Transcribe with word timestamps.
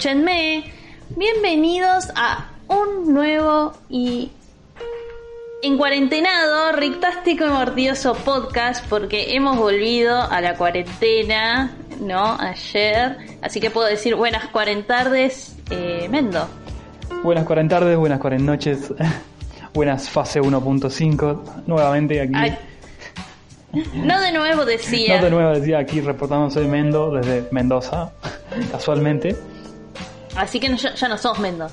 escúchenme. 0.00 0.64
Bienvenidos 1.14 2.08
a 2.16 2.48
un 2.68 3.12
nuevo 3.12 3.74
y 3.90 4.30
en 5.62 5.76
cuarentenado, 5.76 6.72
rictástico 6.72 7.44
y 7.44 7.50
mordioso 7.50 8.14
podcast 8.14 8.82
porque 8.88 9.34
hemos 9.34 9.58
volvido 9.58 10.22
a 10.22 10.40
la 10.40 10.56
cuarentena, 10.56 11.76
¿no? 12.00 12.38
Ayer. 12.40 13.18
Así 13.42 13.60
que 13.60 13.70
puedo 13.70 13.88
decir 13.88 14.14
buenas 14.14 14.48
cuarentardes, 14.48 15.54
eh, 15.68 16.08
Mendo. 16.10 16.48
Buenas 17.22 17.44
cuarentardes, 17.44 17.98
buenas 17.98 18.20
cuarennoches, 18.20 18.94
buenas 19.74 20.08
fase 20.08 20.40
1.5, 20.40 21.64
nuevamente 21.66 22.22
aquí. 22.22 22.32
Ay, 22.34 22.56
no 23.92 24.18
de 24.18 24.32
nuevo 24.32 24.64
decía. 24.64 25.18
No 25.18 25.24
de 25.24 25.30
nuevo 25.30 25.50
decía 25.50 25.78
aquí 25.78 26.00
reportando 26.00 26.48
soy 26.48 26.68
Mendo 26.68 27.10
desde 27.10 27.46
Mendoza, 27.50 28.12
casualmente. 28.72 29.36
Así 30.36 30.60
que 30.60 30.68
no- 30.68 30.76
ya, 30.76 30.94
ya 30.94 31.08
no 31.08 31.18
sos 31.18 31.38
Mendo. 31.38 31.68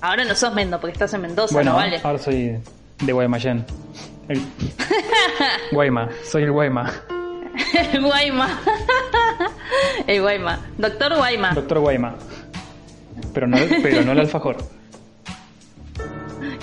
Ahora 0.00 0.24
no 0.24 0.34
sos 0.34 0.52
Mendo 0.54 0.78
porque 0.80 0.92
estás 0.92 1.12
en 1.14 1.22
Mendoza, 1.22 1.54
Bueno, 1.54 1.72
¿no 1.72 1.76
vale? 1.78 2.00
ahora 2.02 2.18
soy 2.18 2.58
de 3.00 3.12
Guaymallén. 3.12 3.64
El... 4.28 4.42
Guayma, 5.72 6.08
soy 6.28 6.42
el 6.44 6.52
Guayma, 6.52 6.92
El 7.92 8.02
Guayma. 8.04 8.60
El 10.06 10.20
Guayma. 10.20 10.60
Doctor 10.76 11.16
Guayma. 11.16 11.50
doctor 11.54 11.78
Guayma. 11.80 12.14
Pero 13.32 13.46
no, 13.46 13.56
pero 13.82 14.02
no 14.02 14.12
el 14.12 14.20
alfajor. 14.20 14.56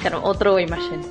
Claro, 0.02 0.22
otro 0.24 0.52
Guaymallén. 0.52 1.02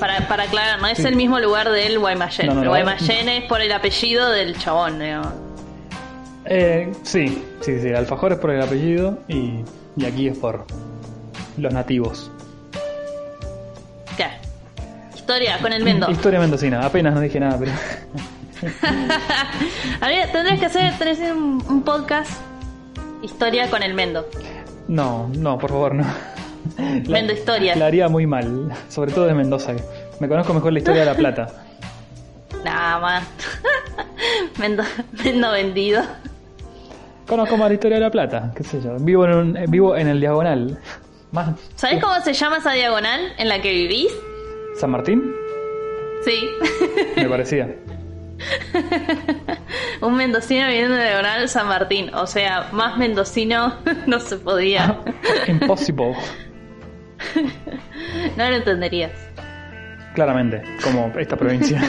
Para, 0.00 0.26
para 0.28 0.44
aclarar, 0.44 0.80
no 0.80 0.86
es 0.88 0.98
Sí. 0.98 1.04
el 1.06 1.16
mismo 1.16 1.38
lugar 1.40 1.70
del 1.70 1.98
Guaymallén. 1.98 2.46
No, 2.48 2.54
no, 2.54 2.62
el. 2.62 2.68
Guaymallén 2.68 3.28
es 3.28 3.44
por 3.44 3.60
el 3.60 3.72
apellido 3.72 4.30
del 4.30 4.58
chabón, 4.58 4.98
digamos. 4.98 5.32
Eh, 6.48 6.92
sí, 7.02 7.42
sí, 7.60 7.80
sí, 7.80 7.92
alfajor 7.92 8.32
es 8.32 8.38
por 8.38 8.50
el 8.50 8.62
apellido 8.62 9.18
y, 9.28 9.60
y 9.96 10.04
aquí 10.04 10.28
es 10.28 10.38
por 10.38 10.64
los 11.58 11.72
nativos. 11.72 12.30
¿Qué? 14.16 14.26
Historia 15.14 15.58
con 15.60 15.72
el 15.72 15.82
Mendo. 15.84 16.10
Historia 16.10 16.38
mendocina, 16.38 16.84
apenas 16.84 17.14
no 17.14 17.20
dije 17.20 17.40
nada, 17.40 17.58
pero... 17.58 17.72
Habría- 20.00 20.30
tendrías 20.32 20.58
que 20.60 20.66
hacer 20.66 20.94
tenés 20.98 21.18
un, 21.18 21.62
un 21.68 21.82
podcast 21.82 22.30
Historia 23.22 23.68
con 23.70 23.82
el 23.82 23.94
Mendo. 23.94 24.26
No, 24.88 25.28
no, 25.36 25.58
por 25.58 25.70
favor, 25.70 25.94
no. 25.94 26.04
Mendo 27.08 27.32
historias. 27.32 27.76
La 27.76 27.86
haría 27.86 28.08
muy 28.08 28.26
mal, 28.26 28.72
sobre 28.88 29.12
todo 29.12 29.26
de 29.26 29.34
Mendoza. 29.34 29.72
Me 30.20 30.28
conozco 30.28 30.54
mejor 30.54 30.72
la 30.72 30.78
historia 30.78 31.00
de 31.00 31.06
La 31.06 31.14
Plata. 31.14 31.48
Nada 32.64 32.98
más. 33.00 33.24
Mendo, 34.58 34.82
Mendo 35.24 35.50
vendido. 35.50 36.02
Conozco 37.26 37.56
más 37.56 37.68
la 37.68 37.74
historia 37.74 37.96
de 37.96 38.02
La 38.04 38.10
Plata, 38.10 38.52
qué 38.54 38.62
sé 38.62 38.80
yo. 38.80 38.96
Vivo 39.00 39.24
en, 39.24 39.34
un- 39.34 39.56
eh, 39.56 39.64
vivo 39.68 39.96
en 39.96 40.08
el 40.08 40.20
Diagonal. 40.20 40.78
Más. 41.32 41.58
¿Sabés 41.74 42.00
cómo 42.02 42.14
se 42.20 42.32
llama 42.32 42.58
esa 42.58 42.72
diagonal 42.72 43.20
en 43.36 43.48
la 43.48 43.60
que 43.60 43.72
vivís? 43.72 44.12
¿San 44.78 44.90
Martín? 44.90 45.34
Sí. 46.24 46.48
Me 47.16 47.28
parecía. 47.28 47.74
Un 50.02 50.14
mendocino 50.16 50.66
viviendo 50.68 50.94
en 50.96 51.02
diagonal 51.02 51.48
San 51.48 51.66
Martín. 51.68 52.14
O 52.14 52.26
sea, 52.26 52.68
más 52.72 52.96
mendocino 52.96 53.74
no 54.06 54.20
se 54.20 54.36
podía. 54.36 55.00
Impossible. 55.48 56.14
No 58.36 58.48
lo 58.50 58.56
entenderías. 58.56 59.10
Claramente, 60.14 60.62
como 60.82 61.12
esta 61.18 61.36
provincia. 61.36 61.82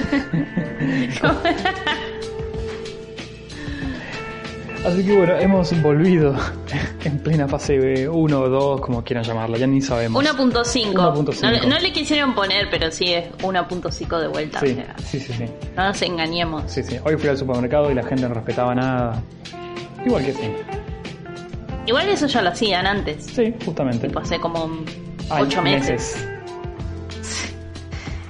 Así 4.85 5.03
que 5.05 5.17
bueno, 5.17 5.35
hemos 5.38 5.81
volvido 5.81 6.33
en 7.03 7.19
plena 7.19 7.47
fase 7.47 8.07
1 8.07 8.39
o 8.39 8.49
2, 8.49 8.81
como 8.81 9.03
quieran 9.03 9.23
llamarla, 9.25 9.57
ya 9.57 9.67
ni 9.67 9.81
sabemos. 9.81 10.23
1.5. 10.23 10.93
1.5. 10.93 11.41
No, 11.41 11.51
le- 11.51 11.67
no 11.67 11.79
le 11.79 11.91
quisieron 11.91 12.33
poner, 12.33 12.69
pero 12.69 12.89
sí 12.91 13.11
es 13.13 13.25
1.5 13.39 14.19
de 14.21 14.27
vuelta. 14.27 14.59
Sí, 14.61 14.67
o 14.71 14.75
sea, 14.75 14.95
sí, 14.99 15.19
sí, 15.19 15.33
sí. 15.33 15.45
no 15.75 15.87
nos 15.87 16.01
engañemos. 16.01 16.63
Sí, 16.71 16.83
sí. 16.83 16.97
Hoy 17.03 17.17
fui 17.17 17.29
al 17.29 17.37
supermercado 17.37 17.91
y 17.91 17.95
la 17.95 18.03
gente 18.03 18.27
no 18.29 18.33
respetaba 18.35 18.73
nada. 18.75 19.21
Igual 20.05 20.23
que 20.25 20.33
sí. 20.33 20.53
Igual 21.85 22.07
eso 22.09 22.27
ya 22.27 22.41
lo 22.41 22.49
hacían 22.49 22.85
antes. 22.87 23.25
Sí, 23.25 23.53
justamente. 23.66 24.07
Tipo, 24.07 24.19
hace 24.19 24.39
como 24.39 24.69
Ay, 25.29 25.43
8 25.43 25.61
meses. 25.61 26.25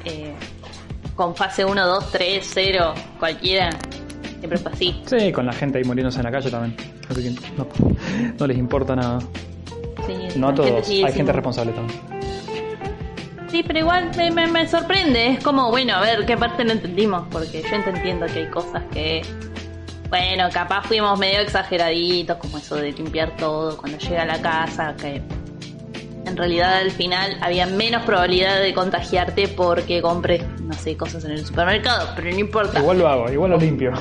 Eh, 0.09 0.33
con 1.15 1.35
fase 1.35 1.65
1, 1.65 1.85
2, 1.85 2.11
3, 2.13 2.49
0, 2.53 2.93
cualquiera. 3.19 3.69
Siempre 4.39 4.57
fue 4.59 4.71
así. 4.71 5.01
Sí, 5.05 5.31
con 5.31 5.45
la 5.45 5.53
gente 5.53 5.77
ahí 5.79 5.83
muriéndose 5.83 6.19
en 6.19 6.23
la 6.25 6.31
calle 6.31 6.49
también. 6.51 6.75
Así 7.09 7.23
que 7.23 7.31
no, 7.57 7.67
no 8.39 8.47
les 8.47 8.57
importa 8.57 8.95
nada. 8.95 9.19
Sí, 10.05 10.39
No 10.39 10.49
a 10.49 10.53
gente 10.53 10.71
todos, 10.71 10.89
hay 10.89 11.11
gente 11.13 11.31
responsable 11.33 11.71
también. 11.73 11.99
Sí, 13.49 13.63
pero 13.65 13.79
igual 13.79 14.11
me, 14.17 14.29
me- 14.31 14.47
me 14.47 14.67
sorprende. 14.67 15.27
Es 15.31 15.43
como, 15.43 15.69
bueno, 15.71 15.95
a 15.95 16.01
ver, 16.01 16.25
¿qué 16.25 16.35
parte 16.37 16.63
no 16.65 16.73
entendimos? 16.73 17.23
Porque 17.31 17.61
yo 17.61 17.69
ent- 17.69 17.87
entiendo 17.95 18.25
que 18.27 18.39
hay 18.39 18.47
cosas 18.47 18.83
que. 18.91 19.21
Bueno, 20.09 20.47
capaz 20.53 20.83
fuimos 20.83 21.17
medio 21.19 21.39
exageraditos, 21.41 22.37
como 22.37 22.57
eso 22.59 22.75
de 22.75 22.91
limpiar 22.93 23.35
todo 23.37 23.75
cuando 23.77 23.97
llega 23.97 24.21
a 24.21 24.25
la 24.25 24.41
casa, 24.41 24.95
que 24.95 25.21
en 26.25 26.37
realidad 26.37 26.77
al 26.77 26.91
final 26.91 27.37
había 27.41 27.65
menos 27.65 28.03
probabilidad 28.03 28.61
de 28.61 28.73
contagiarte 28.73 29.47
porque 29.49 30.01
compres, 30.01 30.43
no 30.67 30.73
sé, 30.73 30.95
cosas 30.97 31.23
en 31.25 31.31
el 31.31 31.45
supermercado, 31.45 32.09
pero 32.15 32.29
no 32.29 32.37
importa. 32.37 32.79
Igual 32.79 32.99
lo 32.99 33.07
hago, 33.07 33.31
igual 33.31 33.51
lo 33.51 33.57
limpio. 33.57 33.93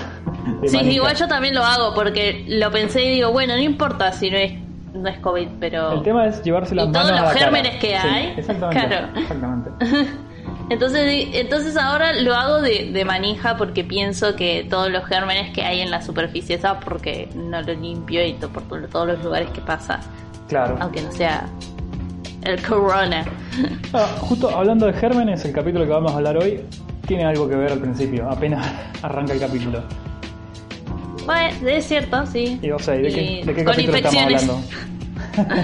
Sí, 0.66 0.78
igual 0.78 1.15
yo 1.16 1.27
también 1.28 1.54
lo 1.54 1.62
hago 1.65 1.94
porque 1.94 2.44
lo 2.49 2.71
pensé 2.71 3.04
y 3.04 3.10
digo, 3.10 3.31
bueno, 3.32 3.54
no 3.54 3.62
importa 3.62 4.12
si 4.12 4.31
no 4.31 4.37
es, 4.37 4.53
no 4.94 5.09
es 5.09 5.19
COVID, 5.21 5.49
pero... 5.60 5.93
El 5.93 6.03
tema 6.03 6.27
es 6.27 6.43
llevarse 6.43 6.75
las 6.75 6.87
Y 6.87 6.88
manos 6.91 7.09
todos 7.09 7.19
a 7.21 7.22
los 7.22 7.32
cara. 7.32 7.44
gérmenes 7.44 7.77
que 7.77 7.88
Sí, 7.88 7.94
hay. 7.94 8.34
exactamente. 8.37 8.87
Claro. 8.88 9.09
Exactamente. 9.16 9.71
Entonces, 10.69 11.28
entonces 11.34 11.77
ahora 11.77 12.12
lo 12.12 12.34
hago 12.34 12.60
de, 12.60 12.91
de 12.93 13.04
manija 13.04 13.56
porque 13.56 13.84
pienso 13.84 14.34
que 14.34 14.66
todos 14.69 14.91
los 14.91 15.04
gérmenes 15.04 15.53
que 15.53 15.62
hay 15.62 15.81
en 15.81 15.93
la 15.93 16.03
superficie 16.03 16.56
esa 16.56 16.81
porque 16.81 17.28
no 17.37 17.62
lo 17.62 17.72
limpio 17.75 18.25
y 18.27 18.33
to- 18.33 18.48
por 18.48 18.65
to- 18.65 18.88
todos 18.88 19.06
los 19.06 19.22
lugares 19.22 19.48
que 19.50 19.60
pasa, 19.60 20.00
Claro. 20.48 20.77
aunque 20.81 21.03
no 21.03 21.12
sea 21.12 21.47
el 22.42 22.62
corona. 22.62 23.24
Ah, 23.92 24.16
justo 24.20 24.50
hablando 24.50 24.86
de 24.86 24.92
gérmenes, 24.92 25.44
el 25.44 25.52
capítulo 25.52 25.84
que 25.84 25.91
vamos 25.91 26.12
a 26.12 26.16
hablar 26.16 26.36
hoy 26.36 26.60
tiene 27.06 27.24
algo 27.24 27.48
que 27.48 27.56
ver 27.56 27.72
al 27.72 27.78
principio, 27.78 28.28
apenas 28.30 28.66
arranca 29.02 29.32
el 29.32 29.41
capítulo. 29.41 29.82
Bueno, 31.24 31.69
es 31.69 31.84
cierto, 31.86 32.24
sí. 32.26 32.58
Y, 32.62 32.70
o 32.70 32.78
sea, 32.78 32.94
¿y 32.97 33.02
¿de 33.02 33.08
Y 33.08 33.12
qué, 33.12 33.47
de 33.47 33.54
qué 33.54 33.64
con 33.64 33.74
capítulo 33.74 33.97
estamos 33.97 34.22
infecciones. 34.22 34.42
hablando? 34.42 34.62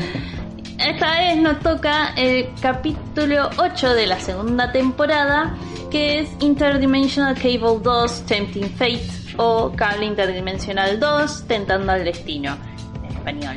Esta 0.78 1.12
vez 1.20 1.36
nos 1.36 1.60
toca 1.60 2.12
el 2.16 2.48
capítulo 2.60 3.50
8 3.56 3.94
de 3.94 4.06
la 4.08 4.18
segunda 4.18 4.72
temporada, 4.72 5.54
que 5.90 6.20
es 6.20 6.28
Interdimensional 6.40 7.34
Cable 7.36 7.78
2 7.82 8.26
Tempting 8.26 8.68
Fate 8.70 9.02
o 9.36 9.70
Cable 9.76 10.06
Interdimensional 10.06 10.98
2 10.98 11.44
Tentando 11.46 11.92
al 11.92 12.04
Destino 12.04 12.56
en 13.04 13.16
español. 13.16 13.56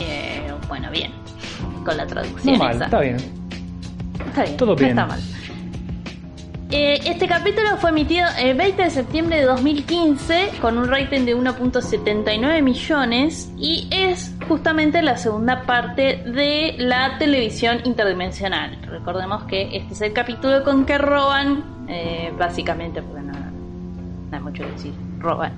Eh, 0.00 0.52
bueno, 0.68 0.90
bien, 0.90 1.12
con 1.86 1.96
la 1.96 2.06
traducción 2.06 2.52
No 2.54 2.58
mal, 2.64 2.82
está 2.82 3.00
bien. 3.00 3.16
Está 4.28 4.42
bien, 4.42 4.56
todo 4.58 4.70
no 4.70 4.76
bien. 4.76 4.90
está 4.90 5.06
mal. 5.06 5.20
Eh, 6.72 6.98
este 7.06 7.28
capítulo 7.28 7.76
fue 7.76 7.90
emitido 7.90 8.26
el 8.40 8.56
20 8.56 8.82
de 8.82 8.90
septiembre 8.90 9.36
de 9.38 9.44
2015 9.44 10.50
con 10.60 10.76
un 10.78 10.88
rating 10.88 11.24
de 11.24 11.36
1.79 11.36 12.60
millones 12.60 13.52
y 13.56 13.86
es 13.92 14.34
justamente 14.48 15.00
la 15.00 15.16
segunda 15.16 15.62
parte 15.62 16.24
de 16.26 16.74
la 16.78 17.18
televisión 17.18 17.78
interdimensional. 17.84 18.76
Recordemos 18.82 19.44
que 19.44 19.76
este 19.76 19.92
es 19.94 20.00
el 20.02 20.12
capítulo 20.12 20.64
con 20.64 20.84
que 20.84 20.98
roban, 20.98 21.62
eh, 21.88 22.32
básicamente, 22.36 23.00
porque 23.00 23.22
no, 23.22 23.32
no 23.32 24.36
hay 24.36 24.42
mucho 24.42 24.64
que 24.64 24.70
decir, 24.72 24.92
roban. 25.20 25.52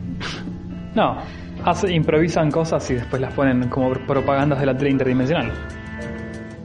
No, 0.95 1.17
hace- 1.65 1.91
improvisan 1.91 2.51
cosas 2.51 2.89
y 2.91 2.95
después 2.95 3.23
las 3.23 3.33
ponen 3.33 3.67
como 3.71 3.93
propagandas 3.95 4.61
de 4.61 4.67
la 4.67 4.77
tele 4.77 4.91
interdimensional. 4.91 5.53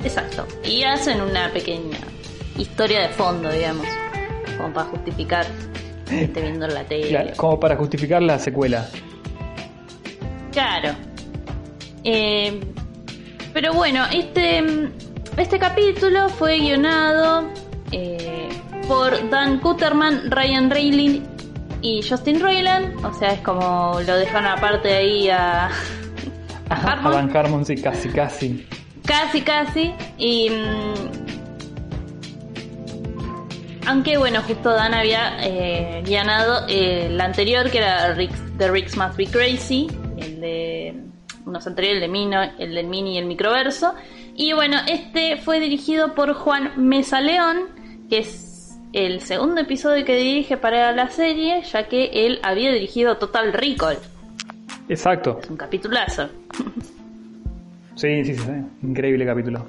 Exacto. 0.04 0.48
Y 0.64 0.84
hacen 0.84 1.22
una 1.22 1.52
pequeña 1.52 1.98
historia 2.58 3.02
de 3.02 3.10
fondo, 3.10 3.52
digamos, 3.52 3.88
como 4.58 4.74
para 4.74 4.88
justificar 4.88 5.46
esté 6.12 6.42
viendo 6.42 6.68
la 6.68 6.84
tele. 6.84 7.10
Claro, 7.10 7.32
como 7.38 7.60
para 7.60 7.76
justificar 7.76 8.22
la 8.22 8.40
secuela. 8.40 8.88
Claro. 10.52 10.96
Eh, 12.04 12.60
pero 13.54 13.74
bueno, 13.74 14.06
este, 14.12 14.64
este 15.38 15.60
capítulo 15.60 16.30
fue 16.30 16.60
guionado 16.60 17.50
eh, 17.92 18.50
por 18.88 19.30
Dan 19.30 19.60
Kutterman, 19.60 20.30
Ryan 20.30 20.70
Reilly 20.70 21.24
y 21.82 22.02
Justin 22.08 22.40
Roiland. 22.40 23.04
O 23.06 23.14
sea, 23.14 23.34
es 23.34 23.40
como 23.40 24.00
lo 24.06 24.16
dejaron 24.18 24.48
aparte 24.48 24.94
ahí 24.94 25.30
a, 25.30 25.68
a 26.70 26.76
A 26.76 26.76
Harmon. 26.76 27.12
Van 27.14 27.38
Harmon, 27.38 27.66
sí, 27.66 27.76
casi, 27.76 28.10
casi. 28.10 28.68
Casi, 29.06 29.42
casi. 29.42 29.94
Y. 30.18 30.50
mm, 30.50 31.34
aunque 33.86 34.18
bueno, 34.18 34.42
justo 34.44 34.70
Dan 34.72 34.94
había 34.94 35.38
eh, 35.46 36.02
guionado 36.06 36.66
eh, 36.70 37.08
el 37.08 37.20
anterior, 37.20 37.70
que 37.70 37.80
era 37.80 38.16
Rick's- 38.16 38.58
The 38.58 38.72
Ricks 38.72 38.96
Must 38.96 39.18
Be 39.18 39.28
Crazy, 39.28 39.88
el 40.18 40.40
de 40.40 40.96
unos 41.46 41.68
anteriores, 41.68 42.02
el 42.02 42.02
de 42.02 42.08
Mino, 42.08 42.42
el 42.58 42.74
del 42.76 42.88
Mini 42.88 43.16
y 43.16 43.18
el 43.18 43.26
Microverso. 43.26 43.94
Y 44.36 44.54
bueno, 44.54 44.78
este 44.88 45.36
fue 45.38 45.60
dirigido 45.60 46.16
por 46.16 46.34
Juan 46.34 46.72
Mesa 46.78 47.20
León, 47.20 47.68
que 48.10 48.20
es 48.20 48.78
el 48.94 49.20
segundo 49.22 49.60
episodio 49.60 50.06
que 50.06 50.16
dirige 50.16 50.56
para 50.56 50.92
la 50.94 51.10
serie, 51.10 51.62
ya 51.64 51.88
que 51.90 52.26
él 52.26 52.40
había 52.42 52.72
dirigido 52.72 53.18
Total 53.18 53.52
Recall. 53.52 53.98
Exacto. 54.88 55.40
Es 55.44 55.50
un 55.50 55.58
capitulazo. 55.58 56.30
Sí, 57.96 58.24
sí, 58.24 58.36
sí, 58.36 58.44
sí. 58.44 58.52
Increíble 58.82 59.26
capítulo. 59.26 59.66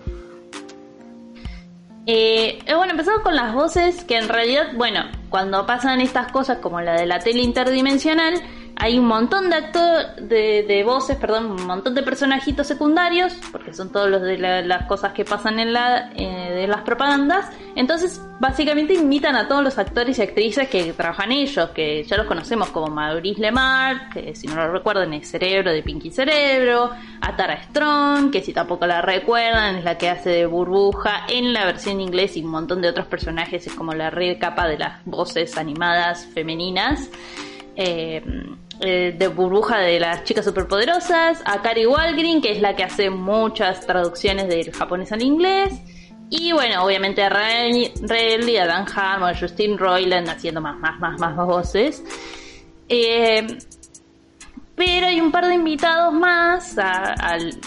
Eh, 2.07 2.59
eh, 2.67 2.75
bueno, 2.75 2.93
empezamos 2.93 3.23
con 3.23 3.35
las 3.35 3.55
voces 3.55 4.05
que 4.05 4.19
en 4.19 4.29
realidad, 4.29 4.73
bueno, 4.77 5.05
cuando 5.31 5.65
pasan 5.67 6.01
estas 6.01 6.31
cosas 6.31 6.59
como 6.59 6.81
la 6.81 6.95
de 6.95 7.07
la 7.07 7.19
tele 7.19 7.41
interdimensional, 7.41 8.35
hay 8.77 8.99
un 8.99 9.07
montón 9.07 9.51
de 9.51 9.57
actores, 9.57 10.29
de, 10.29 10.83
voces, 10.85 11.17
perdón, 11.17 11.53
un 11.53 11.67
montón 11.67 11.95
de 11.95 12.03
personajitos 12.03 12.67
secundarios, 12.67 13.33
porque 13.53 13.73
son 13.73 13.91
todos 13.91 14.11
los 14.11 14.23
de 14.23 14.37
las 14.39 14.87
cosas 14.87 15.13
que 15.13 15.25
pasan 15.25 15.59
en 15.59 15.73
la, 15.73 16.11
eh, 16.15 16.53
de 16.55 16.67
las 16.67 16.83
propagandas. 16.83 17.51
Entonces, 17.77 18.21
básicamente 18.41 18.95
imitan 18.95 19.37
a 19.37 19.49
todos 19.49 19.63
los 19.63 19.79
actores 19.79 20.19
y 20.19 20.23
actrices 20.23 20.69
que 20.69 20.93
trabajan 20.93 21.33
ellos, 21.33 21.71
que 21.71 22.05
ya 22.05 22.17
los 22.17 22.27
conocemos 22.27 22.69
como 22.71 22.89
Maurice 22.89 23.41
Lemar, 23.41 24.11
que 24.11 24.35
si 24.35 24.47
no 24.47 24.57
lo 24.57 24.73
recuerdan 24.73 25.13
es 25.15 25.31
Cerebro 25.31 25.73
de 25.73 25.83
Pinky 25.83 26.11
Cerebro, 26.11 26.91
a 27.21 27.37
Tara 27.37 27.63
Strong, 27.63 28.31
que 28.31 28.43
si 28.43 28.53
tampoco 28.53 28.87
la 28.87 29.03
recuerdan 29.03 29.77
es 29.77 29.85
la 29.85 29.99
que 29.99 30.11
hace 30.11 30.31
de 30.31 30.47
burbuja 30.47 31.27
en 31.29 31.53
la 31.53 31.65
versión 31.65 32.01
inglés 32.01 32.37
y 32.37 32.45
un 32.45 32.51
montón 32.51 32.83
de 32.83 32.89
otros 32.89 33.07
personajes, 33.07 33.67
es 33.67 33.75
como 33.75 33.93
la 33.93 34.11
red 34.11 34.39
capa 34.39 34.67
de 34.67 34.79
las 34.79 35.05
voces 35.05 35.57
animadas 35.57 36.27
femeninas. 36.27 37.09
Eh, 37.77 38.23
eh, 38.81 39.15
de 39.19 39.29
burbuja 39.29 39.79
de 39.79 40.01
las 40.01 40.25
chicas 40.25 40.45
superpoderosas, 40.45 41.43
a 41.45 41.63
Kari 41.63 41.87
Walgreen, 41.87 42.43
que 42.43 42.53
es 42.53 42.61
la 42.61 42.75
que 42.75 42.85
hace 42.85 43.11
muchas 43.11 43.87
traducciones 43.87 44.49
del 44.49 44.73
japonés 44.73 45.13
al 45.13 45.23
inglés, 45.23 45.73
y 46.31 46.53
bueno, 46.53 46.85
obviamente 46.85 47.23
a 47.23 47.29
Riley, 47.29 48.57
a 48.57 48.67
Dan 48.67 48.87
Harmon, 48.93 49.31
a 49.31 49.39
Justin 49.39 49.79
Roiland 49.79 50.29
haciendo 50.29 50.61
más, 50.61 50.77
más, 50.79 50.99
más, 50.99 51.21
más 51.21 51.37
voces. 51.37 52.03
Eh, 52.89 53.47
pero 54.75 55.07
hay 55.07 55.21
un 55.21 55.31
par 55.31 55.47
de 55.47 55.55
invitados 55.55 56.13
más 56.13 56.77
al, 56.79 57.61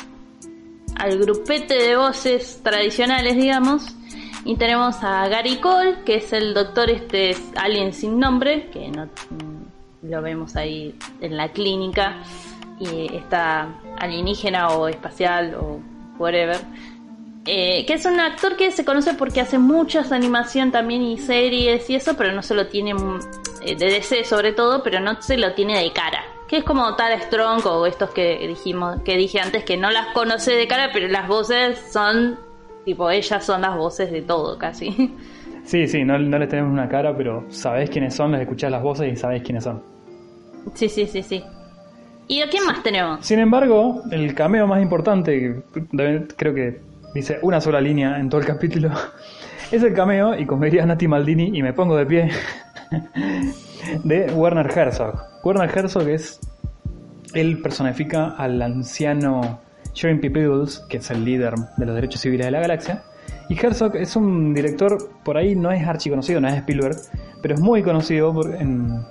al 0.98 1.18
grupete 1.20 1.76
de 1.76 1.96
voces 1.96 2.60
tradicionales, 2.64 3.36
digamos. 3.38 3.96
Y 4.44 4.56
tenemos 4.56 4.98
a 5.02 5.28
Gary 5.28 5.58
Cole, 5.58 6.04
que 6.06 6.16
es 6.16 6.34
el 6.34 6.54
doctor 6.54 6.90
este 6.90 7.36
alien 7.56 7.94
sin 7.94 8.20
nombre, 8.20 8.70
que 8.70 8.90
no 8.90 9.10
lo 10.10 10.22
vemos 10.22 10.56
ahí 10.56 10.96
en 11.22 11.38
la 11.38 11.50
clínica 11.50 12.18
y 12.80 13.16
está 13.16 13.70
alienígena 14.00 14.70
o 14.70 14.88
espacial 14.88 15.56
o 15.56 15.80
whatever. 16.18 16.58
Eh, 17.46 17.86
que 17.86 17.94
es 17.94 18.06
un 18.06 18.20
actor 18.20 18.58
que 18.58 18.72
se 18.72 18.84
conoce 18.84 19.14
porque 19.14 19.40
hace 19.40 19.58
muchas 19.58 20.12
animación 20.12 20.72
también 20.72 21.02
y 21.02 21.18
series 21.18 21.90
y 21.90 21.96
eso, 21.96 22.18
pero 22.18 22.34
no 22.34 22.42
se 22.42 22.54
lo 22.54 22.68
tiene 22.68 22.94
eh, 23.62 23.76
de 23.76 23.86
DC 23.86 24.26
sobre 24.26 24.52
todo, 24.52 24.84
pero 24.84 25.00
no 25.00 25.22
se 25.22 25.38
lo 25.38 25.54
tiene 25.54 25.82
de 25.82 25.94
cara. 25.94 26.24
Que 26.50 26.58
es 26.58 26.64
como 26.64 26.96
Tara 26.96 27.20
Strong 27.22 27.66
o 27.66 27.86
estos 27.86 28.10
que 28.12 28.48
dijimos, 28.48 29.02
que 29.04 29.16
dije 29.18 29.40
antes 29.40 29.64
que 29.64 29.78
no 29.78 29.92
las 29.92 30.08
conoce 30.08 30.54
de 30.54 30.68
cara, 30.68 30.90
pero 30.94 31.08
las 31.08 31.28
voces 31.28 31.80
son 31.92 32.38
tipo 32.84 33.10
ellas 33.10 33.46
son 33.46 33.62
las 33.62 33.76
voces 33.76 34.12
de 34.12 34.22
todo 34.22 34.58
casi. 34.58 35.14
Sí, 35.64 35.86
sí, 35.86 36.06
no, 36.06 36.18
no 36.18 36.40
les 36.40 36.48
tenemos 36.48 36.72
una 36.72 36.88
cara, 36.88 37.14
pero 37.14 37.44
sabés 37.50 37.90
quiénes 37.90 38.16
son, 38.16 38.32
les 38.32 38.40
escuchás 38.40 38.72
las 38.72 38.82
voces 38.82 39.12
y 39.12 39.18
sabés 39.18 39.44
quiénes 39.44 39.66
son. 39.66 39.84
Sí, 40.74 40.90
sí, 40.90 41.08
sí, 41.08 41.24
sí. 41.24 41.44
¿Y 42.28 42.42
a 42.42 42.50
quién 42.50 42.66
más 42.66 42.84
tenemos? 42.84 43.26
Sin 43.26 43.40
embargo, 43.40 44.04
el 44.12 44.34
cameo 44.34 44.68
más 44.68 44.82
importante, 44.82 45.64
creo 46.36 46.54
que 46.54 46.82
dice 47.14 47.40
una 47.42 47.62
sola 47.62 47.80
línea 47.80 48.20
en 48.20 48.30
todo 48.30 48.42
el 48.42 48.48
capítulo, 48.48 48.92
es 49.72 49.82
el 49.82 49.94
cameo, 49.94 50.38
y 50.38 50.46
como 50.46 50.66
diría 50.66 50.86
Nati 50.86 51.08
Maldini, 51.08 51.58
y 51.58 51.64
me 51.64 51.74
pongo 51.74 51.96
de 51.96 52.06
pie, 52.06 52.30
de 54.04 54.32
Werner 54.34 54.70
Herzog. 54.78 55.22
Werner 55.44 55.70
Herzog 55.76 56.08
es. 56.10 56.40
Él 57.34 57.62
personifica 57.62 58.36
al 58.38 58.62
anciano 58.62 59.60
Jeremy 59.94 60.30
Peebles, 60.30 60.80
que 60.90 60.98
es 60.98 61.12
el 61.12 61.26
líder 61.26 61.56
de 61.78 61.86
los 61.86 61.94
derechos 61.94 62.22
civiles 62.22 62.46
de 62.46 62.52
la 62.52 62.62
galaxia, 62.62 63.04
y 63.50 63.58
Herzog 63.58 63.96
es 63.96 64.16
un 64.16 64.54
director, 64.54 64.98
por 65.24 65.38
ahí 65.38 65.56
no 65.56 65.72
es 65.72 65.86
archiconocido, 65.86 66.42
no 66.42 66.48
es 66.48 66.56
Spielberg, 66.56 66.98
pero 67.42 67.56
es 67.56 67.62
muy 67.62 67.84
conocido 67.84 68.34
en 68.54 69.06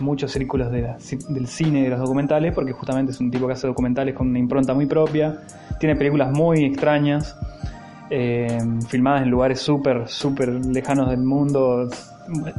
muchos 0.00 0.32
círculos 0.32 0.70
del 0.70 1.46
cine 1.46 1.84
de 1.84 1.90
los 1.90 2.00
documentales, 2.00 2.54
porque 2.54 2.72
justamente 2.72 3.12
es 3.12 3.20
un 3.20 3.30
tipo 3.30 3.46
que 3.46 3.52
hace 3.52 3.66
documentales 3.66 4.14
con 4.14 4.28
una 4.28 4.38
impronta 4.38 4.74
muy 4.74 4.86
propia, 4.86 5.40
tiene 5.78 5.96
películas 5.96 6.30
muy 6.30 6.64
extrañas, 6.64 7.36
eh, 8.10 8.58
filmadas 8.88 9.22
en 9.22 9.30
lugares 9.30 9.60
súper, 9.60 10.08
súper 10.08 10.48
lejanos 10.48 11.10
del 11.10 11.20
mundo. 11.20 11.88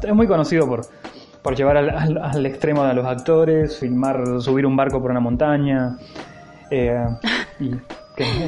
Es 0.04 0.14
muy 0.14 0.28
conocido 0.28 0.68
por, 0.68 0.82
por 1.42 1.56
llevar 1.56 1.78
al, 1.78 2.46
extremo 2.46 2.84
a 2.84 2.94
los 2.94 3.06
actores, 3.06 3.80
filmar, 3.80 4.42
subir 4.42 4.66
un 4.66 4.76
barco 4.76 5.02
por 5.02 5.12
una 5.12 5.20
montaña, 5.20 5.98
eh, 6.70 7.06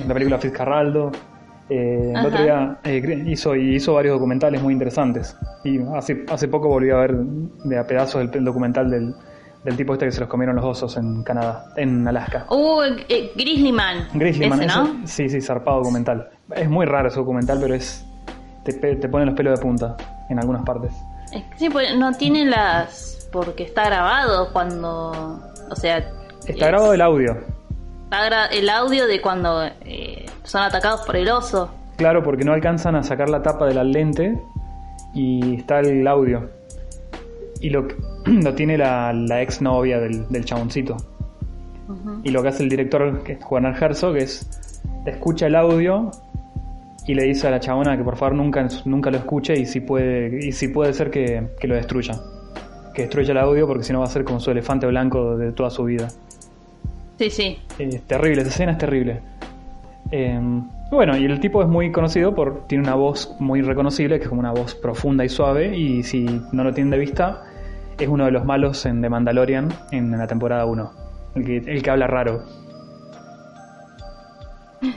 la 0.08 0.14
película 0.14 0.38
Fitzcarraldo. 0.38 1.12
Eh, 1.74 2.12
el 2.14 2.26
otro 2.26 2.44
día 2.44 2.80
eh, 2.84 3.24
hizo, 3.28 3.56
hizo 3.56 3.94
varios 3.94 4.16
documentales 4.16 4.62
muy 4.62 4.74
interesantes. 4.74 5.38
Y 5.64 5.80
hace, 5.96 6.26
hace 6.30 6.50
poco 6.50 6.68
volví 6.68 6.90
a 6.90 6.98
ver 6.98 7.16
de 7.16 7.78
a 7.78 7.88
pedazos 7.88 8.30
el, 8.34 8.44
documental 8.44 8.92
del, 8.92 9.16
del, 9.64 9.78
tipo 9.78 9.94
este 9.94 10.08
que 10.08 10.12
se 10.12 10.20
los 10.20 10.28
comieron 10.28 10.58
los 10.58 10.66
osos 10.66 10.98
en 10.98 11.24
Canadá, 11.24 11.72
en 11.78 12.06
Alaska. 12.06 12.46
Uh, 12.50 12.82
eh, 13.08 13.32
Grizzlyman. 13.38 14.10
Grizzlyman, 14.14 14.68
¿no? 14.68 15.08
sí, 15.08 15.30
sí, 15.30 15.40
zarpado 15.40 15.78
documental. 15.78 16.28
Es 16.54 16.70
muy 16.70 16.86
raro 16.86 17.08
ese 17.08 17.20
documental, 17.20 17.60
pero 17.62 17.74
es 17.74 18.06
te, 18.66 18.74
te 18.74 19.08
pone 19.08 19.26
los 19.26 19.36
pelos 19.36 19.58
de 19.58 19.66
punta 19.66 19.96
en 20.30 20.40
algunas 20.40 20.66
partes. 20.66 20.92
Sí, 21.56 21.70
pues 21.70 21.96
no 21.96 22.12
tiene 22.12 22.48
las... 22.48 23.30
porque 23.32 23.64
está 23.64 23.86
grabado 23.86 24.52
cuando... 24.52 25.40
O 25.70 25.76
sea... 25.78 26.00
Está 26.46 26.68
grabado 26.68 26.94
el 26.94 27.00
audio 27.00 27.61
el 28.52 28.70
audio 28.70 29.08
de 29.08 29.22
cuando 29.22 29.64
eh, 29.86 30.26
son 30.44 30.64
atacados 30.64 31.02
por 31.02 31.16
el 31.16 31.30
oso. 31.30 31.72
Claro, 31.98 32.24
porque 32.24 32.44
no 32.44 32.54
alcanzan 32.54 32.96
a 32.96 33.04
sacar 33.04 33.30
la 33.30 33.42
tapa 33.42 33.66
de 33.66 33.74
la 33.74 33.84
lente 33.84 34.38
y 35.14 35.56
está 35.56 35.80
el 35.80 36.06
audio. 36.08 36.50
Y 37.60 37.70
lo, 37.70 37.88
lo 38.26 38.54
tiene 38.54 38.78
la, 38.78 39.14
la 39.14 39.42
ex 39.42 39.62
novia 39.62 40.00
del, 40.00 40.28
del 40.30 40.46
chaboncito. 40.46 40.98
Y 42.24 42.32
lo 42.32 42.42
que 42.42 42.50
hace 42.50 42.64
el 42.64 42.70
director, 42.70 43.22
que 43.24 43.34
es 43.34 43.44
Juan 43.44 43.66
Herzog, 43.66 44.16
es 44.16 44.50
escucha 45.06 45.48
el 45.48 45.56
audio 45.56 46.12
y 47.08 47.16
le 47.16 47.24
dice 47.24 47.48
a 47.48 47.52
la 47.52 47.60
chabona 47.60 47.98
que 47.98 48.04
por 48.04 48.16
favor 48.16 48.36
nunca, 48.36 48.66
nunca 48.86 49.10
lo 49.10 49.18
escuche 49.18 49.60
y 49.60 49.66
si 49.66 49.82
puede, 49.82 50.46
y 50.46 50.52
si 50.52 50.68
puede 50.68 50.94
ser 50.94 51.10
que, 51.10 51.50
que 51.60 51.68
lo 51.68 51.76
destruya. 51.76 52.20
Que 52.94 53.04
destruya 53.04 53.32
el 53.32 53.40
audio 53.40 53.68
porque 53.68 53.84
si 53.84 53.94
no 53.94 54.00
va 54.00 54.06
a 54.06 54.10
ser 54.10 54.24
como 54.24 54.40
su 54.40 54.52
elefante 54.52 54.88
blanco 54.88 55.38
de 55.38 55.52
toda 55.52 55.70
su 55.70 55.84
vida. 55.84 56.08
Sí, 57.22 57.30
sí. 57.30 57.60
Es 57.78 58.02
terrible, 58.08 58.42
esa 58.42 58.50
escena 58.50 58.72
es 58.72 58.80
terrible. 58.80 59.22
Em, 60.10 60.68
bueno, 60.90 61.16
y 61.16 61.26
el 61.26 61.40
tipo 61.40 61.62
es 61.62 61.68
muy 61.68 61.92
conocido 61.92 62.34
por. 62.34 62.66
Tiene 62.66 62.84
una 62.84 62.96
voz 62.96 63.36
muy 63.38 63.62
reconocible, 63.62 64.18
que 64.18 64.24
es 64.24 64.30
como 64.30 64.40
una 64.40 64.52
voz 64.52 64.74
profunda 64.74 65.24
y 65.24 65.30
suave. 65.30 65.78
Y 65.78 66.02
si 66.02 66.26
no 66.52 66.64
lo 66.64 66.74
tienen 66.74 66.90
de 66.90 66.98
vista, 66.98 67.44
es 68.00 68.08
uno 68.08 68.26
de 68.26 68.32
los 68.32 68.44
malos 68.44 68.88
en 68.88 69.04
The 69.04 69.10
Mandalorian 69.10 69.70
en 69.92 70.18
la 70.18 70.26
temporada 70.26 70.66
1. 70.66 70.92
El 71.36 71.46
que, 71.46 71.58
el 71.58 71.84
que 71.84 71.90
habla 71.92 72.08
raro. 72.08 72.44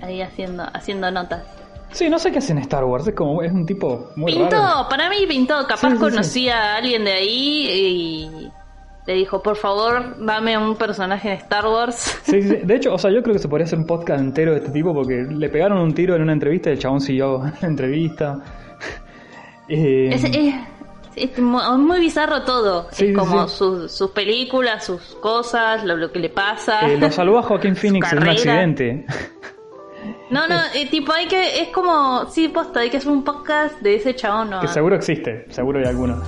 Ahí 0.00 0.22
haciendo, 0.22 0.64
haciendo 0.72 1.10
notas. 1.10 1.44
Sí, 1.90 2.08
no 2.08 2.18
sé 2.18 2.32
qué 2.32 2.38
hace 2.38 2.52
en 2.52 2.58
Star 2.58 2.84
Wars, 2.84 3.06
es 3.06 3.14
como 3.14 3.42
es 3.42 3.52
un 3.52 3.66
tipo 3.66 4.12
muy 4.16 4.32
pintó, 4.32 4.86
para 4.88 5.10
mí 5.10 5.26
pintó, 5.28 5.66
capaz 5.66 5.94
conocía 5.96 6.72
a 6.72 6.76
alguien 6.76 7.04
de 7.04 7.12
ahí 7.12 7.68
y 7.70 8.41
le 9.06 9.14
dijo, 9.14 9.42
por 9.42 9.56
favor, 9.56 10.16
dame 10.24 10.56
un 10.56 10.76
personaje 10.76 11.28
en 11.28 11.34
Star 11.38 11.66
Wars. 11.66 12.20
Sí, 12.24 12.40
de 12.40 12.74
hecho, 12.74 12.94
o 12.94 12.98
sea, 12.98 13.10
yo 13.10 13.22
creo 13.22 13.34
que 13.34 13.40
se 13.40 13.48
podría 13.48 13.64
hacer 13.64 13.78
un 13.78 13.86
podcast 13.86 14.20
entero 14.20 14.52
de 14.52 14.58
este 14.58 14.70
tipo 14.70 14.94
porque 14.94 15.26
le 15.28 15.48
pegaron 15.48 15.78
un 15.78 15.92
tiro 15.92 16.14
en 16.14 16.22
una 16.22 16.32
entrevista 16.32 16.70
y 16.70 16.74
el 16.74 16.78
chabón 16.78 17.00
siguió 17.00 17.42
la 17.60 17.68
entrevista. 17.68 18.42
Eh, 19.68 20.10
es, 21.14 21.38
muy 21.38 22.00
bizarro 22.00 22.42
todo. 22.42 22.88
es 22.90 23.16
como 23.16 23.48
sus, 23.48 24.10
películas, 24.10 24.84
sus 24.84 25.00
cosas, 25.14 25.82
lo, 25.84 26.12
que 26.12 26.18
le 26.18 26.28
pasa. 26.28 26.80
Eh, 26.80 26.98
lo 26.98 27.10
salvó 27.10 27.38
a 27.38 27.42
Joaquín 27.42 27.74
Phoenix 27.74 28.12
en 28.12 28.18
un 28.18 28.28
accidente. 28.28 29.06
No, 30.30 30.46
no, 30.46 30.56
eh, 30.74 30.88
tipo, 30.90 31.12
hay 31.12 31.26
que, 31.26 31.62
es 31.62 31.68
como, 31.68 32.26
sí, 32.28 32.48
posta, 32.48 32.80
hay 32.80 32.90
que 32.90 32.98
hacer 32.98 33.12
un 33.12 33.24
podcast 33.24 33.80
de 33.80 33.94
ese 33.94 34.14
chabón. 34.14 34.50
¿no? 34.50 34.60
Que 34.60 34.68
seguro 34.68 34.96
existe, 34.96 35.46
seguro 35.48 35.78
hay 35.78 35.86
alguno. 35.86 36.20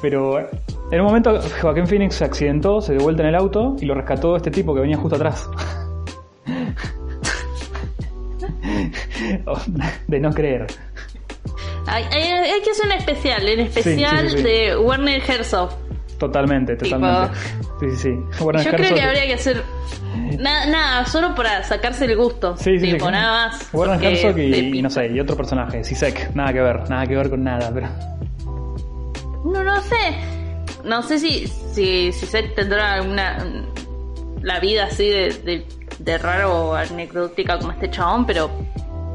Pero 0.00 0.48
en 0.92 1.00
un 1.00 1.06
momento 1.06 1.40
Joaquín 1.60 1.86
Phoenix 1.86 2.16
se 2.16 2.24
accidentó, 2.24 2.82
se 2.82 2.92
dio 2.92 3.02
vuelta 3.02 3.22
en 3.22 3.30
el 3.30 3.34
auto 3.34 3.76
y 3.80 3.86
lo 3.86 3.94
rescató 3.94 4.36
este 4.36 4.50
tipo 4.50 4.74
que 4.74 4.82
venía 4.82 4.98
justo 4.98 5.16
atrás. 5.16 5.48
De 10.06 10.20
no 10.20 10.30
creer. 10.30 10.66
Hay, 11.86 12.04
que 12.62 12.70
hacer 12.70 12.84
un 12.86 12.92
especial, 12.92 13.48
el 13.48 13.60
especial 13.60 14.42
de 14.42 14.76
Werner 14.76 15.22
Herzog. 15.26 15.70
Totalmente, 16.18 16.76
Tipo- 16.76 16.96
totalmente. 16.96 17.38
Sí, 17.80 17.90
sí, 17.90 17.96
sí. 17.96 18.10
Werner 18.44 18.64
Yo 18.64 18.72
creo 18.72 18.94
que 18.94 19.02
habría 19.02 19.26
que 19.26 19.34
hacer 19.34 19.62
nada, 20.38 20.66
nada, 20.66 21.06
solo 21.06 21.34
para 21.34 21.64
sacarse 21.64 22.04
el 22.04 22.16
gusto. 22.16 22.54
Sí, 22.58 22.78
sí, 22.78 22.92
tipo, 22.92 23.06
sí. 23.06 23.12
nada 23.12 23.48
más. 23.48 23.70
Werner 23.72 23.98
porque 23.98 24.20
Herzog 24.20 24.38
y 24.38 24.82
no 24.82 24.90
sé, 24.90 25.06
y 25.06 25.18
otro 25.18 25.36
personaje, 25.36 25.82
Sisek, 25.82 26.34
nada 26.34 26.52
que 26.52 26.60
ver, 26.60 26.90
nada 26.90 27.06
que 27.06 27.16
ver 27.16 27.30
con 27.30 27.42
nada, 27.42 27.70
pero... 27.72 27.88
No, 29.44 29.64
no 29.64 29.80
sé. 29.80 30.41
No 30.84 31.02
sé 31.02 31.18
si, 31.18 31.46
si, 31.46 32.12
si 32.12 32.26
Seth 32.26 32.54
tendrá 32.54 32.94
alguna. 32.94 33.38
La 34.42 34.58
vida 34.58 34.84
así 34.86 35.08
de, 35.08 35.28
de, 35.44 35.66
de 36.00 36.18
raro 36.18 36.70
o 36.70 36.74
anecdótica 36.74 37.58
como 37.58 37.72
este 37.72 37.90
chabón, 37.90 38.26
pero. 38.26 38.50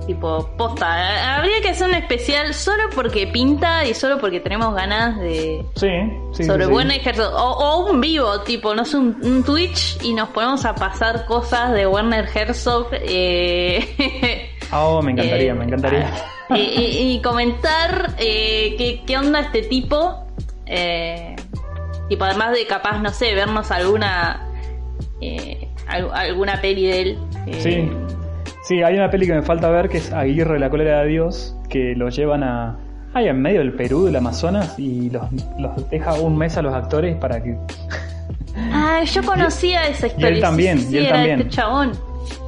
Tipo, 0.06 0.50
posta. 0.58 0.86
eh, 1.16 1.20
Habría 1.20 1.60
que 1.62 1.68
hacer 1.72 1.90
un 1.90 1.96
especial 1.96 2.54
solo 2.54 2.84
porque 2.96 3.28
pinta 3.28 3.86
y 3.86 3.94
solo 3.94 4.18
porque 4.20 4.40
tenemos 4.40 4.74
ganas 4.74 5.20
de. 5.20 5.66
Sí, 5.76 5.90
sí. 6.32 6.44
sobre 6.46 6.66
sí, 6.66 7.02
Herzog. 7.04 7.34
O, 7.34 7.52
o 7.52 7.92
un 7.92 8.00
vivo, 8.00 8.40
tipo, 8.44 8.74
no 8.74 8.86
sé, 8.86 8.96
un, 8.96 9.18
un 9.22 9.44
Twitch 9.44 9.98
y 10.04 10.14
nos 10.14 10.30
ponemos 10.30 10.64
a 10.64 10.74
pasar 10.76 11.26
cosas 11.26 11.74
de 11.74 11.86
Werner 11.88 12.26
Herzog. 12.34 12.88
Eh, 12.94 14.50
Oh, 14.72 15.02
me 15.02 15.12
encantaría, 15.12 15.52
eh, 15.52 15.56
me 15.56 15.64
encantaría. 15.66 16.10
y, 16.52 16.56
y- 16.60 17.12
y 17.16 17.22
comentar 17.22 18.16
eh, 18.18 18.76
qué, 18.78 19.02
qué 19.06 19.18
onda 19.18 19.42
este 19.42 19.64
tipo. 19.64 20.26
Eh, 20.66 21.36
tipo, 22.10 22.24
además 22.24 22.54
de 22.54 22.66
capaz, 22.68 23.00
no 23.00 23.10
sé, 23.10 23.34
vernos 23.36 23.72
alguna 23.72 24.48
eh, 25.22 25.68
al- 25.88 26.12
alguna 26.14 26.60
peli 26.62 26.86
de 26.88 27.02
él. 27.02 27.18
Eh, 27.48 27.54
Sí. 27.60 27.92
Sí, 28.64 28.84
hay 28.84 28.96
una 28.96 29.10
peli 29.10 29.26
que 29.28 29.34
me 29.34 29.42
falta 29.44 29.70
ver 29.70 29.88
que 29.88 29.98
es 30.00 30.12
Aguirre, 30.12 30.60
la 30.60 30.70
cólera 30.70 31.02
de 31.04 31.08
Dios, 31.08 31.56
que 31.70 31.96
los 31.96 32.14
llevan 32.18 32.44
a... 32.44 32.78
Ahí 33.14 33.30
en 33.30 33.42
medio 33.42 33.60
del 33.60 33.72
Perú, 33.74 34.04
del 34.06 34.18
Amazonas, 34.18 34.78
y 34.78 35.10
los, 35.10 35.24
los 35.58 35.90
deja 35.90 36.16
un 36.16 36.38
mes 36.38 36.58
a 36.58 36.62
los 36.62 36.74
actores 36.74 37.16
para 37.16 37.42
que... 37.42 37.58
Ah, 38.74 39.02
yo 39.06 39.24
conocía 39.26 39.88
esa 39.88 40.08
historia. 40.08 40.36
Sí, 40.36 40.42
también, 40.42 40.80
sí, 40.80 40.88
sí, 40.88 40.94
y 40.96 40.98
él 40.98 41.06
era 41.06 41.16
también. 41.16 41.40
este 41.40 41.50
chabón. 41.52 41.92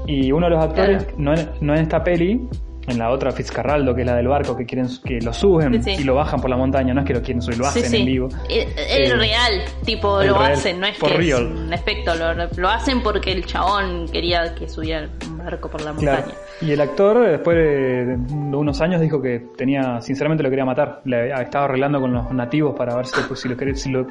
Y 0.07 0.31
uno 0.33 0.47
de 0.47 0.55
los 0.55 0.63
actores, 0.65 1.03
Claro. 1.05 1.17
no, 1.19 1.33
en, 1.35 1.49
no 1.61 1.73
en 1.75 1.79
esta 1.83 2.03
peli, 2.03 2.41
en 2.89 2.97
la 2.99 3.09
otra 3.11 3.31
Fitzcarraldo, 3.31 3.93
que 3.95 4.01
es 4.01 4.07
la 4.07 4.15
del 4.15 4.27
barco, 4.27 4.55
que 4.55 4.65
quieren 4.65 4.87
que 5.03 5.19
lo 5.21 5.31
suben 5.33 5.81
Sí, 5.83 5.91
y 5.99 6.03
lo 6.03 6.15
bajan 6.15 6.39
por 6.41 6.49
la 6.49 6.57
montaña, 6.57 6.93
no 6.93 7.01
es 7.01 7.07
que 7.07 7.13
lo 7.13 7.21
quieren 7.21 7.41
subir, 7.41 7.57
lo 7.59 7.67
hacen 7.67 7.83
sí. 7.85 7.97
en 7.97 8.05
vivo. 8.05 8.29
El, 8.49 8.67
el 8.77 9.11
Eh, 9.11 9.15
real, 9.15 9.51
tipo, 9.85 10.21
el 10.21 10.27
lo 10.29 10.37
real, 10.39 10.51
hacen, 10.53 10.79
no 10.79 10.87
es 10.87 10.97
for 10.97 11.09
que 11.11 11.17
real. 11.17 11.43
es 11.53 11.59
un 11.61 11.73
efecto, 11.73 12.15
lo, 12.15 12.33
lo 12.57 12.69
hacen 12.69 13.01
porque 13.01 13.31
el 13.31 13.45
chabón 13.45 14.07
quería 14.11 14.53
que 14.55 14.67
subiera 14.67 15.07
un 15.29 15.37
barco 15.37 15.69
por 15.69 15.81
la 15.81 15.93
Claro. 15.93 16.17
montaña. 16.23 16.37
Y 16.61 16.71
el 16.71 16.81
actor, 16.81 17.25
después 17.29 17.55
de, 17.57 18.17
unos 18.55 18.81
años, 18.81 18.99
dijo 19.01 19.21
que 19.21 19.39
tenía, 19.57 20.01
sinceramente 20.01 20.43
lo 20.43 20.49
quería 20.49 20.65
matar. 20.65 21.01
Le 21.05 21.31
estaba 21.41 21.65
arreglando 21.65 22.01
con 22.01 22.11
los 22.13 22.31
nativos 22.31 22.75
para 22.77 22.95
ver 22.95 23.05
si, 23.05 23.15
si 23.35 23.47
lo, 23.47 23.55
quería- 23.55 23.75
si 23.75 23.89
lo 23.89 24.05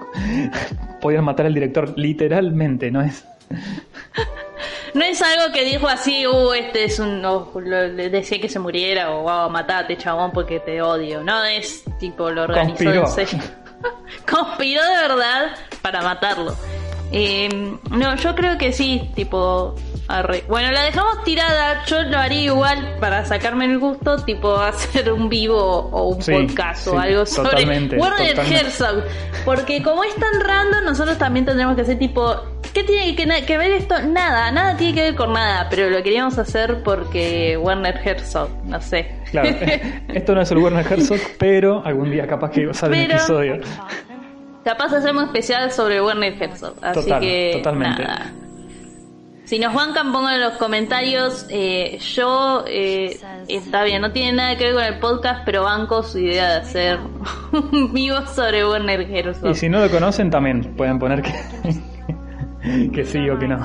podían 1.00 1.24
matar 1.24 1.46
al 1.46 1.54
director. 1.54 1.92
Literalmente, 1.96 2.90
¿no 2.90 3.02
es? 3.02 3.26
No 4.94 5.04
es 5.04 5.20
algo 5.22 5.52
que 5.52 5.64
dijo 5.64 5.86
así, 5.88 6.26
uh, 6.26 6.52
este 6.52 6.84
es 6.84 6.98
un. 6.98 7.24
o 7.24 7.50
lo- 7.54 7.88
le 7.88 8.10
decía 8.10 8.40
que 8.40 8.48
se 8.48 8.58
muriera 8.58 9.10
o 9.10 9.22
wow, 9.22 9.50
matate, 9.50 9.96
chabón, 9.96 10.30
porque 10.32 10.60
te 10.60 10.80
odio. 10.82 11.22
No 11.22 11.44
es 11.44 11.84
tipo, 11.98 12.30
lo 12.30 12.42
organizó 12.44 12.84
Conspiró. 12.84 13.00
en 13.02 13.08
serio. 13.08 13.38
Conspiró 14.30 14.82
de 14.84 15.08
verdad 15.08 15.46
para 15.82 16.02
matarlo. 16.02 16.54
Eh, 17.10 17.48
no, 17.90 18.16
yo 18.16 18.34
creo 18.34 18.58
que 18.58 18.72
sí, 18.72 19.10
tipo. 19.14 19.74
arre. 20.08 20.44
Bueno, 20.48 20.70
la 20.72 20.82
dejamos 20.82 21.24
tirada. 21.24 21.84
Yo 21.86 22.02
lo 22.02 22.18
haría 22.18 22.42
igual 22.42 22.96
para 23.00 23.24
sacarme 23.24 23.64
el 23.64 23.78
gusto, 23.78 24.16
tipo 24.24 24.54
hacer 24.60 25.10
un 25.12 25.28
vivo 25.30 25.56
o 25.90 26.08
un 26.08 26.22
Sí, 26.22 26.32
podcast 26.32 26.84
sí, 26.84 26.90
o 26.90 26.98
algo 26.98 27.24
sobre 27.24 27.50
totalmente. 27.50 27.96
Herzog. 27.96 29.04
Porque 29.44 29.82
como 29.82 30.04
es 30.04 30.14
tan 30.16 30.38
random, 30.40 30.84
nosotros 30.84 31.16
también 31.16 31.46
tendremos 31.46 31.76
que 31.76 31.82
hacer 31.82 31.98
tipo. 31.98 32.36
¿Qué 32.78 32.84
tiene 33.16 33.44
que, 33.44 33.58
ver 33.58 33.72
esto? 33.72 33.96
Nada, 34.02 34.52
nada 34.52 34.76
tiene 34.76 34.94
que 34.94 35.02
ver 35.02 35.14
con 35.16 35.32
nada, 35.32 35.66
pero 35.68 35.90
lo 35.90 36.00
queríamos 36.00 36.38
hacer 36.38 36.84
porque 36.84 37.56
Werner 37.56 38.00
Herzog, 38.04 38.50
no 38.66 38.80
sé. 38.80 39.16
Claro, 39.32 39.48
esto 40.14 40.32
no 40.32 40.42
es 40.42 40.50
el 40.52 40.58
Werner 40.58 40.86
Herzog, 40.86 41.18
pero 41.40 41.84
algún 41.84 42.12
día 42.12 42.28
capaz 42.28 42.52
que 42.52 42.72
sale 42.72 43.04
un 43.04 43.10
episodio. 43.10 43.60
Capaz 44.64 44.92
hacemos 44.92 45.24
especial 45.24 45.72
sobre 45.72 46.00
Werner 46.00 46.40
Herzog. 46.40 46.74
Así 46.80 47.00
Total, 47.00 47.20
que. 47.20 47.50
totalmente. 47.54 48.02
Nada. 48.04 48.32
Si 49.44 49.58
nos 49.58 49.74
bancan, 49.74 50.12
pongan 50.12 50.34
en 50.34 50.42
los 50.42 50.52
comentarios. 50.52 51.46
eh, 51.50 51.98
yo, 52.14 52.64
eh, 52.68 53.18
está 53.48 53.82
bien, 53.82 54.02
no 54.02 54.12
tiene 54.12 54.34
nada 54.34 54.56
que 54.56 54.66
ver 54.66 54.74
con 54.74 54.84
el 54.84 54.98
podcast, 55.00 55.42
pero 55.44 55.64
banco 55.64 56.04
su 56.04 56.20
idea 56.20 56.48
de 56.50 56.56
hacer 56.58 56.98
un 57.72 57.92
vivo 57.92 58.24
sobre 58.26 58.64
Werner 58.64 59.00
Herzog. 59.00 59.50
Y 59.50 59.54
si 59.56 59.68
no 59.68 59.80
lo 59.80 59.90
conocen, 59.90 60.30
también 60.30 60.76
pueden 60.76 61.00
poner 61.00 61.22
que, 61.22 61.32
que 62.92 63.04
sí 63.04 63.28
o 63.30 63.38
que 63.38 63.48
no. 63.48 63.64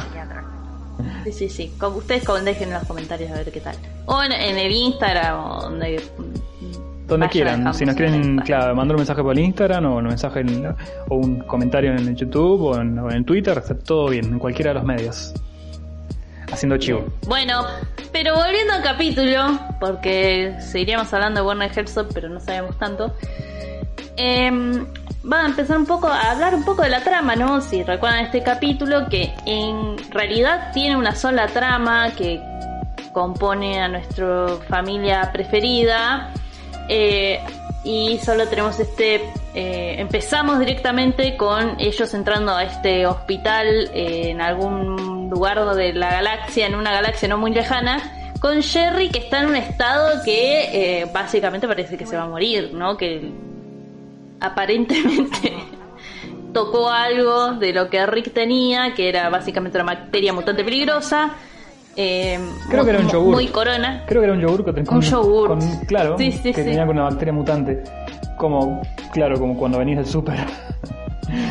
Sí, 1.23 1.31
sí, 1.31 1.50
sí. 1.50 1.73
Como 1.79 1.97
ustedes 1.97 2.23
dejen 2.45 2.67
en 2.69 2.75
los 2.75 2.83
comentarios 2.83 3.31
a 3.31 3.35
ver 3.35 3.51
qué 3.51 3.59
tal. 3.62 3.75
O 4.05 4.21
en, 4.21 4.31
en 4.31 4.57
el 4.57 4.71
Instagram 4.71 5.39
o 5.39 5.62
donde. 5.63 6.01
Donde 7.07 7.27
quieran. 7.29 7.73
Si 7.73 7.85
nos 7.85 7.95
quieren, 7.95 8.38
claro, 8.39 8.75
mandar 8.75 8.95
un 8.95 9.01
mensaje 9.01 9.21
por 9.21 9.33
el 9.33 9.39
Instagram 9.43 9.85
o 9.85 9.97
un 9.97 10.05
mensaje 10.05 10.39
en- 10.41 10.67
o 11.09 11.15
un 11.15 11.39
comentario 11.41 11.91
en 11.91 12.00
el 12.00 12.15
YouTube 12.15 12.62
o 12.62 12.79
en, 12.79 12.97
o 13.00 13.12
en 13.12 13.25
Twitter, 13.25 13.57
está 13.57 13.75
todo 13.77 14.09
bien, 14.09 14.25
en 14.25 14.39
cualquiera 14.39 14.69
de 14.71 14.75
los 14.75 14.83
medios. 14.85 15.33
Haciendo 16.51 16.77
chivo. 16.77 17.03
Bueno, 17.27 17.65
pero 18.12 18.35
volviendo 18.35 18.73
al 18.73 18.83
capítulo, 18.83 19.59
porque 19.79 20.55
seguiríamos 20.59 21.12
hablando 21.13 21.41
de 21.41 21.47
Werner 21.47 21.71
Herzog, 21.77 22.07
pero 22.13 22.29
no 22.29 22.39
sabemos 22.39 22.77
tanto. 22.77 23.13
em, 24.15 24.85
va 25.32 25.44
a 25.44 25.46
empezar 25.46 25.77
un 25.77 25.86
poco 25.86 26.08
a 26.08 26.32
hablar 26.32 26.53
un 26.56 26.65
poco 26.65 26.82
de 26.82 26.89
la 26.89 27.01
trama, 27.01 27.36
¿no? 27.36 27.62
Si 27.62 27.84
recuerdan 27.84 28.25
este 28.25 28.44
capítulo, 28.44 29.08
que 29.10 29.34
en 29.46 29.98
realidad 30.12 30.72
tiene 30.74 30.98
una 30.98 31.15
sola 31.15 31.48
trama 31.48 32.12
que 32.12 32.42
compone 33.13 33.80
a 33.80 33.88
nuestra 33.88 34.48
familia 34.68 35.30
preferida. 35.32 36.32
eh, 36.89 37.39
y 37.86 38.18
solo 38.20 38.48
tenemos 38.48 38.80
este. 38.80 39.15
eh, 39.53 39.96
empezamos 39.98 40.58
directamente 40.60 41.36
con 41.36 41.75
ellos 41.80 42.13
entrando 42.13 42.56
a 42.56 42.63
este 42.63 43.06
hospital 43.06 43.89
eh, 43.94 44.30
en 44.30 44.39
algún 44.42 45.30
lugar 45.30 45.75
de 45.75 45.94
la 45.94 46.12
galaxia, 46.12 46.65
en 46.68 46.75
una 46.75 46.94
galaxia 46.94 47.27
no 47.27 47.38
muy 47.38 47.51
lejana, 47.51 48.01
con 48.39 48.62
Jerry 48.63 49.10
que 49.10 49.20
está 49.20 49.42
en 49.42 49.48
un 49.48 49.56
estado 49.58 50.24
que 50.24 51.01
eh, 51.01 51.06
básicamente 51.13 51.68
parece 51.68 51.98
que 51.98 52.06
se 52.06 52.15
va 52.15 52.24
a 52.24 52.27
morir, 52.27 52.72
¿no? 52.74 52.96
Que 52.96 53.30
aparentemente 54.43 55.53
tocó 56.53 56.89
algo 56.89 57.53
de 57.53 57.73
lo 57.73 57.89
que 57.89 58.05
Rick 58.05 58.33
tenía, 58.33 58.93
que 58.93 59.09
era 59.09 59.29
básicamente 59.29 59.77
una 59.81 59.93
bacteria 59.93 60.33
mutante 60.33 60.63
peligrosa. 60.63 61.31
eh, 61.95 62.39
Creo 62.69 62.83
que 62.83 62.89
era 62.91 63.00
un 63.00 63.09
yogur. 63.09 63.33
Muy 63.35 63.47
corona. 63.47 64.03
Creo 64.05 64.21
que 64.21 64.25
era 64.25 64.33
un 64.35 64.41
yogur 64.41 64.63
con, 64.63 64.85
con- 64.85 64.97
Un 64.97 65.01
yogur. 65.01 65.47
con- 65.50 65.79
claro, 65.88 66.17
Sí, 66.17 66.31
sí, 66.31 66.51
que 66.53 66.62
sí. 66.62 66.69
tenía 66.69 66.85
con 66.85 66.95
una 66.97 67.05
bacteria 67.09 67.33
mutante. 67.33 67.83
Como, 68.38 68.81
claro, 69.13 69.39
como 69.39 69.57
cuando 69.57 69.79
venís 69.79 69.97
del 69.97 70.05
súper. 70.05 70.35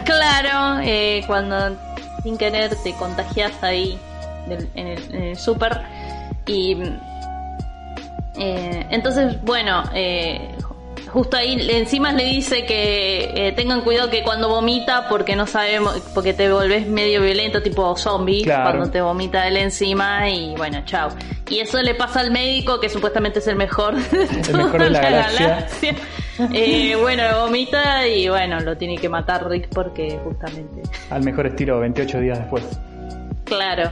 Claro, 0.04 0.80
eh, 0.84 1.24
cuando 1.26 1.56
sin 2.22 2.36
querer 2.36 2.72
te 2.84 2.92
contagias 2.94 3.60
ahí 3.64 3.98
del- 4.46 4.68
en 4.76 4.86
el, 4.88 5.14
el 5.14 5.36
súper. 5.36 5.80
Y 6.46 6.76
eh, 8.38 8.86
entonces, 8.90 9.42
bueno, 9.42 9.82
eh, 9.94 10.54
justo 11.12 11.36
ahí 11.36 11.56
encima 11.70 12.12
le 12.12 12.24
dice 12.24 12.64
que 12.64 13.32
eh, 13.34 13.52
tengan 13.52 13.82
cuidado 13.82 14.10
que 14.10 14.22
cuando 14.22 14.48
vomita, 14.48 15.08
porque 15.08 15.36
no 15.36 15.46
sabemos, 15.46 16.00
porque 16.14 16.32
te 16.34 16.50
volvés 16.50 16.86
medio 16.86 17.20
violento, 17.22 17.62
tipo 17.62 17.96
zombie, 17.96 18.42
Claro. 18.44 18.70
cuando 18.78 18.90
te 18.90 19.00
vomita 19.00 19.46
él 19.46 19.56
encima 19.58 20.28
y 20.30 20.54
bueno, 20.56 20.82
chao. 20.84 21.10
Y 21.50 21.60
eso 21.60 21.80
le 21.82 21.94
pasa 21.94 22.20
al 22.20 22.30
médico, 22.30 22.80
que 22.80 22.88
supuestamente 22.88 23.40
es 23.40 23.46
el 23.46 23.56
mejor 23.56 23.94
de, 23.96 24.22
El 24.48 24.56
mejor 24.56 24.82
de 24.82 24.90
la 24.90 25.00
toda 25.00 25.10
galaxia. 25.10 25.94
Eh, 26.52 26.96
bueno, 27.00 27.22
vomita 27.42 28.08
y 28.08 28.28
bueno, 28.28 28.58
lo 28.60 28.76
tiene 28.76 28.96
que 28.96 29.08
matar 29.08 29.46
Rick 29.48 29.68
porque 29.68 30.18
justamente. 30.24 30.82
Al 31.10 31.22
mejor 31.22 31.46
estilo 31.46 31.78
28 31.78 32.20
días 32.20 32.38
después. 32.38 32.64
Claro. 33.44 33.90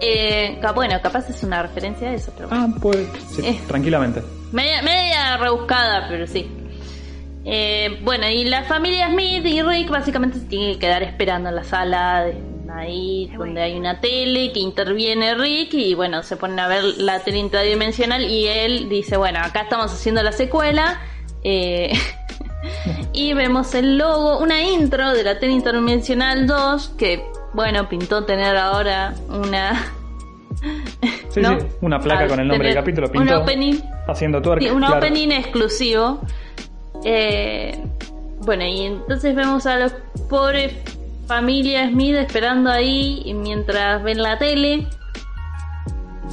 Eh, 0.00 0.60
bueno, 0.74 0.98
capaz 1.02 1.28
es 1.28 1.42
una 1.42 1.62
referencia 1.62 2.08
a 2.10 2.14
eso, 2.14 2.32
pero 2.36 2.48
Ah, 2.50 2.66
pues, 2.80 3.06
sí, 3.34 3.42
Eh. 3.46 3.60
tranquilamente. 3.68 4.22
media, 4.52 4.82
media 4.82 5.36
rebuscada, 5.36 6.06
pero 6.08 6.26
sí. 6.26 6.50
Eh, 7.44 7.98
bueno, 8.02 8.28
y 8.28 8.44
la 8.44 8.64
familia 8.64 9.08
Smith 9.08 9.44
y 9.46 9.62
Rick 9.62 9.88
básicamente 9.90 10.38
se 10.38 10.46
tienen 10.46 10.72
que 10.74 10.78
quedar 10.78 11.02
esperando 11.02 11.48
en 11.48 11.56
la 11.56 11.64
sala 11.64 12.24
de 12.24 12.34
ahí 12.72 13.30
donde 13.36 13.62
hay 13.62 13.76
una 13.76 14.00
tele 14.00 14.52
que 14.52 14.60
interviene 14.60 15.34
Rick 15.34 15.74
y 15.74 15.94
bueno, 15.94 16.22
se 16.22 16.36
ponen 16.36 16.60
a 16.60 16.68
ver 16.68 16.84
la 16.98 17.18
tele 17.20 17.38
interdimensional 17.38 18.22
y 18.24 18.46
él 18.46 18.88
dice, 18.88 19.16
bueno, 19.16 19.40
acá 19.42 19.62
estamos 19.62 19.92
haciendo 19.92 20.22
la 20.22 20.32
secuela. 20.32 21.00
eh, 21.42 21.92
y 23.14 23.32
vemos 23.32 23.74
el 23.74 23.96
logo, 23.98 24.38
una 24.38 24.62
intro 24.62 25.12
de 25.14 25.22
la 25.24 25.38
tele 25.38 25.52
interdimensional 25.52 26.46
2 26.46 26.90
que 26.98 27.24
bueno, 27.54 27.88
pintó 27.88 28.24
tener 28.24 28.56
ahora 28.56 29.14
una... 29.28 29.86
Sí, 31.30 31.40
¿no? 31.40 31.58
sí, 31.58 31.66
una 31.80 32.00
placa 32.00 32.26
con 32.26 32.40
el 32.40 32.48
nombre 32.48 32.68
del 32.68 32.76
capítulo 32.76 33.06
Un 33.06 33.12
pintó 33.12 33.40
opening 33.40 33.80
haciendo 34.08 34.42
twerk. 34.42 34.60
Sí, 34.60 34.68
un 34.68 34.80
claro. 34.80 34.98
opening 34.98 35.30
exclusivo. 35.30 36.20
Eh, 37.04 37.80
bueno, 38.40 38.64
y 38.64 38.82
entonces 38.82 39.34
vemos 39.34 39.64
a 39.66 39.78
los 39.78 39.92
pobres 40.28 40.74
familia 41.26 41.88
Smith 41.88 42.16
esperando 42.16 42.70
ahí 42.70 43.32
mientras 43.34 44.02
ven 44.02 44.20
la 44.22 44.38
tele. 44.38 44.86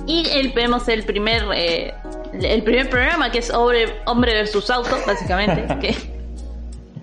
Y 0.08 0.28
el, 0.30 0.52
vemos 0.54 0.88
el 0.88 1.04
primer 1.04 1.44
eh, 1.54 1.94
el 2.34 2.64
primer 2.64 2.90
programa 2.90 3.32
que 3.32 3.40
es 3.40 3.52
hombre, 3.52 4.02
hombre 4.06 4.34
versus 4.34 4.70
auto, 4.70 4.98
básicamente. 5.06 5.66
que 5.80 5.96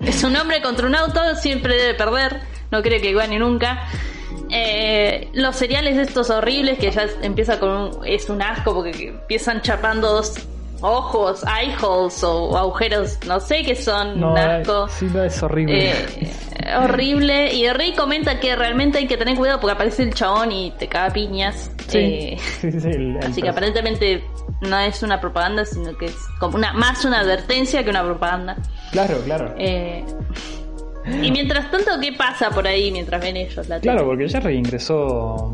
es 0.09 0.25
un 0.25 0.37
hombre 0.37 0.61
contra 0.62 0.87
un 0.87 0.94
auto, 0.94 1.21
siempre 1.37 1.76
debe 1.76 1.94
perder, 1.94 2.40
no 2.71 2.83
creo 2.83 3.00
que 3.00 3.12
gane 3.12 3.38
nunca. 3.38 3.87
Eh, 4.50 5.28
los 5.33 5.56
cereales 5.56 5.97
estos 5.97 6.30
horribles 6.30 6.78
que 6.78 6.90
ya 6.90 7.06
empieza 7.23 7.59
con 7.59 7.71
un, 7.71 8.06
es 8.06 8.28
un 8.28 8.42
asco 8.42 8.75
porque 8.75 9.09
empiezan 9.09 9.62
chapando 9.62 10.12
dos 10.12 10.35
ojos, 10.80 11.42
eye 11.44 11.75
holes 11.80 12.23
o 12.23 12.56
agujeros, 12.56 13.18
no 13.26 13.40
sé 13.40 13.62
qué 13.62 13.75
son, 13.75 14.23
un 14.23 14.37
asco. 14.37 14.88
Sí, 14.88 15.09
es 15.25 15.42
horrible. 15.42 15.90
Eh, 15.90 16.76
horrible. 16.78 17.54
Y 17.54 17.68
Rey 17.71 17.94
comenta 17.94 18.38
que 18.38 18.54
realmente 18.54 18.99
hay 18.99 19.06
que 19.06 19.16
tener 19.16 19.37
cuidado 19.37 19.61
porque 19.61 19.73
aparece 19.73 20.02
el 20.02 20.14
chabón 20.14 20.52
y 20.52 20.73
te 20.73 20.87
caga 20.88 21.12
piñas. 21.12 21.71
Sí, 21.88 21.99
eh, 21.99 22.38
sí, 22.61 22.71
sí, 22.73 22.90
así 23.23 23.42
que 23.42 23.49
aparentemente 23.49 24.25
no 24.61 24.78
es 24.78 25.02
una 25.02 25.21
propaganda, 25.21 25.64
sino 25.64 25.97
que 25.97 26.06
es 26.06 26.16
como 26.38 26.56
una 26.56 26.73
más 26.75 27.04
una 27.04 27.21
advertencia 27.21 27.83
que 27.83 27.90
una 27.90 28.04
propaganda. 28.04 28.56
Claro, 28.92 29.18
claro. 29.25 29.54
Eh, 29.59 30.04
y 31.06 31.30
mientras 31.30 31.70
tanto, 31.70 31.90
¿qué 32.00 32.12
pasa 32.12 32.50
por 32.50 32.66
ahí 32.66 32.90
mientras 32.90 33.20
ven 33.20 33.37
ellos 33.37 33.68
la 33.68 33.78
Claro, 33.80 34.06
porque 34.06 34.28
Jerry 34.28 34.56
ingresó 34.56 35.52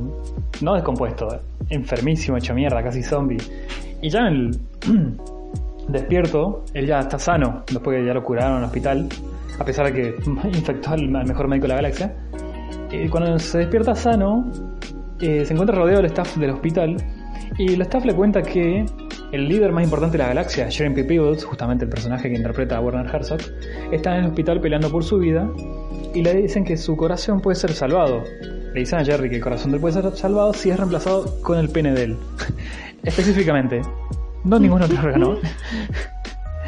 no 0.60 0.74
descompuesto, 0.74 1.40
enfermísimo, 1.68 2.36
hecho 2.36 2.54
mierda, 2.54 2.82
casi 2.82 3.02
zombie. 3.02 3.38
Y 4.02 4.10
ya 4.10 4.20
en 4.20 4.26
el 4.26 4.60
despierto, 5.88 6.64
él 6.74 6.86
ya 6.86 7.00
está 7.00 7.18
sano, 7.18 7.64
después 7.70 7.98
que 7.98 8.06
ya 8.06 8.14
lo 8.14 8.22
curaron 8.22 8.52
en 8.52 8.58
el 8.58 8.64
hospital, 8.64 9.08
a 9.58 9.64
pesar 9.64 9.92
de 9.92 9.92
que 9.92 10.14
infectó 10.48 10.90
al 10.90 11.08
mejor 11.08 11.48
médico 11.48 11.64
de 11.64 11.68
la 11.68 11.76
galaxia. 11.76 12.14
Y 12.90 13.08
cuando 13.08 13.38
se 13.38 13.58
despierta 13.58 13.94
sano, 13.94 14.50
eh, 15.20 15.44
se 15.44 15.52
encuentra 15.52 15.76
rodeado 15.76 16.02
del 16.02 16.10
staff 16.10 16.36
del 16.36 16.50
hospital 16.50 16.96
y 17.58 17.74
el 17.74 17.82
staff 17.82 18.04
le 18.04 18.14
cuenta 18.14 18.42
que 18.42 18.84
el 19.32 19.48
líder 19.48 19.72
más 19.72 19.84
importante 19.84 20.16
de 20.16 20.24
la 20.24 20.28
galaxia, 20.28 20.68
Sharon 20.68 20.94
P. 20.94 21.04
Peebles, 21.04 21.44
justamente 21.44 21.84
el 21.84 21.90
personaje 21.90 22.28
que 22.28 22.36
interpreta 22.36 22.76
a 22.76 22.80
Werner 22.80 23.06
Herzog, 23.06 23.40
está 23.92 24.16
en 24.16 24.24
el 24.24 24.30
hospital 24.30 24.60
peleando 24.60 24.90
por 24.90 25.04
su 25.04 25.18
vida 25.18 25.48
y 26.14 26.22
le 26.22 26.34
dicen 26.34 26.64
que 26.64 26.76
su 26.76 26.96
corazón 26.96 27.40
puede 27.40 27.56
ser 27.56 27.72
salvado. 27.72 28.24
Le 28.72 28.80
dicen 28.80 28.98
a 28.98 29.04
Jerry 29.04 29.30
que 29.30 29.36
el 29.36 29.42
corazón 29.42 29.70
de 29.70 29.76
él 29.76 29.80
puede 29.80 29.94
ser 29.94 30.10
salvado 30.16 30.52
si 30.52 30.70
es 30.70 30.76
reemplazado 30.76 31.40
con 31.42 31.58
el 31.58 31.68
pene 31.68 31.92
de 31.92 32.04
él. 32.04 32.16
Específicamente, 33.02 33.82
no 34.44 34.58
ningún 34.58 34.82
otro 34.82 34.98
órgano. 34.98 35.38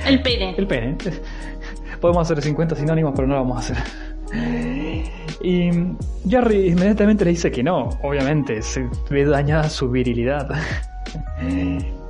El 0.07 0.21
pene. 0.21 0.53
El 0.59 0.67
pene. 0.67 0.97
Podemos 2.01 2.29
hacer 2.29 2.43
50 2.43 2.75
sinónimos, 2.75 3.13
pero 3.15 3.29
no 3.29 3.35
lo 3.35 3.41
vamos 3.43 3.59
a 3.59 3.61
hacer. 3.61 3.77
Y 5.43 5.71
Jerry 6.29 6.71
inmediatamente 6.71 7.25
le 7.25 7.31
dice 7.31 7.53
que 7.53 7.63
no, 7.63 7.89
obviamente, 8.03 8.63
se 8.63 8.89
ve 9.11 9.25
dañada 9.25 9.69
su 9.69 9.89
virilidad. 9.89 10.49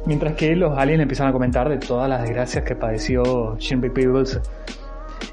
Mientras 0.07 0.35
que 0.35 0.57
los 0.57 0.77
aliens 0.77 1.03
empiezan 1.03 1.29
a 1.29 1.33
comentar 1.33 1.69
de 1.69 1.79
todas 1.79 2.09
las 2.09 2.23
desgracias 2.23 2.65
que 2.65 2.75
padeció 2.75 3.57
Shinby 3.59 3.91
Peebles 3.91 4.41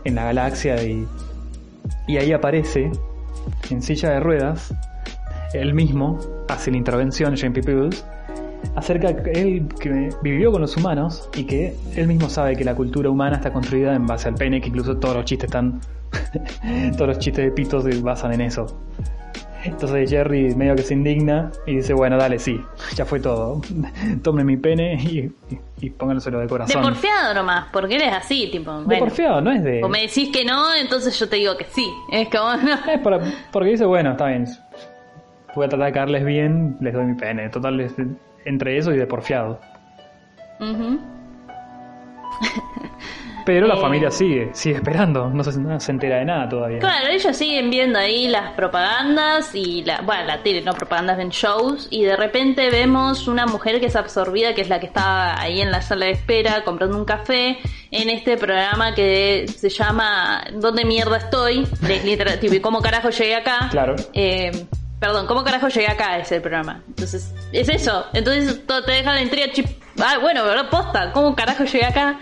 en 0.03 0.15
la 0.15 0.25
galaxia 0.25 0.81
y, 0.83 1.07
y 2.07 2.17
ahí 2.17 2.31
aparece 2.31 2.91
en 3.71 3.81
silla 3.81 4.11
de 4.11 4.19
ruedas 4.19 4.73
él 5.53 5.73
mismo 5.73 6.19
hace 6.47 6.71
la 6.71 6.77
intervención 6.77 7.33
Shinby 7.33 7.61
Peebles 7.61 8.05
acerca 8.75 9.11
de 9.11 9.31
él 9.31 9.67
que 9.79 10.09
vivió 10.21 10.51
con 10.51 10.61
los 10.61 10.75
humanos 10.77 11.29
y 11.35 11.45
que 11.45 11.75
él 11.95 12.07
mismo 12.07 12.29
sabe 12.29 12.55
que 12.55 12.63
la 12.63 12.75
cultura 12.75 13.09
humana 13.09 13.37
está 13.37 13.51
construida 13.51 13.95
en 13.95 14.05
base 14.05 14.27
al 14.27 14.35
pene, 14.35 14.61
que 14.61 14.67
incluso 14.67 14.97
todos 14.97 15.15
los 15.15 15.25
chistes 15.25 15.47
están, 15.47 15.79
todos 16.93 17.07
los 17.07 17.19
chistes 17.19 17.45
de 17.45 17.51
pitos 17.51 17.83
se 17.83 18.01
basan 18.01 18.33
en 18.33 18.41
eso. 18.41 18.67
Entonces 19.63 20.09
Jerry 20.09 20.55
medio 20.55 20.75
que 20.75 20.83
se 20.83 20.93
indigna 20.93 21.51
y 21.65 21.77
dice, 21.77 21.93
bueno, 21.93 22.17
dale, 22.17 22.39
sí, 22.39 22.61
ya 22.95 23.05
fue 23.05 23.19
todo. 23.19 23.61
Tome 24.23 24.43
mi 24.43 24.57
pene 24.57 24.95
y, 24.95 25.31
y, 25.81 25.89
pónganselo 25.89 26.39
de 26.39 26.47
corazón. 26.47 26.81
De 26.81 26.87
porfiado 26.87 27.33
nomás, 27.33 27.67
porque 27.71 27.95
eres 27.95 28.13
así, 28.13 28.49
tipo. 28.51 28.83
De 28.83 28.97
porfiado, 28.97 29.41
no 29.41 29.51
es 29.51 29.63
de... 29.63 29.83
O 29.83 29.89
me 29.89 30.01
decís 30.01 30.29
que 30.31 30.45
no, 30.45 30.75
entonces 30.75 31.17
yo 31.19 31.27
te 31.27 31.37
digo 31.37 31.57
que 31.57 31.65
sí. 31.65 31.91
Es 32.11 32.29
como... 32.29 32.53
es 32.53 32.99
porque 33.51 33.69
dice, 33.69 33.85
bueno, 33.85 34.11
está 34.11 34.27
bien. 34.27 34.45
Voy 35.55 35.65
a 35.65 35.69
tratar 35.69 35.87
de 35.87 35.93
caerles 35.93 36.25
bien, 36.25 36.77
les 36.79 36.93
doy 36.93 37.05
mi 37.05 37.15
pene. 37.15 37.49
Total, 37.49 37.91
entre 38.45 38.77
eso 38.77 38.93
y 38.93 38.97
de 38.97 39.07
porfiado. 39.07 39.59
Pero 43.49 43.65
la 43.65 43.77
eh, 43.77 43.81
familia 43.81 44.11
sigue, 44.11 44.51
sigue 44.53 44.75
esperando, 44.75 45.27
no 45.27 45.43
se, 45.43 45.91
entera 45.91 46.19
de 46.19 46.25
nada 46.25 46.47
todavía. 46.47 46.77
Claro, 46.77 47.07
ellos 47.07 47.35
siguen 47.35 47.71
viendo 47.71 47.97
ahí 47.97 48.27
las 48.27 48.51
propagandas 48.51 49.55
y 49.55 49.83
la, 49.83 50.01
bueno, 50.01 50.25
la 50.25 50.43
tele, 50.43 50.61
no 50.61 50.73
propagandas 50.73 51.17
en 51.17 51.29
shows 51.29 51.87
y 51.89 52.03
de 52.03 52.15
repente 52.15 52.69
vemos 52.69 53.27
una 53.27 53.47
mujer 53.47 53.79
que 53.79 53.87
es 53.87 53.95
absorbida, 53.95 54.53
que 54.53 54.61
es 54.61 54.69
la 54.69 54.79
que 54.79 54.85
está 54.85 55.41
ahí 55.41 55.61
en 55.61 55.71
la 55.71 55.81
sala 55.81 56.05
de 56.05 56.11
espera 56.11 56.63
comprando 56.63 56.95
un 56.95 57.05
café 57.05 57.57
en 57.89 58.11
este 58.11 58.37
programa 58.37 58.93
que 58.93 59.47
se 59.47 59.69
llama 59.69 60.43
¿Dónde 60.53 60.85
mierda 60.85 61.17
estoy? 61.17 61.67
De, 61.81 62.61
¿Cómo 62.61 62.81
carajo 62.81 63.09
llegué 63.09 63.33
acá? 63.33 63.69
Claro. 63.71 63.95
Eh, 64.13 64.51
Perdón, 64.99 65.27
¿cómo 65.27 65.45
carajo 65.45 65.69
llegué 65.69 65.87
acá? 65.87 66.17
Es 66.17 66.31
el 66.33 66.41
programa. 66.41 66.83
Entonces, 66.89 67.33
es 67.53 67.69
eso. 67.69 68.05
Entonces 68.13 68.61
te 68.67 68.91
deja 68.91 69.13
la 69.13 69.21
intriga. 69.21 69.49
Chip. 69.53 69.65
Ah, 69.97 70.17
bueno, 70.21 70.43
¿verdad? 70.43 70.69
Posta. 70.69 71.13
¿Cómo 71.13 71.33
carajo 71.35 71.63
llegué 71.63 71.85
acá? 71.85 72.19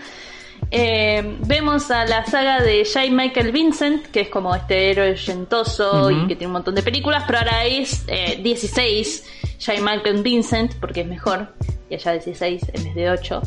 Eh, 0.70 1.38
vemos 1.46 1.90
a 1.90 2.04
la 2.04 2.26
saga 2.26 2.60
de 2.62 2.84
J. 2.84 3.10
Michael 3.10 3.52
Vincent, 3.52 4.06
que 4.06 4.20
es 4.20 4.28
como 4.28 4.54
este 4.54 4.90
héroe 4.90 5.16
gentoso 5.16 6.10
y 6.10 6.26
que 6.26 6.36
tiene 6.36 6.46
un 6.46 6.52
montón 6.52 6.74
de 6.74 6.82
películas, 6.82 7.24
pero 7.26 7.38
ahora 7.38 7.64
es 7.64 8.04
16 8.06 9.24
eh, 9.42 9.48
J. 9.64 9.80
Michael 9.80 10.22
Vincent, 10.22 10.74
porque 10.74 11.00
es 11.00 11.06
mejor, 11.06 11.54
y 11.88 11.94
allá 11.94 12.12
16 12.12 12.62
en 12.74 12.84
vez 12.84 12.94
de 12.94 13.10
8. 13.10 13.42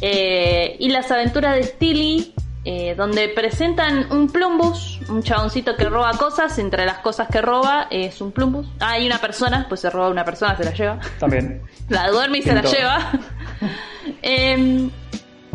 Eh, 0.00 0.76
y 0.78 0.90
las 0.90 1.10
aventuras 1.10 1.56
de 1.56 1.64
Steely, 1.64 2.34
eh, 2.64 2.94
donde 2.96 3.28
presentan 3.28 4.10
un 4.12 4.28
plumbus, 4.28 5.00
un 5.08 5.22
chaboncito 5.22 5.76
que 5.76 5.84
roba 5.84 6.12
cosas, 6.12 6.58
entre 6.58 6.86
las 6.86 6.98
cosas 6.98 7.28
que 7.28 7.42
roba 7.42 7.88
es 7.90 8.20
un 8.20 8.32
plumbus. 8.32 8.66
Ah, 8.80 8.92
hay 8.92 9.06
una 9.06 9.18
persona, 9.18 9.66
pues 9.68 9.80
se 9.80 9.90
roba 9.90 10.08
una 10.08 10.24
persona, 10.24 10.56
se 10.56 10.64
la 10.64 10.72
lleva. 10.72 11.00
También. 11.18 11.62
la 11.88 12.10
duerme 12.10 12.38
y 12.38 12.42
se 12.42 12.54
la 12.54 12.62
lleva. 12.62 13.12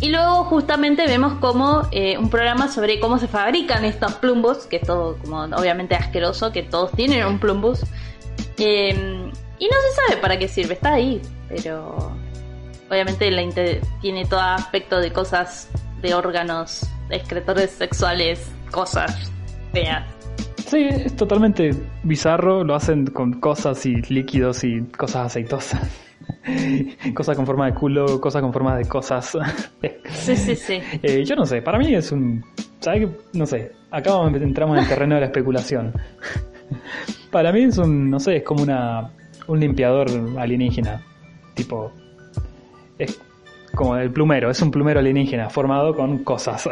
Y 0.01 0.09
luego 0.09 0.45
justamente 0.45 1.05
vemos 1.07 1.33
como 1.35 1.87
eh, 1.91 2.17
un 2.17 2.29
programa 2.29 2.69
sobre 2.69 2.99
cómo 2.99 3.19
se 3.19 3.27
fabrican 3.27 3.83
estos 3.83 4.13
plumbus, 4.15 4.59
que 4.65 4.77
es 4.77 4.83
todo 4.83 5.17
como 5.17 5.43
obviamente 5.43 5.95
asqueroso, 5.95 6.51
que 6.51 6.63
todos 6.63 6.91
tienen 6.91 7.25
un 7.25 7.39
plumbus. 7.39 7.81
Em, 8.57 9.29
y 9.59 9.65
no 9.65 9.75
se 9.89 10.07
sabe 10.07 10.21
para 10.21 10.39
qué 10.39 10.47
sirve, 10.47 10.73
está 10.75 10.93
ahí, 10.93 11.21
pero 11.49 12.13
obviamente 12.89 13.29
la 13.29 13.43
tiene 14.01 14.25
todo 14.25 14.39
aspecto 14.39 14.99
de 14.99 15.11
cosas 15.11 15.69
de 16.01 16.13
órganos 16.13 16.85
excretores 17.09 17.71
sexuales, 17.71 18.49
cosas 18.71 19.31
feas. 19.73 20.05
Sí, 20.65 20.87
es 20.89 21.15
totalmente 21.15 21.71
bizarro, 22.03 22.63
lo 22.63 22.75
hacen 22.75 23.07
con 23.07 23.39
cosas 23.39 23.85
y 23.85 23.95
líquidos 24.03 24.63
y 24.63 24.81
cosas 24.83 25.27
aceitosas. 25.27 26.08
cosas 27.13 27.35
con 27.35 27.45
forma 27.45 27.67
de 27.67 27.73
culo, 27.73 28.19
cosas 28.19 28.41
con 28.41 28.53
forma 28.53 28.77
de 28.77 28.85
cosas. 28.85 29.37
sí, 30.09 30.35
sí, 30.35 30.55
sí. 30.55 30.81
Eh, 31.03 31.23
yo 31.23 31.35
no 31.35 31.45
sé, 31.45 31.61
para 31.61 31.77
mí 31.77 31.93
es 31.93 32.11
un... 32.11 32.43
¿Sabes 32.79 33.07
qué? 33.07 33.37
No 33.37 33.45
sé, 33.45 33.73
acá 33.91 34.11
entramos 34.27 34.77
en 34.77 34.83
el 34.83 34.89
terreno 34.89 35.15
de 35.15 35.21
la 35.21 35.27
especulación. 35.27 35.93
para 37.31 37.51
mí 37.51 37.63
es 37.63 37.77
un, 37.77 38.09
no 38.09 38.19
sé, 38.19 38.37
es 38.37 38.43
como 38.43 38.63
una 38.63 39.11
un 39.49 39.59
limpiador 39.59 40.07
alienígena. 40.37 41.01
Tipo, 41.55 41.91
es 42.97 43.19
como 43.75 43.97
el 43.97 44.11
plumero, 44.11 44.49
es 44.49 44.61
un 44.61 44.71
plumero 44.71 44.99
alienígena 44.99 45.49
formado 45.49 45.95
con 45.95 46.23
cosas. 46.23 46.69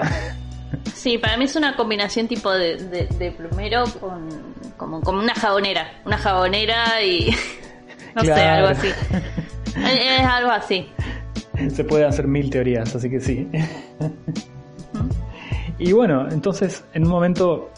Sí, 0.94 1.18
para 1.18 1.38
mí 1.38 1.46
es 1.46 1.56
una 1.56 1.76
combinación 1.76 2.28
tipo 2.28 2.52
de, 2.52 3.34
plumero 3.36 3.86
con 4.00 4.28
como, 4.78 5.02
como, 5.02 5.20
una 5.20 5.34
jabonera. 5.34 6.02
Una 6.06 6.18
jabonera 6.18 7.02
y. 7.04 7.30
no 8.16 8.22
sé, 8.24 8.34
algo 8.34 8.68
así. 8.70 8.90
Es, 9.78 10.26
algo 10.26 10.52
así. 10.52 10.90
Se 11.74 11.84
puede 11.84 12.06
hacer 12.06 12.28
mil 12.28 12.50
teorías, 12.50 12.96
así 12.96 13.10
que 13.10 13.20
sí. 13.20 13.48
Y 15.80 15.92
bueno, 15.92 16.28
entonces 16.30 16.84
en 16.94 17.04
un 17.04 17.10
momento, 17.10 17.70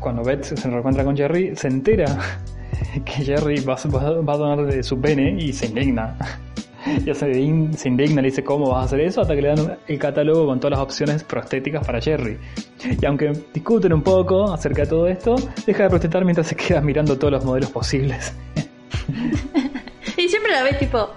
cuando 0.00 0.22
Beth 0.22 0.44
se 0.44 0.68
reencuentra 0.68 1.04
con 1.04 1.16
Jerry, 1.16 1.56
se 1.56 1.68
entera 1.68 2.06
que 3.04 3.24
Jerry 3.24 3.60
va, 3.60 3.76
va 3.76 4.32
a 4.32 4.36
donar 4.36 4.66
de 4.66 4.82
su 4.82 5.00
pene 5.00 5.36
y 5.38 5.52
se 5.52 5.66
indigna. 5.66 6.16
ya 7.04 7.14
se, 7.14 7.30
indigna, 7.30 8.22
le 8.22 8.28
dice 8.28 8.44
cómo 8.44 8.70
vas 8.70 8.82
a 8.82 8.84
hacer 8.84 9.00
eso, 9.00 9.20
hasta 9.20 9.34
que 9.34 9.42
le 9.42 9.48
dan 9.48 9.78
el 9.86 9.98
catálogo 9.98 10.46
con 10.46 10.60
todas 10.60 10.78
las 10.78 10.80
opciones 10.80 11.24
prostéticas 11.24 11.86
para 11.86 12.00
Jerry. 12.00 12.38
Y 13.00 13.04
aunque 13.06 13.32
discuten 13.52 13.92
un 13.92 14.02
poco 14.02 14.52
acerca 14.52 14.82
de 14.82 14.88
todo 14.88 15.08
esto, 15.08 15.36
deja 15.66 15.84
de 15.84 15.90
protestar 15.90 16.24
mientras 16.24 16.46
se 16.46 16.56
queda 16.56 16.80
mirando 16.80 17.18
todos 17.18 17.32
los 17.32 17.44
modelos 17.44 17.70
posibles. 17.70 18.32
y 20.16 20.28
siempre 20.28 20.52
la 20.52 20.62
ves 20.62 20.78
tipo, 20.78 21.10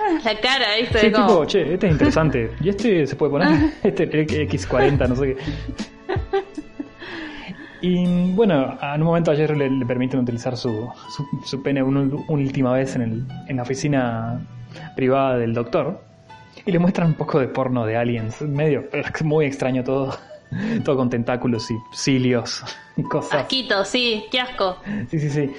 ah, 0.00 0.18
la 0.24 0.40
cara, 0.40 0.76
¿viste? 0.80 0.98
Sí, 1.00 1.06
tipo, 1.06 1.44
che, 1.46 1.74
este 1.74 1.86
es 1.86 1.92
interesante. 1.92 2.50
Y 2.60 2.68
este 2.68 3.06
se 3.06 3.16
puede 3.16 3.32
poner, 3.32 3.72
este 3.82 4.10
X40, 4.48 5.08
no 5.08 5.16
sé 5.16 5.34
qué. 5.34 5.42
Y 7.82 8.32
bueno, 8.32 8.78
en 8.82 9.00
un 9.00 9.06
momento 9.06 9.30
a 9.30 9.36
Jerry 9.36 9.56
le, 9.56 9.70
le 9.70 9.86
permiten 9.86 10.20
utilizar 10.20 10.56
su, 10.56 10.90
su, 11.16 11.26
su 11.46 11.62
pene 11.62 11.82
una 11.82 12.14
última 12.28 12.74
vez 12.74 12.94
en, 12.94 13.02
el, 13.02 13.26
en 13.48 13.56
la 13.56 13.62
oficina 13.62 14.40
privada 14.96 15.38
del 15.38 15.54
doctor. 15.54 16.02
Y 16.66 16.72
le 16.72 16.78
muestran 16.78 17.08
un 17.08 17.14
poco 17.14 17.40
de 17.40 17.48
porno 17.48 17.86
de 17.86 17.96
aliens. 17.96 18.42
Medio, 18.42 18.84
muy 19.24 19.46
extraño 19.46 19.82
todo. 19.82 20.16
Todo 20.84 20.96
con 20.96 21.08
tentáculos 21.08 21.70
y 21.70 21.76
cilios 21.92 22.64
y 22.96 23.04
cosas. 23.04 23.42
Asquito, 23.42 23.84
sí, 23.84 24.26
qué 24.32 24.40
asco. 24.40 24.78
Sí, 25.08 25.20
sí, 25.20 25.30
sí. 25.30 25.52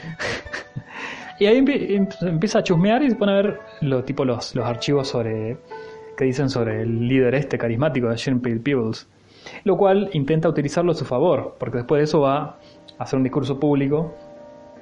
Y 1.42 1.48
ahí 1.48 1.58
em- 1.58 2.08
empieza 2.22 2.60
a 2.60 2.64
chusmear 2.64 3.02
y 3.02 3.10
se 3.10 3.16
pone 3.16 3.32
a 3.32 3.36
ver 3.36 3.60
lo, 3.82 4.04
tipo 4.04 4.24
los, 4.24 4.54
los 4.54 4.64
archivos 4.64 5.08
sobre 5.08 5.58
que 6.16 6.26
dicen 6.26 6.52
sobre 6.52 6.84
el 6.84 7.08
líder 7.08 7.34
este 7.34 7.58
carismático 7.58 8.10
de 8.10 8.16
Shenpil 8.16 8.60
Peebles. 8.60 9.08
Lo 9.64 9.76
cual 9.76 10.12
intenta 10.14 10.48
utilizarlo 10.48 10.92
a 10.92 10.94
su 10.94 11.04
favor, 11.04 11.56
porque 11.58 11.78
después 11.78 11.98
de 11.98 12.04
eso 12.04 12.22
va 12.22 12.38
a 12.44 12.58
hacer 13.00 13.18
un 13.18 13.24
discurso 13.24 13.60
público 13.60 14.14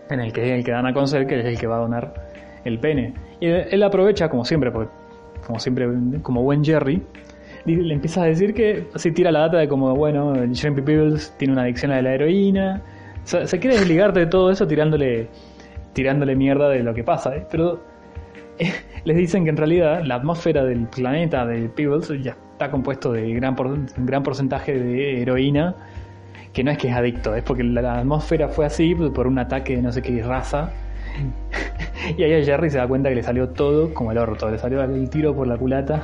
en 0.09 0.19
el 0.19 0.33
que 0.33 0.43
es 0.47 0.51
el 0.59 0.65
que 0.65 0.71
dan 0.71 0.85
a 0.85 0.93
conocer 0.93 1.27
que 1.27 1.39
es 1.39 1.45
el 1.45 1.57
que 1.57 1.65
va 1.65 1.77
a 1.77 1.79
donar 1.79 2.27
el 2.65 2.77
pene. 2.77 3.13
Y 3.39 3.45
él, 3.45 3.81
aprovecha, 3.81 4.27
como 4.27 4.43
siempre, 4.43 4.69
porque, 4.69 4.91
como 5.47 5.59
siempre, 5.59 5.87
como 6.23 6.43
buen 6.43 6.61
Jerry, 6.61 7.01
le 7.63 7.93
empieza 7.93 8.23
a 8.23 8.25
decir 8.25 8.53
que 8.53 8.85
así 8.93 9.13
tira 9.13 9.31
la 9.31 9.39
data 9.47 9.59
de 9.59 9.69
como, 9.69 9.95
bueno, 9.95 10.35
Shrimpy 10.47 10.81
Peebles 10.81 11.33
tiene 11.37 11.53
una 11.53 11.61
adicción 11.61 11.93
a 11.93 12.01
la 12.01 12.15
heroína. 12.15 12.81
O 13.23 13.27
sea, 13.27 13.47
se 13.47 13.59
quiere 13.59 13.77
desligarte 13.77 14.19
de 14.19 14.25
todo 14.25 14.51
eso 14.51 14.67
tirándole, 14.67 15.29
tirándole 15.93 16.35
mierda 16.35 16.69
de 16.69 16.83
lo 16.83 16.93
que 16.93 17.03
pasa, 17.03 17.35
¿eh? 17.35 17.45
Pero 17.49 17.81
eh, 18.57 18.71
les 19.03 19.17
dicen 19.17 19.43
que 19.43 19.49
en 19.49 19.57
realidad 19.57 20.03
la 20.03 20.15
atmósfera 20.15 20.63
del 20.63 20.87
planeta 20.87 21.45
de 21.45 21.69
Peebles 21.69 22.09
ya 22.21 22.35
está 22.51 22.71
compuesto 22.71 23.11
de 23.11 23.33
gran, 23.33 23.55
un 23.59 24.05
gran 24.05 24.23
porcentaje 24.23 24.77
de 24.77 25.21
heroína 25.21 25.75
que 26.53 26.63
no 26.63 26.71
es 26.71 26.77
que 26.77 26.89
es 26.89 26.95
adicto, 26.95 27.35
es 27.35 27.43
porque 27.43 27.63
la, 27.63 27.81
la 27.81 27.99
atmósfera 27.99 28.49
fue 28.49 28.65
así 28.65 28.95
por 28.95 29.27
un 29.27 29.37
ataque 29.39 29.75
de 29.75 29.81
no 29.81 29.91
sé 29.91 30.01
qué 30.01 30.21
raza. 30.23 30.71
Y 32.17 32.23
ahí 32.23 32.33
a 32.33 32.43
Jerry 32.43 32.69
se 32.69 32.77
da 32.77 32.87
cuenta 32.87 33.09
que 33.09 33.15
le 33.15 33.23
salió 33.23 33.49
todo 33.49 33.93
como 33.93 34.11
el 34.11 34.17
orto, 34.17 34.49
le 34.49 34.57
salió 34.57 34.81
el 34.81 35.09
tiro 35.09 35.35
por 35.35 35.47
la 35.47 35.57
culata. 35.57 36.01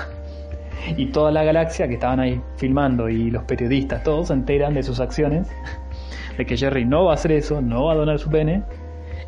Y 0.97 1.07
toda 1.07 1.31
la 1.31 1.43
galaxia 1.43 1.87
que 1.87 1.95
estaban 1.95 2.19
ahí 2.19 2.39
filmando 2.57 3.09
y 3.09 3.31
los 3.31 3.43
periodistas, 3.43 4.03
todos 4.03 4.27
se 4.27 4.33
enteran 4.33 4.75
de 4.75 4.83
sus 4.83 4.99
acciones, 4.99 5.47
de 6.37 6.45
que 6.45 6.57
Jerry 6.57 6.85
no 6.85 7.05
va 7.05 7.11
a 7.11 7.13
hacer 7.15 7.31
eso, 7.31 7.61
no 7.61 7.85
va 7.85 7.93
a 7.93 7.95
donar 7.95 8.19
su 8.19 8.29
pene. 8.29 8.61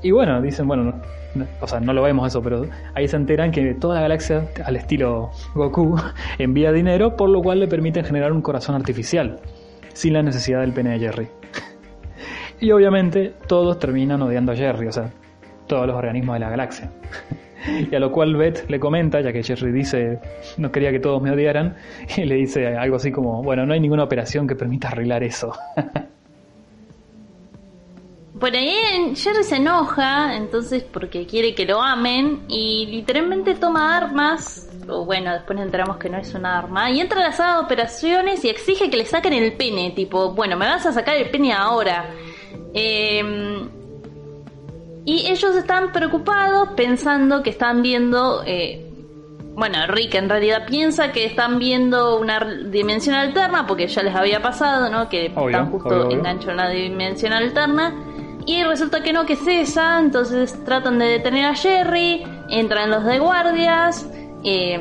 Y 0.04 0.12
bueno, 0.12 0.42
dicen, 0.42 0.68
bueno, 0.68 0.84
no- 0.84 0.94
no- 1.36 1.46
o 1.62 1.68
sea, 1.68 1.80
no 1.80 1.94
lo 1.94 2.02
vemos 2.04 2.28
eso, 2.28 2.42
pero 2.42 2.66
ahí 2.94 3.08
se 3.08 3.16
enteran 3.16 3.52
que 3.52 3.74
toda 3.76 3.96
la 3.96 4.02
galaxia, 4.02 4.46
al 4.64 4.76
estilo 4.76 5.32
Goku, 5.56 5.96
envía 6.38 6.72
dinero, 6.72 7.16
por 7.16 7.30
lo 7.30 7.42
cual 7.42 7.60
le 7.60 7.68
permiten 7.68 8.06
generar 8.06 8.32
un 8.32 8.42
corazón 8.42 8.76
artificial, 8.76 9.40
sin 9.94 10.14
la 10.14 10.24
necesidad 10.24 10.62
del 10.62 10.74
pene 10.74 10.92
de 10.92 11.00
Jerry. 11.00 11.28
Y 12.60 12.72
obviamente 12.72 13.34
todos 13.48 13.78
terminan 13.78 14.20
odiando 14.24 14.52
a 14.52 14.56
Jerry, 14.56 14.88
o 14.88 14.92
sea, 14.92 15.12
todos 15.68 15.86
los 15.86 15.96
organismos 15.96 16.36
de 16.36 16.40
la 16.40 16.50
galaxia. 16.50 16.90
Y 17.92 17.94
a 17.94 18.00
lo 18.00 18.12
cual 18.12 18.36
Beth 18.38 18.70
le 18.70 18.80
comenta, 18.80 19.20
ya 19.20 19.34
que 19.34 19.44
Jerry 19.44 19.72
dice, 19.72 20.20
no 20.58 20.72
quería 20.72 20.90
que 20.92 21.00
todos 21.00 21.22
me 21.22 21.32
odiaran, 21.32 21.76
y 22.16 22.24
le 22.24 22.36
dice 22.36 22.78
algo 22.78 22.96
así 22.96 23.12
como, 23.12 23.44
bueno, 23.44 23.66
no 23.66 23.74
hay 23.74 23.80
ninguna 23.80 24.04
operación 24.04 24.48
que 24.48 24.56
permita 24.56 24.88
arreglar 24.88 25.22
eso. 25.24 25.52
Por 28.40 28.54
ahí 28.54 29.16
Jerry 29.16 29.44
se 29.44 29.56
enoja, 29.56 30.36
entonces 30.36 30.84
porque 30.84 31.26
quiere 31.26 31.56
que 31.56 31.66
lo 31.66 31.82
amen 31.82 32.44
y 32.48 32.86
literalmente 32.86 33.56
toma 33.56 33.96
armas, 33.98 34.70
o 34.88 35.06
bueno, 35.06 35.34
después 35.34 35.60
enteramos 35.60 35.98
que 35.98 36.10
no 36.10 36.18
es 36.18 36.34
una 36.36 36.60
arma, 36.60 36.92
y 36.92 37.00
entra 37.00 37.22
a 37.22 37.24
la 37.30 37.32
sala 37.32 37.54
de 37.56 37.66
operaciones 37.66 38.46
y 38.46 38.50
exige 38.50 38.90
que 38.90 38.98
le 38.98 39.06
saquen 39.06 39.34
el 39.34 39.54
pene, 39.54 39.92
tipo, 39.92 40.34
bueno, 40.34 40.56
me 40.56 40.68
vas 40.68 40.86
a 40.86 40.92
sacar 40.92 41.16
el 41.16 41.30
pene 41.32 41.54
ahora. 41.54 42.12
Eh, 42.74 43.68
y 45.06 45.28
ellos 45.32 45.56
están 45.56 45.92
preocupados 45.92 46.70
pensando 46.76 47.42
que 47.42 47.50
están 47.50 47.82
viendo... 47.82 48.44
eh, 48.46 48.84
bueno, 49.56 49.80
Rick 49.88 50.14
en 50.14 50.30
realidad 50.30 50.68
piensa 50.68 51.12
que 51.12 51.26
están 51.26 51.58
viendo 51.58 52.20
una 52.20 52.40
dimensión 52.40 53.16
alterna 53.16 53.66
porque 53.66 53.88
ya 53.88 54.04
les 54.04 54.14
había 54.14 54.40
pasado, 54.40 54.88
¿no? 54.92 55.10
Que 55.10 55.32
Obvio, 55.34 55.48
están 55.48 55.72
justo 55.72 55.90
obvio, 55.90 56.06
obvio. 56.06 56.18
enganchados 56.20 56.50
en 56.50 56.54
una 56.54 56.70
dimensión 56.70 57.34
alterna. 57.34 57.96
Y 58.48 58.64
resulta 58.64 59.04
que 59.04 59.14
no, 59.14 59.26
que 59.28 59.34
es 59.34 59.46
esa. 59.46 60.00
Entonces 60.00 60.58
tratan 60.66 60.98
de 60.98 61.06
detener 61.06 61.46
a 61.46 61.54
Jerry. 61.56 62.24
Entran 62.50 62.90
los 62.90 63.06
de 63.06 63.20
guardias. 63.20 64.08
eh, 64.44 64.80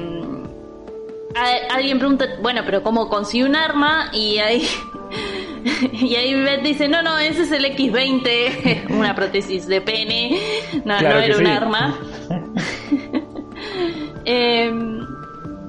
a- 1.34 1.74
alguien 1.74 1.98
pregunta, 1.98 2.24
bueno, 2.40 2.62
pero 2.64 2.82
¿cómo 2.82 3.08
consigue 3.10 3.44
un 3.44 3.56
arma? 3.56 4.08
Y 4.14 4.38
ahí. 4.38 4.66
Y 5.92 6.14
ahí 6.14 6.32
Beth 6.40 6.62
dice, 6.62 6.86
no, 6.88 7.02
no, 7.02 7.18
ese 7.18 7.42
es 7.42 7.50
el 7.50 7.64
X20, 7.64 8.88
una 8.96 9.16
prótesis 9.16 9.66
de 9.66 9.80
pene, 9.80 10.38
no, 10.84 10.96
Claro 10.98 11.16
no 11.18 11.24
era 11.24 11.36
un 11.38 11.46
arma. 11.48 11.98
Eh, 14.24 14.72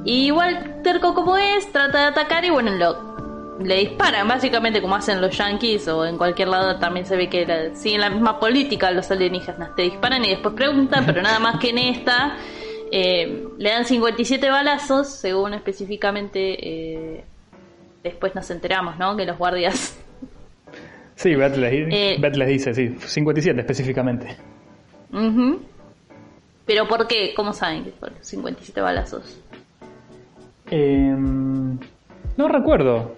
y 0.04 0.26
igual 0.28 0.82
terco 0.84 1.14
como 1.14 1.38
es, 1.38 1.72
trata 1.72 2.00
de 2.00 2.06
atacar 2.06 2.44
y 2.46 2.50
bueno, 2.50 2.72
lo, 2.72 3.17
le 3.64 3.76
disparan, 3.80 4.28
básicamente 4.28 4.82
como 4.82 4.96
hacen 4.96 5.20
los 5.22 5.36
yankees 5.38 5.88
o 5.88 6.06
en 6.06 6.18
cualquier 6.18 6.48
lado 6.50 6.78
también 6.80 7.06
se 7.06 7.16
ve 7.16 7.28
que 7.30 7.46
la- 7.46 7.76
siguen 7.76 8.02
la 8.02 8.10
misma 8.10 8.40
política 8.40 8.92
los 8.92 9.10
alienígenas, 9.12 9.76
te 9.76 9.84
disparan 9.84 10.24
y 10.26 10.30
después 10.30 10.54
preguntan, 10.56 11.06
pero 11.06 11.22
nada 11.22 11.40
más 11.40 11.60
que 11.60 11.70
en 11.70 11.78
esta 11.80 12.38
eh, 12.92 13.48
le 13.58 13.70
dan 13.70 13.86
57 13.86 14.50
balazos, 14.50 15.08
según 15.10 15.54
específicamente 15.54 17.16
eh, 17.18 17.24
después 18.04 18.34
nos 18.36 18.50
enteramos, 18.52 18.98
¿no? 18.98 19.16
Que 19.18 19.26
los 19.26 19.38
guardias... 19.38 19.98
Sí, 21.16 21.34
Beth 21.34 21.58
les, 21.58 21.74
Eh. 21.92 22.18
Beth 22.20 22.36
les 22.36 22.48
dice, 22.48 22.74
sí, 22.76 22.96
57 23.00 23.60
específicamente. 23.60 24.38
Ujú. 25.12 25.60
Pero 26.64 26.88
¿por 26.88 27.08
qué? 27.08 27.34
¿Cómo 27.36 27.54
saben 27.54 27.84
que 27.86 27.92
fueron 27.92 28.20
57 28.22 28.80
balazos? 28.82 29.40
Em, 30.70 31.80
no 32.38 32.48
recuerdo. 32.48 33.17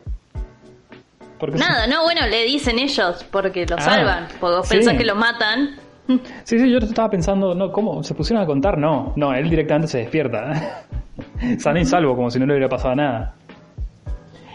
Porque 1.39 1.57
Nada, 1.57 1.87
no, 1.87 2.03
bueno, 2.03 2.27
le 2.27 2.43
dicen 2.43 2.77
ellos 2.79 3.25
porque 3.31 3.65
lo 3.65 3.77
Ah, 3.77 3.81
salvan. 3.81 4.27
Porque 4.39 4.55
vos 4.57 4.67
sí. 4.67 4.75
pensás 4.75 4.95
que 4.95 5.05
lo 5.05 5.15
matan. 5.15 5.71
Sí, 6.43 6.57
sí, 6.57 6.71
yo 6.71 6.79
estaba 6.79 7.07
pensando, 7.11 7.53
no, 7.53 7.71
¿cómo? 7.71 8.01
¿Se 8.03 8.15
pusieron 8.15 8.41
a 8.43 8.47
contar? 8.47 8.79
No, 8.79 9.13
no, 9.15 9.31
él 9.31 9.47
directamente 9.47 9.87
se 9.87 9.99
despierta. 9.99 10.81
Sano 11.59 11.79
y 11.79 11.85
salvo, 11.85 12.15
como 12.15 12.31
si 12.31 12.39
no 12.39 12.47
le 12.47 12.53
hubiera 12.53 12.67
pasado 12.67 12.95
nada. 12.95 13.35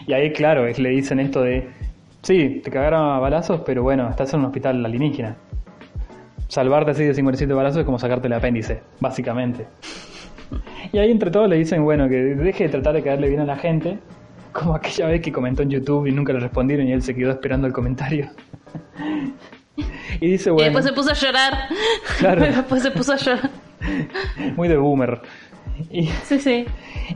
Y 0.05 0.11
ahí, 0.11 0.33
claro, 0.33 0.67
es- 0.67 0.79
le 0.79 0.89
dicen 0.89 1.21
esto 1.21 1.41
de, 1.41 1.69
sí, 2.23 2.59
te 2.61 2.69
cagaron 2.69 3.09
a 3.09 3.19
balazos, 3.19 3.61
pero 3.65 3.83
bueno, 3.83 4.09
estás 4.09 4.33
en 4.33 4.41
un 4.41 4.47
hospital 4.47 4.85
alienígena. 4.85 5.37
Salvarte 6.49 6.91
así 6.91 7.05
de 7.05 7.13
57 7.13 7.53
balazos 7.53 7.79
es 7.79 7.85
como 7.85 7.99
sacarte 7.99 8.27
el 8.27 8.33
apéndice, 8.33 8.81
básicamente. 8.99 9.65
Y 10.91 10.97
ahí 10.97 11.09
entre 11.09 11.31
todos 11.31 11.47
le 11.47 11.55
dicen, 11.55 11.85
bueno, 11.85 12.09
que 12.09 12.15
deje 12.17 12.65
de 12.65 12.69
tratar 12.69 12.93
de 12.95 13.01
caerle 13.01 13.29
bien 13.29 13.39
a 13.39 13.45
la 13.45 13.55
gente, 13.55 13.97
como 14.55 14.75
aquella 14.75 15.07
vez 15.07 15.21
que 15.21 15.31
comentó 15.31 15.61
en 15.63 15.69
YouTube 15.69 16.07
y 16.07 16.11
nunca 16.11 16.31
le 16.33 16.39
respondieron 16.39 16.87
y 16.87 16.93
él 16.93 17.01
se 17.01 17.13
quedó 17.13 17.31
esperando 17.31 17.67
el 17.67 17.73
comentario. 17.73 18.29
y 20.21 20.27
dice, 20.27 20.49
Y 20.49 20.53
bueno... 20.53 20.63
después 20.65 20.85
se 20.85 20.93
puso 20.93 21.09
a 21.11 21.13
llorar. 21.13 21.53
Claro. 22.19 22.41
después 22.45 22.81
se 22.83 22.91
puso 22.91 23.13
a 23.13 23.17
llorar. 23.17 23.49
Muy 24.55 24.67
de 24.67 24.77
boomer. 24.77 25.21
Y, 25.91 26.05
Sí, 26.23 26.39
sí. 26.39 26.65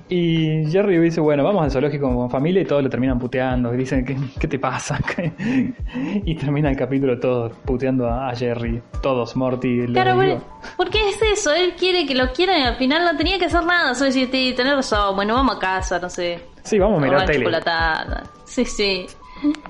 y 0.10 0.70
Jerry 0.70 1.00
dice, 1.00 1.22
bueno, 1.22 1.46
vamos 1.46 1.64
al 1.64 1.72
zoológico 1.72 2.14
con 2.14 2.30
familia 2.30 2.62
y 2.62 2.66
todos 2.66 2.84
lo 2.84 2.90
terminan 2.90 3.18
puteando. 3.18 3.74
Y 3.74 3.78
dicen, 3.78 4.04
¿qué, 4.04 4.18
qué 4.38 4.48
te 4.50 4.60
pasa? 4.60 5.00
y 6.26 6.36
termina 6.36 6.70
el 6.70 6.76
capítulo 6.76 7.18
todos 7.20 7.54
puteando 7.64 8.06
a, 8.08 8.30
a 8.30 8.36
Jerry. 8.36 8.82
Todos, 9.02 9.38
Morty. 9.38 9.86
Claro, 9.88 10.16
bueno. 10.16 10.44
¿por 10.76 10.90
qué 10.90 11.00
es 11.10 11.22
eso? 11.40 11.54
Él 11.54 11.74
quiere 11.80 12.06
que 12.06 12.16
lo 12.16 12.34
quieran 12.34 12.60
y 12.60 12.64
al 12.64 12.76
final 12.76 13.06
no 13.06 13.18
tenía 13.18 13.40
que 13.40 13.46
hacer 13.46 13.64
nada. 13.66 13.96
Solo 13.96 14.08
decir, 14.08 14.28
"Sí, 14.30 14.54
tenés 14.58 14.74
razón, 14.76 15.16
bueno, 15.16 15.36
vamos 15.36 15.56
a 15.56 15.60
casa, 15.60 15.98
no 16.00 16.10
sé. 16.10 16.40
Sí, 16.64 16.78
vamos 16.80 17.02
a 17.02 17.06
mirar 17.06 17.26
tele. 17.26 17.40
chocolatada. 17.40 18.24
Sí, 18.46 18.66
sí. 18.66 19.06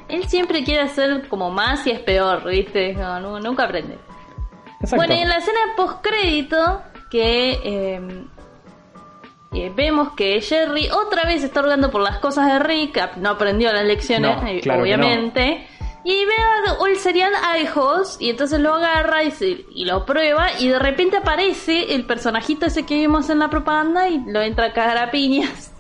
Él 0.07 0.27
siempre 0.27 0.63
quiere 0.63 0.81
hacer 0.83 1.27
como 1.27 1.49
más 1.51 1.85
y 1.85 1.91
es 1.91 1.99
peor, 1.99 2.43
¿viste? 2.49 2.93
No, 2.93 3.19
nu- 3.19 3.39
nunca 3.39 3.65
aprende. 3.65 3.97
Exacto. 4.81 4.95
Bueno, 4.95 5.13
y 5.15 5.19
en 5.19 5.29
la 5.29 5.37
escena 5.37 5.59
postcrédito 5.75 6.81
que 7.11 7.51
eh, 7.63 8.01
eh, 9.53 9.71
vemos 9.75 10.13
que 10.13 10.39
Jerry 10.41 10.89
otra 10.89 11.23
vez 11.25 11.43
está 11.43 11.59
hurgando 11.61 11.89
por 11.91 12.01
las 12.01 12.19
cosas 12.19 12.47
de 12.51 12.59
Rick, 12.59 13.17
no 13.17 13.31
aprendió 13.31 13.71
las 13.73 13.83
lecciones, 13.85 14.41
No, 14.41 14.47
eh, 14.47 14.59
claro 14.61 14.81
obviamente. 14.83 15.67
Y 16.03 16.25
ve 16.25 16.33
a- 16.37 16.87
el 16.87 16.97
cereal 16.97 17.33
Aijos 17.51 18.17
y 18.19 18.29
entonces 18.29 18.59
lo 18.59 18.73
agarra 18.75 19.23
y, 19.23 19.31
se- 19.31 19.65
y 19.71 19.85
lo 19.85 20.05
prueba 20.05 20.47
y 20.59 20.67
de 20.69 20.79
repente 20.79 21.17
aparece 21.17 21.93
el 21.93 22.05
personajito 22.05 22.65
ese 22.65 22.85
que 22.85 22.95
vimos 22.95 23.29
en 23.29 23.39
la 23.39 23.49
propaganda 23.49 24.07
y 24.07 24.19
lo 24.25 24.41
entra 24.41 24.67
a 24.67 24.73
cagar 24.73 24.97
a 24.97 25.11
piñas. 25.11 25.73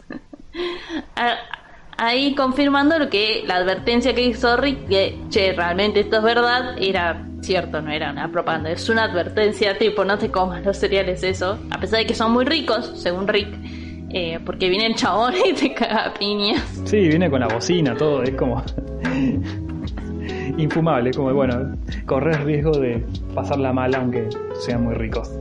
Ahí 1.97 2.33
confirmando 2.33 2.97
lo 2.97 3.09
que 3.09 3.43
la 3.45 3.57
advertencia 3.57 4.15
que 4.15 4.21
hizo 4.21 4.55
Rick, 4.55 4.87
que 4.87 5.19
che, 5.29 5.51
realmente 5.51 5.99
esto 5.99 6.17
es 6.17 6.23
verdad, 6.23 6.75
era 6.79 7.25
cierto, 7.41 7.81
no 7.81 7.91
era 7.91 8.11
una 8.11 8.31
propaganda, 8.31 8.71
es 8.71 8.87
una 8.87 9.03
advertencia 9.03 9.77
tipo 9.77 10.05
no 10.05 10.17
te 10.17 10.31
comas 10.31 10.63
los 10.63 10.77
cereales 10.77 11.23
eso, 11.23 11.59
a 11.69 11.77
pesar 11.77 11.99
de 11.99 12.05
que 12.05 12.13
son 12.13 12.31
muy 12.31 12.45
ricos, 12.45 12.93
según 12.95 13.27
Rick, 13.27 13.49
eh, 14.11 14.39
porque 14.45 14.69
viene 14.69 14.85
el 14.85 14.95
chabón 14.95 15.33
y 15.45 15.51
te 15.53 15.73
caga 15.73 16.05
a 16.05 16.13
piñas. 16.13 16.63
Sí, 16.85 16.99
viene 17.09 17.29
con 17.29 17.41
la 17.41 17.47
bocina, 17.47 17.95
todo, 17.95 18.23
es 18.23 18.31
como... 18.31 18.63
infumable, 20.57 21.11
como 21.11 21.33
bueno, 21.33 21.77
correr 22.05 22.43
riesgo 22.45 22.71
de 22.77 23.05
pasarla 23.33 23.73
mal 23.73 23.93
aunque 23.95 24.29
sean 24.59 24.83
muy 24.83 24.95
ricos. 24.95 25.31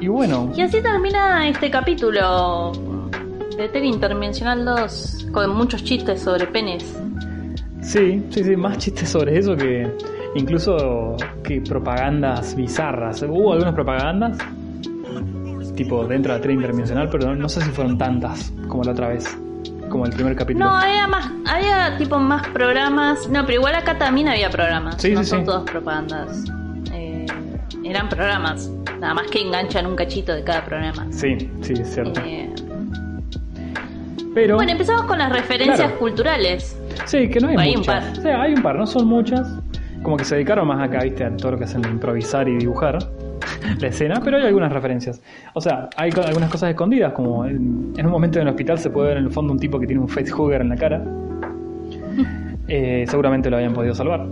Y 0.00 0.08
bueno, 0.08 0.50
Y 0.56 0.62
así 0.62 0.80
termina 0.80 1.48
este 1.48 1.70
capítulo 1.70 2.72
Tele 3.68 3.86
Interdimensional 3.86 4.64
2 4.64 5.28
con 5.32 5.54
muchos 5.54 5.84
chistes 5.84 6.22
sobre 6.22 6.46
penes. 6.46 6.84
sí, 7.82 8.24
sí, 8.30 8.44
sí, 8.44 8.56
más 8.56 8.78
chistes 8.78 9.08
sobre 9.08 9.38
eso 9.38 9.56
que 9.56 9.90
incluso 10.34 11.16
que 11.42 11.60
propagandas 11.60 12.54
bizarras. 12.54 13.22
Hubo 13.22 13.52
algunas 13.52 13.74
propagandas, 13.74 14.38
tipo 15.74 16.04
dentro 16.06 16.32
de 16.32 16.38
la 16.38 16.42
tele 16.42 16.54
interdimensional, 16.54 17.08
pero 17.10 17.34
no, 17.34 17.48
sé 17.48 17.60
si 17.62 17.70
fueron 17.70 17.98
tantas 17.98 18.52
como 18.68 18.84
la 18.84 18.92
otra 18.92 19.08
vez, 19.08 19.36
como 19.88 20.06
el 20.06 20.12
primer 20.12 20.36
capítulo. 20.36 20.66
No, 20.66 20.76
había 20.76 21.06
más, 21.06 21.30
había 21.46 21.96
tipo 21.98 22.18
más 22.18 22.46
programas. 22.48 23.28
No, 23.28 23.44
pero 23.46 23.58
igual 23.58 23.74
acá 23.74 23.98
también 23.98 24.28
había 24.28 24.50
programas. 24.50 25.00
Sí, 25.00 25.12
no 25.12 25.22
sí, 25.22 25.30
son 25.30 25.40
sí. 25.40 25.46
todos 25.46 25.64
propagandas. 25.70 26.44
Eh, 26.92 27.26
eran 27.84 28.08
programas. 28.08 28.70
Nada 29.00 29.14
más 29.14 29.28
que 29.28 29.40
enganchan 29.40 29.86
un 29.86 29.96
cachito 29.96 30.34
de 30.34 30.44
cada 30.44 30.64
programa. 30.64 31.06
Sí, 31.10 31.50
sí, 31.62 31.72
es 31.72 31.94
cierto. 31.94 32.20
Eh, 32.22 32.52
pero, 34.34 34.56
bueno, 34.56 34.72
empezamos 34.72 35.02
con 35.02 35.18
las 35.18 35.32
referencias 35.32 35.78
Claro. 35.78 35.98
culturales. 35.98 36.80
sí, 37.06 37.28
que 37.28 37.40
no 37.40 37.48
hay 37.48 37.56
hay 37.58 37.70
un 37.72 37.76
muchas. 37.78 38.04
par. 38.04 38.18
O 38.18 38.22
sea, 38.22 38.42
hay 38.42 38.54
un 38.54 38.62
par, 38.62 38.76
no 38.76 38.86
son 38.86 39.06
muchas. 39.06 39.58
Como 40.02 40.16
que 40.16 40.24
se 40.24 40.34
dedicaron 40.36 40.66
más 40.66 40.80
acá, 40.86 41.00
viste, 41.02 41.24
a 41.24 41.36
todo 41.36 41.52
lo 41.52 41.58
que 41.58 41.64
hacen 41.64 41.82
de 41.82 41.90
improvisar 41.90 42.48
y 42.48 42.56
dibujar 42.56 42.98
la 43.80 43.86
escena, 43.88 44.20
pero 44.24 44.38
hay 44.38 44.44
algunas 44.44 44.72
referencias. 44.72 45.20
O 45.54 45.60
sea, 45.60 45.88
hay 45.96 46.10
algunas 46.24 46.50
cosas 46.50 46.70
escondidas, 46.70 47.12
como 47.12 47.44
en, 47.44 47.92
en 47.96 48.06
un 48.06 48.12
momento 48.12 48.38
en 48.38 48.44
el 48.46 48.48
hospital 48.50 48.78
se 48.78 48.88
puede 48.90 49.08
ver 49.08 49.16
en 49.18 49.24
el 49.24 49.30
fondo 49.30 49.52
un 49.52 49.58
tipo 49.58 49.78
que 49.78 49.86
tiene 49.86 50.00
un 50.00 50.08
facehugger 50.08 50.60
en 50.62 50.68
la 50.70 50.76
cara. 50.76 51.02
Eh, 52.72 53.04
seguramente 53.08 53.50
lo 53.50 53.56
habían 53.56 53.72
podido 53.72 53.92
salvar. 53.96 54.26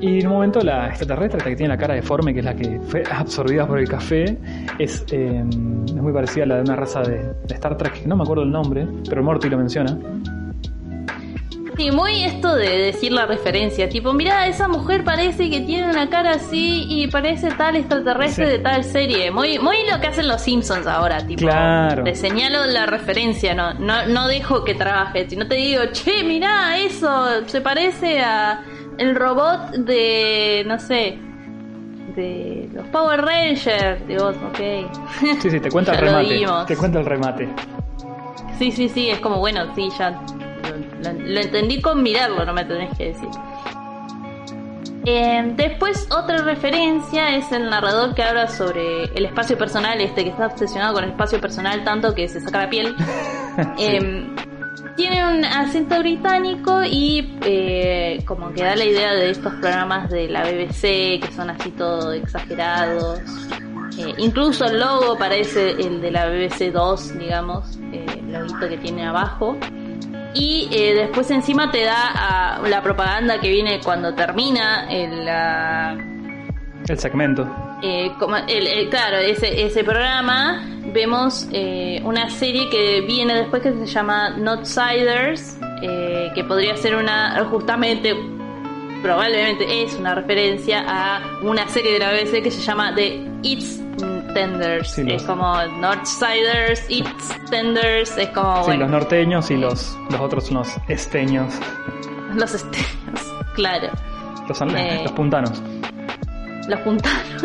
Y 0.00 0.20
en 0.20 0.26
un 0.26 0.32
momento 0.34 0.60
la 0.60 0.88
extraterrestre, 0.88 1.38
esta 1.38 1.50
que 1.50 1.56
tiene 1.56 1.72
la 1.74 1.78
cara 1.78 1.94
deforme, 1.94 2.32
que 2.32 2.40
es 2.40 2.44
la 2.44 2.54
que 2.54 2.80
fue 2.88 3.02
absorbida 3.10 3.66
por 3.66 3.78
el 3.78 3.88
café, 3.88 4.36
es, 4.78 5.04
eh, 5.12 5.42
es 5.86 5.94
muy 5.94 6.12
parecida 6.12 6.44
a 6.44 6.46
la 6.46 6.54
de 6.56 6.60
una 6.62 6.76
raza 6.76 7.00
de, 7.02 7.18
de 7.46 7.54
Star 7.54 7.76
Trek, 7.76 8.02
que 8.02 8.08
no 8.08 8.16
me 8.16 8.22
acuerdo 8.22 8.42
el 8.42 8.50
nombre, 8.50 8.86
pero 9.08 9.22
Morty 9.22 9.48
lo 9.48 9.58
menciona. 9.58 9.96
Sí, 11.76 11.90
muy 11.90 12.22
esto 12.22 12.54
de 12.54 12.68
decir 12.78 13.10
la 13.10 13.26
referencia. 13.26 13.88
Tipo, 13.88 14.12
mira, 14.12 14.46
esa 14.46 14.68
mujer 14.68 15.02
parece 15.02 15.50
que 15.50 15.60
tiene 15.62 15.90
una 15.90 16.08
cara 16.08 16.30
así 16.34 16.86
y 16.88 17.08
parece 17.08 17.48
tal 17.48 17.74
extraterrestre 17.74 18.46
Sí. 18.46 18.52
de 18.52 18.58
tal 18.60 18.84
serie. 18.84 19.32
Muy, 19.32 19.58
muy 19.58 19.78
lo 19.90 20.00
que 20.00 20.06
hacen 20.06 20.28
los 20.28 20.40
Simpsons 20.40 20.86
ahora, 20.86 21.26
tipo. 21.26 21.40
Claro. 21.40 22.04
Te 22.04 22.14
señalo 22.14 22.64
la 22.66 22.86
referencia, 22.86 23.54
no, 23.56 23.74
no, 23.74 24.06
no 24.06 24.28
dejo 24.28 24.62
que 24.62 24.74
trabaje. 24.76 25.28
Si 25.28 25.34
no 25.34 25.48
te 25.48 25.56
digo, 25.56 25.80
che, 25.90 26.22
mira, 26.22 26.78
eso 26.78 27.44
se 27.46 27.60
parece 27.60 28.20
a 28.20 28.60
el 28.98 29.14
robot 29.14 29.70
de, 29.72 30.64
no 30.66 30.78
sé, 30.78 31.18
de 32.14 32.68
los 32.72 32.86
Power 32.88 33.22
Rangers. 33.22 34.06
Digo, 34.06 34.28
ok. 34.28 34.58
Sí, 35.40 35.50
sí, 35.50 35.60
te 35.60 35.70
cuenta 35.70 35.92
el 35.98 36.00
remate. 36.00 36.46
Te 36.66 36.76
cuenta 36.76 37.00
el 37.00 37.06
remate. 37.06 37.48
Sí, 38.58 38.70
sí, 38.70 38.88
sí, 38.88 39.10
es 39.10 39.20
como, 39.20 39.38
bueno, 39.38 39.74
sí, 39.74 39.88
ya 39.98 40.20
lo, 41.02 41.40
entendí 41.40 41.80
con 41.80 42.02
mirarlo, 42.02 42.44
no 42.44 42.52
me 42.52 42.64
tenés 42.64 42.96
que 42.96 43.06
decir. 43.06 43.28
Eh, 45.06 45.52
después, 45.56 46.08
otra 46.10 46.38
referencia 46.38 47.36
es 47.36 47.52
el 47.52 47.68
narrador 47.68 48.14
que 48.14 48.22
habla 48.22 48.48
sobre 48.48 49.04
el 49.04 49.26
espacio 49.26 49.58
personal, 49.58 50.00
este 50.00 50.24
que 50.24 50.30
está 50.30 50.46
obsesionado 50.46 50.94
con 50.94 51.04
el 51.04 51.10
espacio 51.10 51.40
personal 51.40 51.84
tanto 51.84 52.14
que 52.14 52.26
se 52.28 52.40
saca 52.40 52.62
la 52.62 52.70
piel. 52.70 52.94
Eh, 53.78 54.26
tiene 54.96 55.26
un 55.26 55.44
acento 55.44 55.98
británico 55.98 56.84
y 56.84 57.36
eh, 57.42 58.22
como 58.26 58.52
que 58.52 58.62
da 58.62 58.76
la 58.76 58.84
idea 58.84 59.12
de 59.12 59.30
estos 59.30 59.52
programas 59.54 60.10
de 60.10 60.28
la 60.28 60.42
BBC 60.42 61.20
que 61.20 61.28
son 61.34 61.50
así 61.50 61.70
todo 61.70 62.12
exagerados. 62.12 63.20
Eh, 63.98 64.14
incluso 64.18 64.64
el 64.64 64.80
logo 64.80 65.16
parece 65.16 65.70
el 65.70 66.00
de 66.00 66.10
la 66.10 66.26
BBC 66.26 66.72
2, 66.72 67.18
digamos, 67.18 67.78
eh, 67.92 68.06
el 68.08 68.32
loguito 68.32 68.68
que 68.68 68.78
tiene 68.78 69.06
abajo. 69.06 69.56
Y 70.34 70.68
eh, 70.72 70.94
después 70.94 71.30
encima 71.30 71.70
te 71.70 71.84
da 71.84 72.60
la 72.66 72.82
propaganda 72.82 73.40
que 73.40 73.50
viene 73.50 73.80
cuando 73.84 74.14
termina 74.14 74.90
el, 74.90 75.28
El 76.88 76.98
segmento. 76.98 77.48
Eh, 77.86 78.12
como 78.18 78.36
el, 78.36 78.66
el- 78.66 78.88
claro, 78.88 79.18
ese, 79.18 79.64
ese 79.66 79.84
programa, 79.84 80.64
vemos 80.92 81.46
eh, 81.52 82.00
una 82.04 82.30
serie 82.30 82.68
que 82.70 83.02
viene 83.02 83.34
después 83.34 83.60
que 83.62 83.72
se 83.72 83.86
llama 83.86 84.30
Notsiders, 84.30 85.58
eh, 85.82 86.30
que 86.34 86.44
podría 86.44 86.76
ser 86.76 86.94
una, 86.96 87.44
justamente, 87.50 88.14
probablemente 89.02 89.82
es 89.82 89.94
una 89.94 90.14
referencia 90.14 90.84
a 90.86 91.20
una 91.42 91.68
serie 91.68 91.92
de 91.92 91.98
la 91.98 92.12
BBC 92.12 92.42
que 92.42 92.50
se 92.50 92.62
llama 92.62 92.94
The 92.94 93.20
It's 93.42 93.80
Tenders. 94.32 94.90
Sí, 94.92 95.02
los- 95.04 95.22
es 95.22 95.22
como 95.24 95.54
Northsiders, 95.80 96.84
It's 96.88 97.28
Tenders, 97.50 98.16
es 98.16 98.28
como, 98.30 98.56
Sí, 98.62 98.66
bueno, 98.70 98.80
los 98.82 98.90
norteños 98.90 99.50
y 99.50 99.56
los, 99.56 99.96
los 100.10 100.20
otros 100.20 100.46
son 100.46 100.58
los 100.58 100.68
esteños. 100.88 101.52
los 102.34 102.54
esteros, 102.54 102.88
claro, 103.54 103.88
Los, 104.48 104.60
Eh. 104.62 105.00
los 105.02 105.12
puntanos. 105.12 105.62
Los 106.68 106.80
puntanos. 106.80 107.42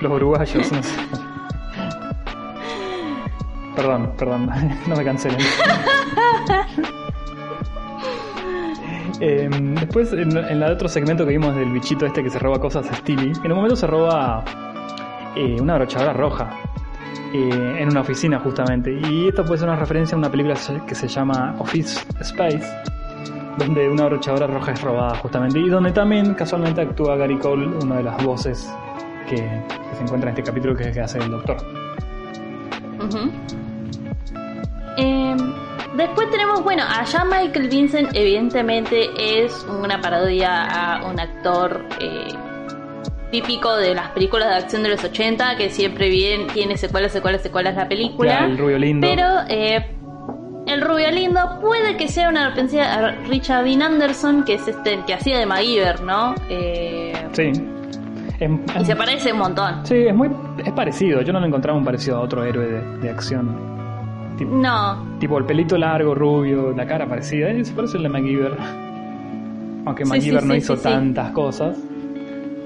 Los 0.00 0.12
uruguayos, 0.12 0.72
no 0.72 0.82
sé. 0.82 0.96
Perdón, 3.76 4.12
perdón, 4.18 4.50
no 4.86 4.96
me 4.96 5.04
cancelen. 5.04 5.38
Eh, 9.24 9.48
después, 9.78 10.12
en, 10.14 10.36
en 10.36 10.58
la 10.58 10.66
de 10.66 10.72
otro 10.72 10.88
segmento 10.88 11.24
que 11.24 11.30
vimos 11.30 11.54
del 11.54 11.70
bichito 11.70 12.04
este 12.06 12.24
que 12.24 12.30
se 12.30 12.40
roba 12.40 12.58
cosas 12.58 12.90
a 12.90 12.94
Steely, 12.94 13.32
en 13.44 13.52
un 13.52 13.56
momento 13.56 13.76
se 13.76 13.86
roba 13.86 14.42
eh, 15.36 15.60
una 15.60 15.76
brochadora 15.76 16.12
roja 16.12 16.50
eh, 17.32 17.76
en 17.78 17.88
una 17.88 18.00
oficina 18.00 18.38
justamente. 18.40 18.92
Y 18.92 19.28
esto 19.28 19.44
puede 19.44 19.58
ser 19.58 19.68
una 19.68 19.78
referencia 19.78 20.14
a 20.14 20.18
una 20.18 20.30
película 20.30 20.54
que 20.86 20.94
se 20.94 21.08
llama 21.08 21.54
Office 21.58 22.00
Space, 22.20 22.66
donde 23.58 23.88
una 23.88 24.06
brochadora 24.06 24.46
roja 24.46 24.72
es 24.72 24.80
robada 24.82 25.14
justamente. 25.16 25.58
Y 25.58 25.68
donde 25.68 25.92
también 25.92 26.34
casualmente 26.34 26.80
actúa 26.80 27.16
Gary 27.16 27.38
Cole, 27.38 27.66
una 27.66 27.96
de 27.96 28.02
las 28.04 28.24
voces 28.24 28.72
que, 29.28 29.36
que 29.36 29.96
se 29.96 30.02
encuentra 30.02 30.30
en 30.30 30.36
este 30.36 30.42
capítulo 30.42 30.74
que, 30.76 30.90
que 30.90 31.00
hace 31.00 31.18
el 31.18 31.30
doctor. 31.30 31.56
Eh, 34.96 35.36
después 35.96 36.30
tenemos, 36.30 36.62
bueno, 36.62 36.82
allá 36.88 37.24
Michael 37.24 37.68
Vincent 37.68 38.10
evidentemente 38.14 39.10
es 39.16 39.66
una 39.68 40.00
parodia 40.00 40.64
a 40.64 41.06
un 41.06 41.18
actor 41.18 41.84
eh, 42.00 42.28
típico 43.30 43.74
de 43.76 43.94
las 43.94 44.10
películas 44.10 44.48
de 44.48 44.54
acción 44.56 44.82
de 44.82 44.90
los 44.90 45.02
80 45.02 45.56
que 45.56 45.70
siempre 45.70 46.08
bien 46.10 46.46
tiene 46.48 46.76
secuelas, 46.76 47.12
secuelas, 47.12 47.42
secuelas 47.42 47.74
la 47.74 47.88
película. 47.88 48.38
Claro, 48.38 48.52
el 48.52 48.58
rubio 48.58 48.78
lindo. 48.78 49.06
Pero 49.08 49.26
eh, 49.48 49.96
el 50.66 50.80
rubio 50.80 51.10
lindo 51.10 51.40
puede 51.60 51.96
que 51.96 52.08
sea 52.08 52.28
una 52.28 52.46
referencia 52.48 52.94
a 52.94 53.10
Richard 53.28 53.64
Dean 53.64 53.82
Anderson, 53.82 54.44
que 54.44 54.54
es 54.54 54.68
este 54.68 54.94
el 54.94 55.04
que 55.04 55.14
hacía 55.14 55.38
de 55.38 55.46
MacGyver, 55.46 56.02
¿no? 56.02 56.34
Eh, 56.48 57.12
Sí. 57.32 57.50
Es- 58.40 58.50
y 58.80 58.84
se 58.84 58.96
parece 58.96 59.32
un 59.32 59.38
montón. 59.38 59.86
sí, 59.86 59.94
es 59.96 60.14
muy 60.14 60.28
es 60.64 60.72
parecido. 60.72 61.22
Yo 61.22 61.32
no 61.32 61.38
lo 61.40 61.46
encontraba 61.46 61.78
un 61.78 61.84
parecido 61.84 62.16
a 62.16 62.20
otro 62.20 62.42
héroe 62.44 62.66
de, 62.66 62.98
de 62.98 63.10
acción. 63.10 63.56
Tipo, 64.36 64.50
No, 64.56 65.16
tipo 65.20 65.38
el 65.38 65.44
pelito 65.44 65.76
largo, 65.78 66.14
rubio, 66.14 66.72
la 66.72 66.84
cara 66.86 67.06
parecida. 67.06 67.50
Eh, 67.50 67.64
se 67.64 67.72
parece 67.72 67.98
el 67.98 68.02
de 68.04 68.08
MacGyver. 68.08 68.56
Aunque 69.84 70.04
MacGyver 70.04 70.40
sí, 70.42 70.46
no 70.48 70.54
sí, 70.54 70.58
hizo 70.58 70.76
tantas 70.76 71.30
cosas. 71.32 71.76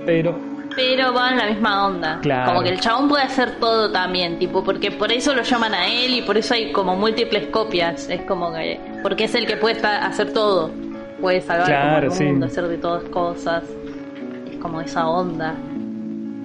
Pero 0.06 0.34
pero 0.76 1.12
va 1.14 1.30
en 1.30 1.38
la 1.38 1.46
misma 1.46 1.86
onda. 1.86 2.18
Claro. 2.20 2.52
Como 2.52 2.62
que 2.62 2.68
el 2.70 2.80
chabón 2.80 3.08
puede 3.08 3.24
hacer 3.24 3.52
todo 3.58 3.90
también, 3.90 4.38
tipo, 4.38 4.62
porque 4.62 4.90
por 4.92 5.10
eso 5.10 5.34
lo 5.34 5.42
llaman 5.42 5.74
a 5.74 5.86
él 5.88 6.14
y 6.14 6.22
por 6.22 6.36
eso 6.36 6.54
hay 6.54 6.70
como 6.72 6.94
múltiples 6.94 7.46
copias. 7.48 8.08
Es 8.08 8.20
como 8.22 8.52
que. 8.52 8.78
Porque 9.02 9.24
es 9.24 9.34
el 9.34 9.46
que 9.46 9.56
puede 9.56 9.76
estar- 9.76 10.02
hacer 10.02 10.32
todo. 10.32 10.70
Puede 11.20 11.40
salvar 11.40 11.66
Claro, 11.66 12.06
el 12.06 12.12
sí. 12.12 12.24
mundo, 12.24 12.46
hacer 12.46 12.68
de 12.68 12.76
todas 12.78 13.04
cosas. 13.04 13.64
Es 14.50 14.56
como 14.58 14.80
esa 14.82 15.08
onda. 15.08 15.54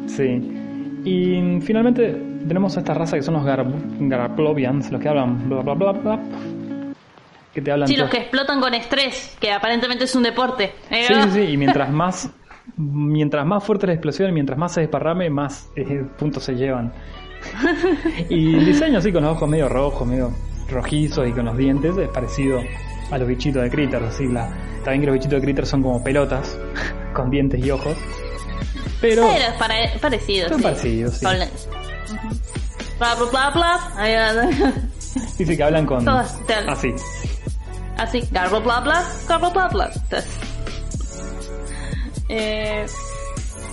Sí. 0.08 0.58
Y 1.04 1.60
finalmente 1.62 2.16
tenemos 2.48 2.78
a 2.78 2.80
esta 2.80 2.94
raza 2.94 3.16
que 3.18 3.22
son 3.24 3.34
los 3.34 3.44
Gar 3.44 3.66
Garplovians, 4.00 4.92
los 4.92 5.02
que 5.02 5.10
hablan 5.10 5.50
bla 5.50 5.62
bla 5.62 5.74
bla 5.74 5.92
bla. 5.92 6.20
Que 7.54 7.62
te 7.62 7.72
hablan 7.72 7.88
Sí, 7.88 7.98
los 7.98 8.10
que 8.10 8.18
explotan 8.18 8.62
con 8.62 8.74
estrés, 8.74 9.36
que 9.42 9.52
aparentemente 9.52 10.06
es 10.06 10.16
un 10.16 10.24
deporte. 10.24 10.72
Eh, 10.90 11.04
Sí, 11.08 11.14
sí, 11.24 11.30
sí, 11.32 11.42
y 11.52 11.58
mientras 11.58 11.90
más 11.92 12.30
mientras 12.78 13.46
más 13.46 13.64
fuerte 13.64 13.88
la 13.88 13.94
explosión, 13.94 14.34
mientras 14.34 14.58
más 14.58 14.74
se 14.74 14.82
desparrame, 14.82 15.30
más 15.30 15.70
eh, 15.76 16.06
puntos 16.18 16.44
se 16.44 16.56
llevan. 16.56 16.94
y 18.30 18.56
el 18.56 18.66
diseño 18.66 19.00
así 19.00 19.12
con 19.12 19.24
los 19.24 19.36
ojos 19.36 19.50
medio 19.50 19.68
rojos, 19.68 20.08
medio 20.08 20.32
rojizos 20.70 21.28
y 21.28 21.32
con 21.32 21.46
los 21.46 21.58
dientes 21.58 21.98
es 21.98 22.08
parecido 22.10 22.60
a 23.12 23.18
los 23.18 23.28
bichitos 23.28 23.62
de 23.64 23.70
Critters, 23.70 24.06
así 24.06 24.28
la 24.28 24.48
también 24.84 25.02
que 25.02 25.08
los 25.08 25.14
bichitos 25.16 25.40
de 25.40 25.46
Critters 25.46 25.70
son 25.70 25.82
como 25.84 26.04
pelotas 26.04 26.58
con 27.14 27.30
dientes 27.30 27.64
y 27.64 27.72
ojos. 27.72 27.98
Pero 29.02 29.24
Pero 29.24 29.28
es 29.32 29.54
pare- 29.58 29.92
parecido. 30.00 30.48
Son 30.50 30.58
sí. 30.60 30.64
parecidos, 30.64 31.14
sí. 31.16 31.26
Bla, 31.26 33.16
bla, 33.16 33.50
bla, 33.52 33.52
bla. 33.54 34.74
Dice 35.38 35.58
que 35.58 35.64
hablan 35.64 35.86
con 35.86 36.08
así. 36.08 36.94
Así, 37.98 38.22
garbo 38.32 38.62
bla 38.62 38.80
bla, 38.80 39.04
garbo 39.28 39.52
bla 39.52 39.68
bla. 39.70 39.92
Eh, 42.34 42.86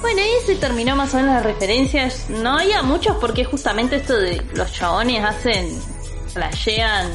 bueno, 0.00 0.20
ahí 0.20 0.30
se 0.46 0.56
terminó 0.56 0.96
más 0.96 1.14
o 1.14 1.18
menos 1.18 1.34
las 1.34 1.44
referencias. 1.44 2.28
No 2.28 2.58
había 2.58 2.82
muchos 2.82 3.16
porque 3.20 3.44
justamente 3.44 3.96
esto 3.96 4.16
de 4.16 4.42
los 4.54 4.72
chabones 4.72 5.24
hacen, 5.24 5.80
flashean 6.32 7.08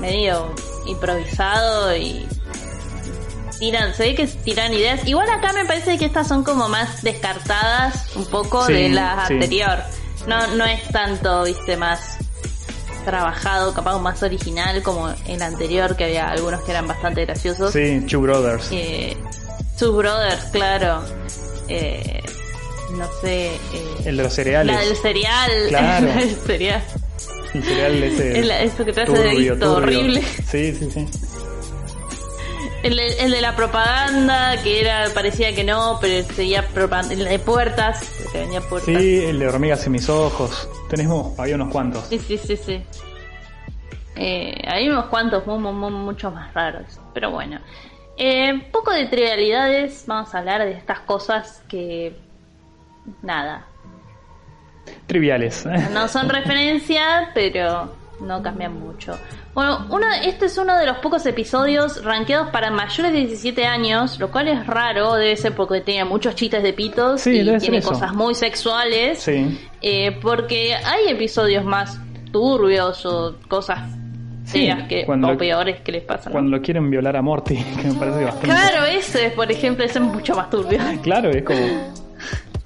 medio 0.00 0.52
improvisado 0.86 1.96
y 1.96 2.26
tiran, 3.60 3.94
se 3.94 4.02
ve 4.04 4.14
que 4.16 4.26
tiran 4.26 4.72
ideas. 4.74 5.06
Igual 5.06 5.30
acá 5.30 5.52
me 5.52 5.64
parece 5.64 5.98
que 5.98 6.04
estas 6.04 6.26
son 6.28 6.42
como 6.44 6.68
más 6.68 7.02
descartadas 7.02 8.14
un 8.16 8.26
poco 8.26 8.66
Sí, 8.66 8.72
de 8.72 8.88
la 8.90 9.24
sí. 9.28 9.34
anterior. 9.34 9.78
No, 10.26 10.46
no 10.56 10.64
es 10.64 10.82
tanto, 10.88 11.44
viste, 11.44 11.76
más 11.76 12.18
trabajado, 13.04 13.72
capaz 13.72 13.98
más 14.00 14.20
original 14.24 14.82
como 14.82 15.08
el 15.26 15.40
anterior, 15.40 15.94
que 15.96 16.04
había 16.04 16.28
algunos 16.28 16.62
que 16.62 16.72
eran 16.72 16.88
bastante 16.88 17.24
graciosos. 17.24 17.72
Sí, 17.72 18.04
Two 18.08 18.20
Brothers. 18.20 18.68
Eh, 18.72 19.16
Two 19.78 19.92
Brothers, 19.92 20.44
claro. 20.52 21.02
Eh, 21.68 22.22
no 22.92 23.06
sé. 23.20 23.46
eh, 23.54 23.58
El 24.06 24.16
de 24.16 24.22
los 24.22 24.32
cereales. 24.32 24.74
la 24.74 24.80
del 24.82 24.96
cereal. 24.96 25.50
Claro. 25.68 26.06
La 26.14 26.14
del 26.14 26.36
cereal. 26.36 26.82
El 27.54 27.62
cereal 27.64 28.02
ese. 28.02 28.38
Es 28.40 28.46
la- 28.46 28.60
eso 28.62 28.84
que 28.84 28.92
te 28.92 29.00
hace 29.02 29.12
de 29.12 29.34
visto 29.34 29.74
horrible. 29.76 30.22
Sí, 30.22 30.74
sí, 30.74 30.90
sí. 30.90 31.08
El, 32.82 32.96
de- 32.96 33.18
el 33.24 33.30
de 33.32 33.40
la 33.40 33.56
propaganda, 33.56 34.62
que 34.62 34.80
era 34.80 35.08
parecía 35.14 35.54
que 35.54 35.64
no, 35.64 35.98
pero 36.00 36.24
seguía 36.34 36.66
propaganda. 36.68 37.14
El 37.14 37.24
de 37.24 37.38
puertas, 37.38 38.00
que 38.32 38.38
venía 38.40 38.60
puertas. 38.60 38.94
Sí, 38.94 39.24
el 39.24 39.38
de 39.38 39.48
hormigas 39.48 39.84
en 39.86 39.92
mis 39.92 40.08
ojos. 40.08 40.68
Tenemos, 40.88 41.36
había 41.38 41.56
unos 41.56 41.72
cuantos. 41.72 42.04
Sí, 42.08 42.18
sí, 42.20 42.38
sí, 42.38 42.56
sí. 42.56 42.82
Eh, 44.14 44.54
hay 44.66 44.88
unos 44.88 45.06
cuantos 45.06 45.46
mu- 45.46 45.58
mu- 45.58 45.72
mu- 45.72 45.90
mucho 45.90 46.30
más 46.30 46.52
raros. 46.54 46.86
Pero 47.12 47.30
bueno. 47.30 47.58
Eh, 48.16 48.68
poco 48.72 48.92
de 48.92 49.06
trivialidades. 49.06 50.04
Vamos 50.06 50.34
a 50.34 50.38
hablar 50.38 50.64
de 50.64 50.72
estas 50.72 51.00
cosas 51.00 51.62
que... 51.68 52.16
Nada. 53.22 53.66
Triviales. 55.06 55.66
No 55.92 56.08
son 56.08 56.28
referencias, 56.28 57.28
pero 57.34 57.92
no 58.20 58.42
cambian 58.42 58.78
mucho. 58.78 59.18
Bueno, 59.54 59.86
uno, 59.90 60.06
este 60.24 60.46
es 60.46 60.58
uno 60.58 60.76
de 60.76 60.86
los 60.86 60.98
pocos 60.98 61.24
episodios 61.26 62.04
rankeados 62.04 62.50
para 62.50 62.70
mayores 62.70 63.12
de 63.12 63.20
17 63.20 63.64
años, 63.66 64.18
lo 64.18 64.30
cual 64.30 64.48
es 64.48 64.66
raro, 64.66 65.14
debe 65.14 65.36
ser 65.36 65.54
porque 65.54 65.80
tiene 65.80 66.04
muchos 66.04 66.34
chistes 66.34 66.62
de 66.62 66.72
pitos 66.72 67.22
Sí, 67.22 67.40
y 67.40 67.58
tiene 67.58 67.82
cosas 67.82 68.14
muy 68.14 68.34
sexuales. 68.34 69.20
Sí. 69.20 69.58
Eh, 69.82 70.18
porque 70.20 70.74
hay 70.74 71.08
episodios 71.08 71.64
más 71.64 71.98
turbios 72.32 73.04
o 73.06 73.36
cosas 73.48 73.80
Sí, 74.46 74.60
feas 74.60 74.88
que, 74.88 75.04
cuando- 75.04 75.32
o 75.32 75.36
peores 75.36 75.80
que 75.80 75.92
les 75.92 76.02
pasan. 76.02 76.26
¿no? 76.26 76.32
Cuando 76.32 76.56
lo 76.56 76.62
quieren 76.62 76.88
violar 76.90 77.16
a 77.16 77.22
Morty, 77.22 77.56
que 77.82 77.88
me 77.88 77.94
parece 77.94 78.24
bastante. 78.24 78.46
Claro, 78.46 78.84
ese, 78.86 79.30
por 79.30 79.50
ejemplo, 79.50 79.84
ese 79.84 79.98
es 79.98 80.04
mucho 80.04 80.34
más 80.34 80.48
turbio. 80.50 80.78
Claro, 81.02 81.30
es 81.30 81.42
como. 81.42 81.60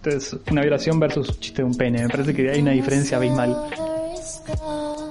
Es 0.05 0.35
una 0.51 0.62
violación 0.62 0.99
versus 1.01 1.38
chiste 1.40 1.61
de 1.62 1.69
un 1.69 1.75
pene. 1.75 2.03
Me 2.03 2.09
parece 2.09 2.33
que 2.35 2.51
hay 2.51 2.61
una 2.62 2.71
diferencia 2.71 3.16
abismal. 3.19 3.55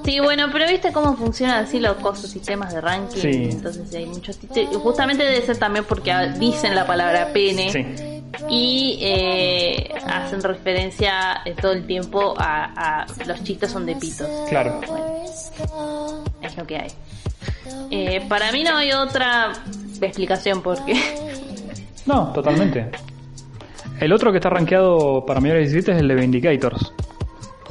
Sí, 0.05 0.19
bueno, 0.19 0.47
pero 0.51 0.65
viste 0.67 0.91
cómo 0.91 1.15
funcionan 1.15 1.63
así 1.65 1.79
los 1.79 1.95
costos, 1.97 2.31
sistemas 2.31 2.73
de 2.73 2.81
ranking. 2.81 3.19
Sí. 3.19 3.49
Entonces 3.51 3.93
hay 3.93 4.05
muchos. 4.07 4.39
Justamente 4.81 5.23
debe 5.23 5.41
ser 5.45 5.57
también 5.57 5.85
porque 5.87 6.11
dicen 6.39 6.73
la 6.75 6.87
palabra 6.87 7.29
pene 7.33 7.71
Sí. 7.71 7.85
Y 8.49 8.99
eh, 9.01 9.91
hacen 10.07 10.41
referencia 10.41 11.41
eh, 11.45 11.55
todo 11.59 11.71
el 11.73 11.85
tiempo 11.85 12.33
a, 12.37 13.01
a 13.01 13.05
los 13.25 13.43
chistes 13.43 13.71
son 13.71 13.85
de 13.85 13.95
pitos. 13.95 14.27
Claro. 14.49 14.79
Es 16.41 16.55
lo 16.57 16.65
que 16.65 16.77
hay. 16.77 16.91
Eh, 17.91 18.25
para 18.27 18.51
mí 18.51 18.63
no 18.63 18.75
hay 18.77 18.91
otra 18.91 19.51
explicación 20.01 20.61
porque 20.61 20.93
No, 22.05 22.31
totalmente. 22.33 22.89
El 23.99 24.13
otro 24.13 24.31
que 24.31 24.37
está 24.37 24.49
rankeado 24.49 25.25
para 25.25 25.39
mayores 25.41 25.67
de 25.67 25.73
17 25.73 25.91
es 25.91 25.97
el 25.99 26.07
de 26.07 26.15
Vindicators. 26.15 26.93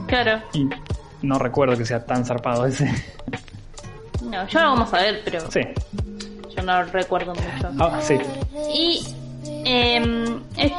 Claro, 0.06 0.40
Y 0.52 0.68
no 1.22 1.38
recuerdo 1.38 1.76
que 1.76 1.84
sea 1.84 2.04
tan 2.04 2.24
zarpado 2.24 2.66
ese. 2.66 2.86
no, 4.22 4.46
yo 4.46 4.60
lo 4.60 4.68
vamos 4.70 4.92
a 4.94 4.98
ver, 4.98 5.22
pero 5.24 5.50
Sí. 5.50 5.60
yo 6.56 6.62
no 6.62 6.82
recuerdo 6.84 7.34
mucho. 7.34 7.70
Ah, 7.80 7.98
sí. 8.00 8.16
Y 8.74 9.02
em, 9.68 10.40
es- 10.56 10.72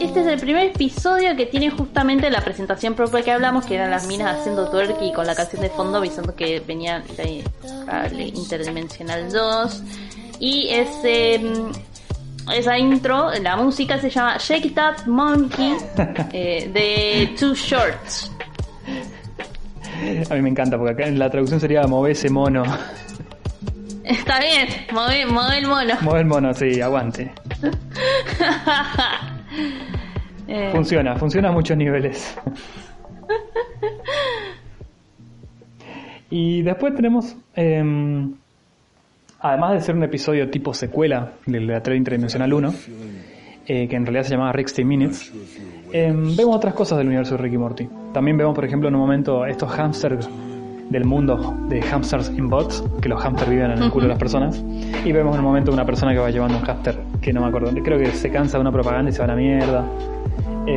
este 0.00 0.20
es 0.20 0.26
el 0.26 0.38
primer 0.38 0.66
episodio 0.66 1.34
que 1.36 1.46
tiene 1.46 1.70
justamente 1.70 2.28
la 2.30 2.40
presentación 2.42 2.94
propia 2.94 3.22
que 3.22 3.32
hablamos, 3.32 3.64
que 3.64 3.74
eran 3.76 3.90
las 3.90 4.06
minas 4.06 4.38
haciendo 4.38 4.68
twerk 4.70 5.00
y 5.02 5.12
con 5.14 5.26
la 5.26 5.34
canción 5.34 5.62
de 5.62 5.70
fondo 5.70 5.98
avisando 5.98 6.34
que 6.34 6.60
venía 6.60 7.02
de 7.16 7.42
Interdimensional 8.34 9.30
2. 9.32 9.82
Y 10.40 10.68
ese, 10.68 11.34
em, 11.36 11.72
esa 12.54 12.78
intro, 12.78 13.30
la 13.42 13.56
música 13.56 13.98
se 13.98 14.10
llama 14.10 14.36
Shake 14.38 14.72
Up 14.76 15.06
Monkey 15.10 15.76
eh, 16.32 16.70
de 16.72 17.34
Two 17.38 17.54
Shorts. 17.54 18.30
A 20.30 20.34
mí 20.34 20.42
me 20.42 20.50
encanta 20.50 20.76
porque 20.78 20.92
acá 20.92 21.06
en 21.08 21.18
la 21.18 21.28
traducción 21.30 21.58
sería 21.60 21.82
Move 21.86 22.12
ese 22.12 22.28
mono. 22.30 22.62
Está 24.08 24.40
bien, 24.40 24.68
mueve, 24.92 25.26
mueve 25.26 25.58
el 25.58 25.66
mono. 25.66 25.94
Move 26.00 26.20
el 26.20 26.26
mono, 26.26 26.54
sí, 26.54 26.80
aguante. 26.80 27.30
Eh, 30.50 30.70
Funciona, 30.72 31.14
funciona 31.16 31.50
a 31.50 31.52
muchos 31.52 31.76
niveles. 31.76 32.34
Y 36.30 36.62
después 36.62 36.94
tenemos, 36.94 37.36
em, 37.54 38.34
además 39.40 39.72
de 39.72 39.80
ser 39.80 39.94
un 39.94 40.02
episodio 40.04 40.50
tipo 40.50 40.74
secuela 40.74 41.32
del 41.46 41.66
de 41.66 41.74
Atrevo 41.74 41.96
Interdimensional 41.96 42.52
1, 42.52 42.74
eh, 43.66 43.88
que 43.88 43.96
en 43.96 44.04
realidad 44.04 44.24
se 44.24 44.30
llamaba 44.32 44.52
Rick 44.52 44.78
Minutes, 44.84 45.32
em, 45.90 46.36
vemos 46.36 46.54
otras 46.56 46.74
cosas 46.74 46.98
del 46.98 47.06
universo 47.06 47.36
de 47.36 47.42
Rick 47.42 47.54
y 47.54 47.58
Morty. 47.58 47.88
También 48.12 48.36
vemos, 48.36 48.54
por 48.54 48.64
ejemplo, 48.64 48.88
en 48.90 48.94
un 48.94 49.00
momento 49.00 49.46
estos 49.46 49.70
hamsters 49.70 50.28
del 50.90 51.04
mundo 51.04 51.54
de 51.68 51.82
hamsters 51.82 52.30
in 52.30 52.48
bots, 52.48 52.82
que 53.00 53.08
los 53.08 53.22
hamsters 53.22 53.50
viven 53.50 53.70
en 53.72 53.82
el 53.82 53.90
culo 53.90 54.04
de 54.04 54.08
las 54.10 54.18
personas, 54.18 54.62
y 55.04 55.12
vemos 55.12 55.34
en 55.34 55.40
un 55.40 55.46
momento 55.46 55.72
una 55.72 55.84
persona 55.84 56.12
que 56.12 56.18
va 56.18 56.30
llevando 56.30 56.56
un 56.58 56.64
hamster, 56.64 56.98
que 57.20 57.32
no 57.32 57.40
me 57.42 57.48
acuerdo, 57.48 57.70
creo 57.82 57.98
que 57.98 58.06
se 58.12 58.30
cansa 58.30 58.56
de 58.58 58.62
una 58.62 58.72
propaganda 58.72 59.10
y 59.10 59.12
se 59.12 59.18
va 59.18 59.24
a 59.26 59.28
la 59.28 59.36
mierda. 59.36 59.84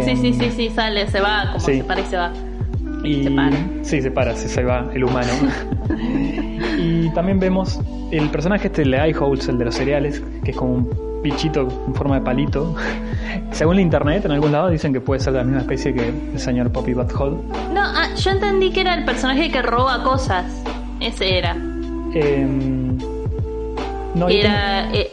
sí, 0.01 0.09
Em, 0.11 0.17
sí, 0.17 0.33
sí, 0.33 0.51
sí, 0.51 0.69
sale, 0.69 1.07
se 1.07 1.21
va, 1.21 1.45
como 1.53 1.59
sí. 1.59 1.77
se 1.77 1.83
para 1.83 2.01
y 2.01 2.05
se 2.05 2.17
va. 2.17 2.31
y, 3.03 3.23
Se 3.23 3.31
para. 3.31 3.57
Sí, 3.83 4.01
se 4.01 4.11
para, 4.11 4.35
se, 4.35 4.47
se 4.49 4.63
va 4.63 4.85
el 4.93 5.03
humano. 5.03 5.29
y 6.77 7.09
también 7.09 7.39
vemos 7.39 7.79
el 8.11 8.29
personaje 8.29 8.67
este, 8.67 8.83
de 8.83 9.09
iHoles, 9.09 9.47
el 9.47 9.57
de 9.57 9.65
los 9.65 9.75
cereales, 9.75 10.21
que 10.43 10.51
es 10.51 10.57
como 10.57 10.73
un 10.73 11.10
bichito 11.21 11.67
en 11.87 11.95
forma 11.95 12.15
de 12.15 12.21
palito. 12.21 12.75
Según 13.51 13.75
la 13.75 13.81
internet, 13.81 14.25
en 14.25 14.31
algún 14.31 14.51
lado 14.51 14.69
dicen 14.69 14.93
que 14.93 15.01
puede 15.01 15.19
ser 15.19 15.33
de 15.33 15.39
la 15.39 15.45
misma 15.45 15.61
especie 15.61 15.93
que 15.93 16.09
el 16.09 16.39
señor 16.39 16.71
Poppy 16.71 16.93
Butthole. 16.93 17.37
No, 17.73 17.81
ah, 17.81 18.07
yo 18.15 18.31
entendí 18.31 18.71
que 18.71 18.81
era 18.81 18.93
el 18.95 19.05
personaje 19.05 19.51
que 19.51 19.61
roba 19.61 20.03
cosas. 20.03 20.45
Ese 20.99 21.37
era. 21.37 21.51
Em, 22.13 22.97
no, 24.15 24.27
era 24.27 24.91
eh, 24.93 25.11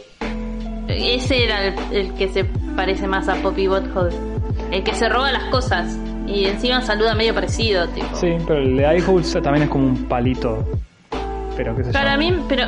ese 0.87 1.45
era 1.45 1.65
el, 1.67 1.73
el 1.91 2.13
que 2.13 2.27
se 2.29 2.45
parece 2.75 3.07
más 3.07 3.27
a 3.29 3.35
Poppy 3.35 3.67
Butthole. 3.67 4.15
El 4.71 4.83
que 4.83 4.93
se 4.93 5.07
roba 5.09 5.31
las 5.31 5.45
cosas. 5.45 5.97
Y 6.27 6.45
encima 6.45 6.81
saluda 6.81 7.15
medio 7.15 7.33
parecido, 7.33 7.87
tipo. 7.89 8.07
sí, 8.15 8.35
pero 8.45 8.59
el 8.61 8.77
de 8.77 8.97
iHoles 8.97 9.33
también 9.41 9.63
es 9.63 9.69
como 9.69 9.87
un 9.87 9.95
palito. 10.05 10.63
Pero 11.57 11.75
qué 11.75 11.83
sé 11.85 11.91
Para 11.91 12.13
yo. 12.13 12.19
mí, 12.19 12.35
pero 12.47 12.65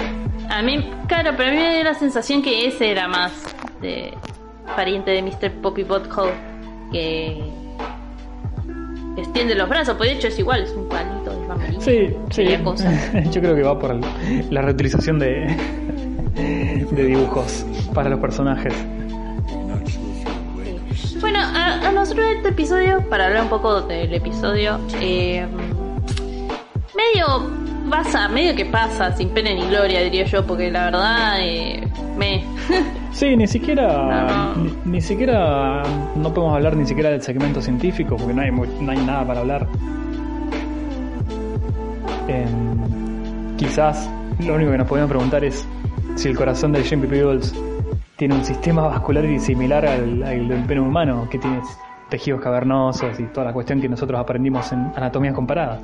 a 0.52 0.62
mí, 0.62 0.86
claro, 1.08 1.32
pero 1.38 1.50
a 1.50 1.52
mí 1.54 1.58
me 1.58 1.76
dio 1.76 1.84
la 1.84 1.94
sensación 1.94 2.42
que 2.42 2.68
ese 2.68 2.92
era 2.92 3.08
más 3.08 3.32
de 3.82 4.14
pariente 4.76 5.12
de 5.12 5.22
Mr. 5.24 5.52
Poppy 5.62 5.84
Butthole 5.84 6.34
que 6.92 7.42
extiende 9.18 9.56
los 9.56 9.70
brazos, 9.70 9.96
pues 9.98 10.10
de 10.10 10.16
hecho 10.18 10.28
es 10.28 10.40
igual, 10.40 10.64
es 10.64 10.72
un 10.72 10.90
palito 10.90 11.32
de 11.32 11.48
familia. 11.48 11.80
Sí, 11.80 12.16
sí. 12.32 12.58
Cosa. 12.64 12.92
Yo 13.32 13.42
creo 13.42 13.56
que 13.56 13.64
va 13.64 13.80
por 13.80 13.98
la 14.52 14.62
reutilización 14.62 15.20
de, 15.20 15.56
de 16.92 17.04
dibujos 17.04 17.66
para 17.94 18.10
los 18.10 18.20
personajes. 18.20 18.74
Bueno, 21.22 21.40
a, 21.40 21.88
a 21.88 21.92
nosotros 21.92 22.26
este 22.36 22.50
episodio, 22.50 23.08
para 23.10 23.28
hablar 23.28 23.44
un 23.44 23.50
poco 23.50 23.82
del 23.82 24.14
episodio, 24.14 24.80
eh, 25.00 25.46
medio 26.96 27.61
pasa, 27.92 28.28
medio 28.30 28.56
que 28.56 28.66
pasa, 28.66 29.12
sin 29.16 29.30
pena 29.30 29.52
ni 29.54 29.68
gloria, 29.68 30.02
diría 30.02 30.24
yo, 30.26 30.46
porque 30.48 30.72
la 30.72 30.86
verdad, 30.86 31.36
eh, 31.42 31.88
me. 32.18 32.44
Sí, 33.12 33.36
ni 33.36 33.46
siquiera, 33.46 33.88
No, 33.88 34.56
no. 34.56 34.56
Ni, 34.56 34.92
ni 34.94 35.02
siquiera, 35.02 35.84
no 36.16 36.34
podemos 36.34 36.56
hablar 36.56 36.78
ni 36.78 36.86
siquiera 36.86 37.10
del 37.10 37.22
segmento 37.22 37.62
científico, 37.62 38.16
porque 38.16 38.34
no 38.34 38.42
hay, 38.42 38.52
no 38.52 38.92
hay 38.92 39.06
nada 39.06 39.28
para 39.28 39.42
hablar. 39.42 39.68
Em, 42.30 43.58
quizás 43.58 44.10
lo 44.40 44.56
único 44.56 44.72
que 44.72 44.78
nos 44.78 44.88
podemos 44.88 45.10
preguntar 45.10 45.44
es 45.44 45.68
si 46.16 46.30
el 46.30 46.38
corazón 46.38 46.72
de 46.72 46.84
Jamie 46.86 47.08
Peebles 47.08 47.54
tiene 48.16 48.36
un 48.36 48.46
sistema 48.46 48.84
vascular 48.88 49.26
similar 49.42 49.86
al, 49.86 50.24
al 50.24 50.48
del 50.48 50.64
pene 50.64 50.80
humano, 50.80 51.28
que 51.30 51.38
tiene 51.38 51.60
tejidos 52.10 52.40
cavernosos 52.40 53.20
y 53.20 53.24
toda 53.26 53.48
la 53.48 53.54
cuestión 53.54 53.82
que 53.82 53.90
nosotros 53.90 54.20
aprendimos 54.20 54.72
en 54.72 54.92
anatomía 54.96 55.34
comparada. 55.34 55.82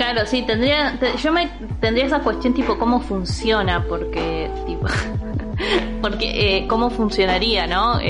Claro, 0.00 0.24
sí, 0.24 0.40
tendría, 0.46 0.96
te- 0.98 1.14
yo 1.18 1.30
me 1.30 1.50
tendría 1.78 2.06
esa 2.06 2.20
cuestión 2.20 2.54
tipo 2.54 2.78
cómo 2.78 3.00
funciona, 3.02 3.84
porque 3.86 4.50
tipo 4.66 4.86
Porque, 6.00 6.56
eh, 6.56 6.66
¿cómo 6.66 6.88
funcionaría, 6.88 7.66
no? 7.66 8.00
Eh, 8.00 8.04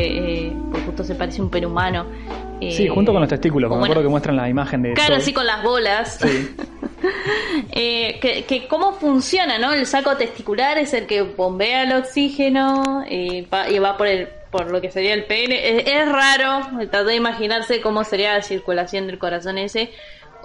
eh, 0.47 0.53
porque 0.71 0.87
justo 0.87 1.03
se 1.03 1.17
parece 1.17 1.43
un 1.43 1.51
perhumano. 1.51 2.07
Eh, 2.61 2.71
Sí, 2.71 2.87
junto 2.87 3.11
con 3.11 3.21
los 3.21 3.29
testículos, 3.29 3.69
como 3.69 3.81
me 3.81 3.87
acuerdo 3.89 4.03
que 4.05 4.09
muestran 4.09 4.37
la 4.37 4.49
imagen 4.49 4.83
de. 4.83 4.93
Claro, 4.93 5.17
así 5.17 5.33
con 5.33 5.45
las 5.47 5.65
bolas. 5.65 6.19
Sí. 6.23 6.55
Eh, 7.73 8.19
que, 8.21 8.45
que 8.45 8.67
cómo 8.69 8.93
funciona, 8.93 9.59
¿no? 9.59 9.73
El 9.73 9.87
saco 9.87 10.17
testicular 10.17 10.77
es 10.77 10.93
el 10.93 11.07
que 11.07 11.23
bombea 11.23 11.85
el 11.85 11.93
oxígeno 11.95 13.05
y 13.09 13.43
va, 13.43 13.71
y 13.71 13.79
va 13.79 13.97
por 13.97 14.07
el 14.07 14.29
por 14.51 14.71
lo 14.71 14.81
que 14.83 14.91
sería 14.91 15.15
el 15.15 15.25
pene. 15.25 15.79
Es, 15.79 15.87
es 15.87 16.09
raro, 16.13 16.67
tratar 16.77 17.05
de 17.07 17.15
imaginarse 17.17 17.81
cómo 17.81 18.05
sería 18.05 18.35
la 18.35 18.43
circulación 18.43 19.07
del 19.07 19.19
corazón 19.19 19.57
ese. 19.59 19.91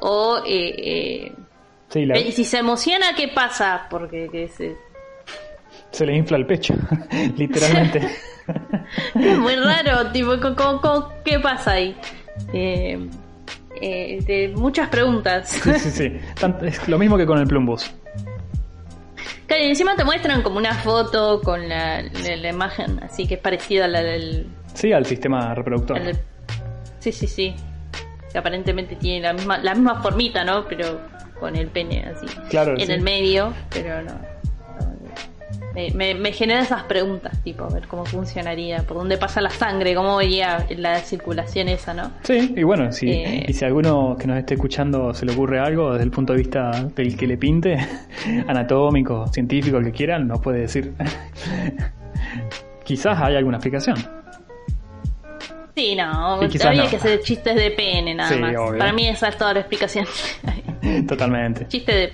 O 0.02 0.38
eh, 0.46 0.76
eh, 0.78 1.32
Sí, 1.90 2.06
la- 2.06 2.18
y 2.18 2.32
si 2.32 2.44
se 2.44 2.58
emociona, 2.58 3.16
¿qué 3.16 3.28
pasa? 3.30 3.88
Porque 3.90 4.28
que 4.32 4.48
se- 4.50 4.76
se 5.92 6.06
le 6.06 6.16
infla 6.16 6.38
el 6.38 6.46
pecho, 6.46 6.74
literalmente. 7.38 8.00
es 9.16 9.38
muy 9.38 9.56
raro, 9.56 10.12
tipo, 10.12 10.32
co- 10.56 11.14
¿qué 11.24 11.40
pasa 11.40 11.72
ahí? 11.74 11.96
Eh, 12.54 13.00
eh, 13.82 14.20
de 14.26 14.54
muchas 14.56 14.90
preguntas. 14.90 15.50
sí, 15.50 15.90
sí, 15.92 16.20
es 16.64 16.88
lo 16.88 16.98
mismo 17.00 17.18
que 17.18 17.26
con 17.26 17.40
el 17.40 17.48
plumbus. 17.48 17.92
Claro, 19.48 19.64
y 19.64 19.68
encima 19.68 19.96
te 19.96 20.04
muestran 20.04 20.42
como 20.42 20.58
una 20.58 20.74
foto 20.74 21.40
con 21.42 21.70
la, 21.70 22.02
la- 22.02 22.36
la 22.36 22.50
imagen 22.50 23.00
así 23.04 23.28
que 23.28 23.36
es 23.36 23.40
parecida 23.40 23.86
a 23.86 23.88
la 23.88 24.02
del... 24.02 24.48
Sí, 24.74 24.92
al 24.92 25.06
sistema 25.06 25.54
reproductor. 25.54 26.00
Sí, 27.00 27.12
sí, 27.12 27.28
sí. 27.28 27.56
Que 28.36 28.40
aparentemente 28.40 28.98
tiene 28.98 29.22
la 29.22 29.32
misma, 29.32 29.60
la 29.60 29.74
misma 29.74 30.02
formita, 30.02 30.44
¿no? 30.44 30.66
Pero 30.68 31.00
con 31.40 31.56
el 31.56 31.68
pene 31.68 32.04
así. 32.14 32.26
Claro, 32.50 32.74
En 32.74 32.86
sí. 32.88 32.92
el 32.92 33.00
medio, 33.00 33.54
pero 33.70 34.02
no. 34.02 34.12
no, 34.12 34.94
Me, 35.74 35.90
me, 35.92 36.16
me 36.16 36.34
genera 36.34 36.60
esas 36.62 36.84
preguntas, 36.84 37.42
tipo, 37.46 37.64
a 37.64 37.70
ver 37.70 37.88
cómo 37.88 38.04
funcionaría, 38.04 38.84
por 38.84 38.98
dónde 38.98 39.18
pasa 39.18 39.40
la 39.40 39.50
sangre, 39.52 39.96
cómo 39.96 40.18
vería 40.18 40.68
la 40.78 41.00
circulación 41.00 41.70
esa, 41.70 41.94
¿no? 41.94 42.12
Sí, 42.24 42.54
y 42.58 42.64
bueno, 42.64 42.92
si, 42.92 43.10
Eh. 43.10 43.46
y 43.48 43.54
si 43.54 43.64
alguno 43.64 44.18
que 44.20 44.28
nos 44.28 44.38
esté 44.38 44.56
escuchando 44.56 45.14
se 45.14 45.26
le 45.26 45.32
ocurre 45.32 45.60
algo 45.60 45.92
desde 45.94 46.04
el 46.04 46.12
punto 46.12 46.34
de 46.34 46.40
vista 46.40 46.72
del 46.94 47.16
que 47.16 47.28
le 47.28 47.38
pinte, 47.38 47.78
anatómico, 48.48 49.28
científico, 49.28 49.78
el 49.78 49.86
que 49.86 49.92
quieran, 49.94 50.28
nos 50.28 50.42
puede 50.42 50.60
decir. 50.60 50.94
Quizás 52.84 53.18
hay 53.22 53.38
alguna 53.38 53.58
explicación. 53.60 53.96
Sí, 55.76 55.94
no, 55.96 56.04
habría 56.36 56.84
no. 56.84 56.90
que 56.90 56.96
hacer 56.96 57.22
chistes 57.22 57.54
de 57.56 57.72
pene 57.72 58.16
nada 58.16 58.30
Sí, 58.30 58.40
más. 58.40 58.56
obvio. 58.56 58.78
Para 58.80 58.94
mí 58.94 59.08
esa 59.10 59.28
es 59.28 59.38
toda 59.38 59.54
la 59.54 59.60
explicación. 59.60 60.06
Totalmente. 61.08 61.68
chiste 61.68 61.92
de... 61.94 62.14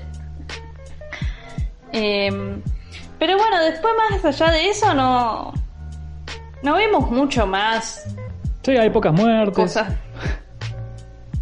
Em, 1.93 2.61
pero 3.19 3.37
bueno, 3.37 3.61
después 3.63 3.93
más 4.11 4.25
allá 4.25 4.51
de 4.51 4.69
eso 4.69 4.93
no... 4.93 5.53
No 6.63 6.75
vemos 6.75 7.09
mucho 7.11 7.45
más 7.47 8.05
Sí, 8.63 8.71
hay 8.77 8.89
pocas 8.91 9.13
muertes. 9.13 9.55
cosas. 9.55 9.93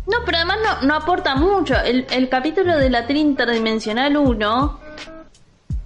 No, 0.08 0.18
pero 0.26 0.38
además 0.38 0.58
no, 0.82 0.88
no 0.88 0.96
aporta 0.96 1.36
mucho. 1.36 1.76
El, 1.82 2.08
el 2.12 2.30
capítulo 2.30 2.78
de 2.78 2.90
la 2.90 3.06
tele 3.06 3.20
interdimensional 3.20 4.16
1 4.18 4.80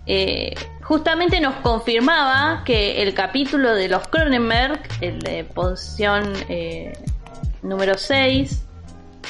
eh, 0.06 0.54
justamente 0.94 1.40
nos 1.40 1.56
confirmaba 1.56 2.62
que 2.64 3.02
el 3.02 3.16
capítulo 3.16 3.74
de 3.74 3.88
los 3.90 4.08
Cronenberg, 4.10 4.80
el 5.02 5.18
de 5.18 5.44
Poción 5.44 6.32
eh, 6.50 6.94
número 7.64 7.98
6, 7.98 8.64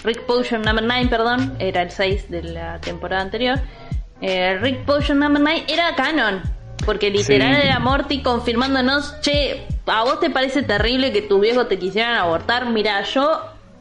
Rick 0.03 0.23
Potion 0.25 0.61
number 0.61 0.83
9, 0.83 1.07
perdón, 1.09 1.55
era 1.59 1.83
el 1.83 1.89
6 1.91 2.29
de 2.29 2.43
la 2.43 2.79
temporada 2.81 3.21
anterior. 3.21 3.61
eh, 4.19 4.57
Rick 4.61 4.83
Potion 4.83 5.19
number 5.19 5.41
9 5.41 5.63
era 5.69 5.95
canon. 5.95 6.41
Porque 6.85 7.09
literal 7.09 7.55
Sí. 7.55 7.61
era 7.67 7.79
Morty 7.79 8.21
confirmándonos, 8.21 9.21
che, 9.21 9.65
¿a 9.85 10.03
vos 10.03 10.19
te 10.19 10.29
parece 10.29 10.63
terrible 10.63 11.13
que 11.13 11.21
tus 11.21 11.39
viejos 11.39 11.69
te 11.69 11.79
quisieran 11.79 12.15
abortar? 12.17 12.65
Mira, 12.69 13.01
yo 13.03 13.39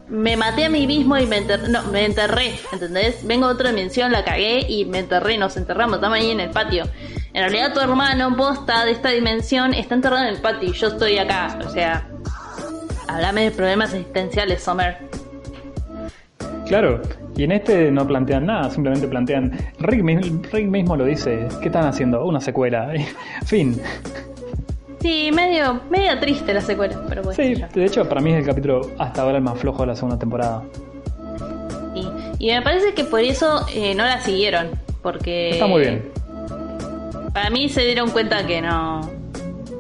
me 0.09 0.37
maté 0.37 0.67
a 0.67 0.69
mí 0.69 0.87
mismo 0.87 1.17
y 1.19 1.27
me 1.27 1.39
enterré, 1.39 1.69
no, 1.69 1.83
me 1.85 2.05
enterré, 2.05 2.55
¿entendés? 2.73 3.27
Vengo 3.27 3.49
de 3.49 3.55
otra 3.55 3.71
dimensión, 3.71 4.13
la 4.13 4.23
cagué 4.25 4.67
y 4.69 4.85
me 4.85 5.01
enterré, 5.01 5.37
nos 5.37 5.57
enterramos, 5.57 5.97
estamos 5.97 6.17
ahí 6.19 6.31
en 6.31 6.39
el 6.41 6.51
patio. 6.51 6.85
En 7.35 7.41
realidad 7.43 7.73
tu 7.73 7.81
hermano, 7.81 8.37
posta 8.37 8.85
de 8.85 8.93
esta 8.93 9.09
dimensión, 9.11 9.73
está 9.75 9.95
enterrado 9.95 10.23
en 10.23 10.29
el 10.35 10.41
patio 10.41 10.69
y 10.69 10.73
yo 10.73 10.89
estoy 10.89 11.17
acá, 11.19 11.59
o 11.65 11.71
sea, 11.71 12.07
háblame 13.09 13.45
de 13.45 13.51
problemas 13.53 13.95
existenciales, 13.95 14.63
Summer. 14.63 14.99
Claro, 16.67 17.01
y 17.37 17.45
en 17.45 17.53
este 17.53 17.91
no 17.91 18.07
plantean 18.07 18.47
nada, 18.47 18.71
simplemente 18.71 19.09
plantean. 19.09 19.53
Rick, 19.79 20.03
mi- 20.03 20.17
Rick 20.17 20.69
mismo 20.69 20.97
lo 20.97 21.05
dice: 21.05 21.49
¿Qué 21.61 21.67
están 21.67 21.87
haciendo? 21.87 22.25
Una 22.25 22.41
secuela. 22.41 22.93
fin. 23.47 23.81
Sí, 25.01 25.31
medio, 25.33 25.81
medio 25.91 26.19
triste 26.21 26.55
la 26.55 26.61
secuela, 26.61 27.03
pero 27.09 27.23
bueno. 27.23 27.35
Sí, 27.37 27.61
de 27.75 27.85
hecho, 27.85 28.09
para 28.09 28.21
mí 28.21 28.33
es 28.33 28.39
el 28.41 28.47
capítulo 28.47 28.91
hasta 28.99 29.23
ahora 29.23 29.39
el 29.39 29.43
más 29.43 29.59
flojo 29.59 29.83
de 29.83 29.89
la 29.89 29.97
segunda 29.97 30.19
temporada. 30.19 30.63
Sí. 31.95 32.09
Y 32.39 32.47
me 32.53 32.63
parece 32.63 32.95
que 32.95 33.05
por 33.05 33.21
eso 33.21 33.67
eh, 33.75 33.95
no 33.95 34.05
la 34.05 34.21
siguieron, 34.21 34.69
porque... 35.03 35.51
Está 35.51 35.67
muy 35.67 35.81
bien. 35.83 36.05
Para 37.33 37.51
mí 37.51 37.69
se 37.69 37.83
dieron 37.83 38.11
cuenta 38.11 38.47
que 38.47 38.61
no, 38.61 39.01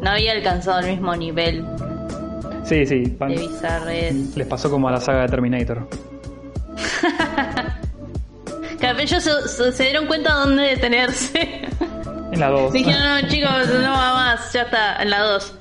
no 0.00 0.10
había 0.10 0.32
alcanzado 0.32 0.80
el 0.80 0.86
mismo 0.86 1.14
nivel 1.16 1.64
Sí, 2.64 2.86
sí. 2.86 3.14
van- 3.18 3.34
de 3.34 3.40
bizarrez. 3.40 4.14
les 4.36 4.46
pasó 4.46 4.70
como 4.70 4.88
a 4.88 4.92
la 4.92 5.00
saga 5.00 5.22
de 5.22 5.28
Terminator. 5.28 5.88
Ellos 8.98 9.22
se, 9.22 9.48
se- 9.48 9.72
se 9.72 9.82
dieron 9.84 10.06
cuenta 10.06 10.32
dónde 10.34 10.62
detenerse. 10.64 11.62
En 12.30 12.38
la 12.40 12.48
2. 12.50 12.72
Dijeron, 12.72 13.02
no, 13.02 13.28
chicos, 13.28 13.68
no 13.68 13.90
va 13.90 14.14
más, 14.14 14.52
ya 14.52 14.62
está, 14.62 15.02
en 15.02 15.10
la 15.10 15.20
2. 15.20 15.54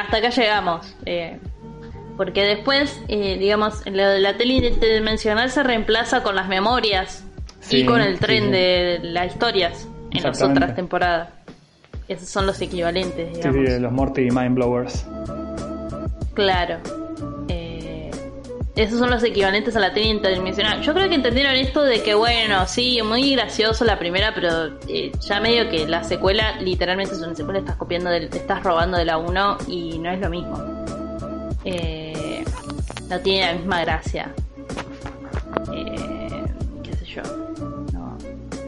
hasta 0.00 0.16
acá 0.16 0.30
llegamos. 0.30 0.94
Eh, 1.04 1.38
porque 2.16 2.42
después, 2.44 2.98
eh, 3.08 3.36
digamos, 3.38 3.82
lo 3.86 4.08
de 4.08 4.20
la 4.20 4.36
tele 4.38 4.54
interdimensional 4.54 5.50
se 5.50 5.62
reemplaza 5.62 6.22
con 6.22 6.34
las 6.34 6.48
memorias 6.48 7.24
Sí, 7.60 7.78
y 7.78 7.84
con 7.84 8.00
el 8.00 8.14
sí, 8.14 8.20
tren 8.20 8.44
sí. 8.44 8.50
de 8.50 9.00
las 9.02 9.26
historias 9.32 9.86
en 10.18 10.22
las 10.24 10.42
otras 10.42 10.74
temporadas. 10.74 11.28
Esos 12.08 12.28
son 12.28 12.46
los 12.46 12.60
equivalentes, 12.60 13.28
Sí, 13.30 13.36
digamos. 13.38 13.56
sí, 13.66 13.72
de 13.72 13.80
los 13.80 13.92
Morty 13.92 14.30
Mind 14.30 14.54
Blowers. 14.54 15.04
Claro. 16.34 16.76
Eh, 17.48 18.10
esos 18.76 18.98
son 18.98 19.10
los 19.10 19.24
equivalentes 19.24 19.74
a 19.74 19.80
la 19.80 19.92
tele 19.92 20.06
interdimensional. 20.08 20.82
Yo 20.82 20.92
creo 20.94 21.08
que 21.08 21.14
entendieron 21.16 21.54
esto 21.56 21.82
de 21.82 22.02
que, 22.02 22.14
bueno, 22.14 22.66
sí, 22.66 23.00
muy 23.02 23.34
gracioso 23.34 23.84
la 23.84 23.98
primera, 23.98 24.32
pero 24.34 24.78
eh, 24.88 25.10
ya 25.20 25.40
medio 25.40 25.68
que 25.68 25.88
la 25.88 26.04
secuela, 26.04 26.60
literalmente 26.60 27.14
es 27.14 27.20
una 27.20 27.34
secuela, 27.34 27.58
estás 27.58 27.76
copiando, 27.76 28.10
del, 28.10 28.28
te 28.28 28.38
estás 28.38 28.62
robando 28.62 28.98
de 28.98 29.04
la 29.06 29.18
1 29.18 29.58
y 29.68 29.98
no 29.98 30.10
es 30.10 30.20
lo 30.20 30.30
mismo. 30.30 30.62
Eh, 31.64 32.44
no 33.08 33.18
tiene 33.20 33.46
la 33.46 33.52
misma 33.58 33.80
gracia. 33.80 34.32
Eh, 35.72 36.44
qué 36.84 36.92
sé 36.96 37.04
yo. 37.06 37.22
No. 37.92 38.16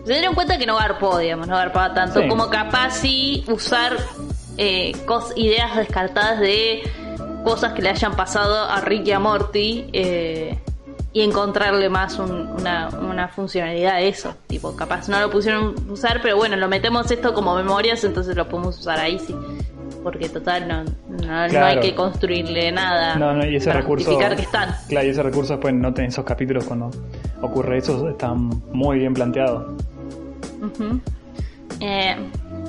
Se 0.09 0.15
dieron 0.15 0.35
cuenta 0.35 0.57
que 0.57 0.65
no 0.67 0.77
garpó, 0.77 1.19
digamos, 1.19 1.47
no 1.49 1.57
garpaba 1.57 1.93
tanto 1.93 2.23
Sí. 2.23 2.29
como 2.29 2.49
capaz 2.49 2.93
sí 2.93 3.45
usar 3.47 3.93
eh, 4.57 4.93
cos- 5.07 5.35
ideas 5.37 5.77
descartadas 5.77 6.41
de 6.41 6.81
cosas 7.45 7.75
que 7.75 7.83
le 7.83 7.91
hayan 7.91 8.17
pasado 8.17 8.65
a 8.65 8.81
Rick 8.81 9.07
y 9.07 9.13
a 9.13 9.19
Morty 9.21 9.85
eh, 9.93 10.59
y 11.13 11.21
encontrarle 11.21 11.89
más 11.91 12.19
un- 12.19 12.49
una, 12.59 12.89
una 12.89 13.29
funcionalidad 13.29 13.97
a 13.97 14.01
eso. 14.01 14.35
Tipo, 14.47 14.75
capaz 14.75 15.09
no 15.11 15.21
lo 15.21 15.31
pusieron 15.31 15.75
usar, 15.91 16.21
pero 16.23 16.37
bueno, 16.37 16.57
lo 16.57 16.69
metemos 16.69 17.11
esto 17.11 17.35
como 17.35 17.55
memorias, 17.55 18.03
entonces 18.05 18.35
lo 18.35 18.49
podemos 18.49 18.79
usar 18.79 18.99
ahí 18.99 19.19
sí. 19.19 19.37
Porque 20.03 20.29
total, 20.31 20.67
no, 20.69 20.85
no, 20.85 21.49
no 21.49 21.65
hay 21.67 21.81
que 21.81 21.95
construirle 21.95 22.73
nada. 22.73 23.17
No, 23.17 23.35
no, 23.35 23.45
y 23.47 23.57
ese 23.57 23.67
para 23.69 23.81
recurso. 23.81 24.17
que 24.19 24.25
están. 24.43 24.75
Claro, 24.89 25.07
y 25.07 25.11
ese 25.11 25.23
recurso 25.23 25.53
después 25.55 25.75
noten 25.75 26.07
esos 26.07 26.25
capítulos 26.25 26.65
cuando 26.65 26.91
ocurre 27.43 27.79
eso, 27.79 28.09
están 28.09 28.49
muy 28.73 28.99
bien 29.01 29.13
Eh, 31.81 32.17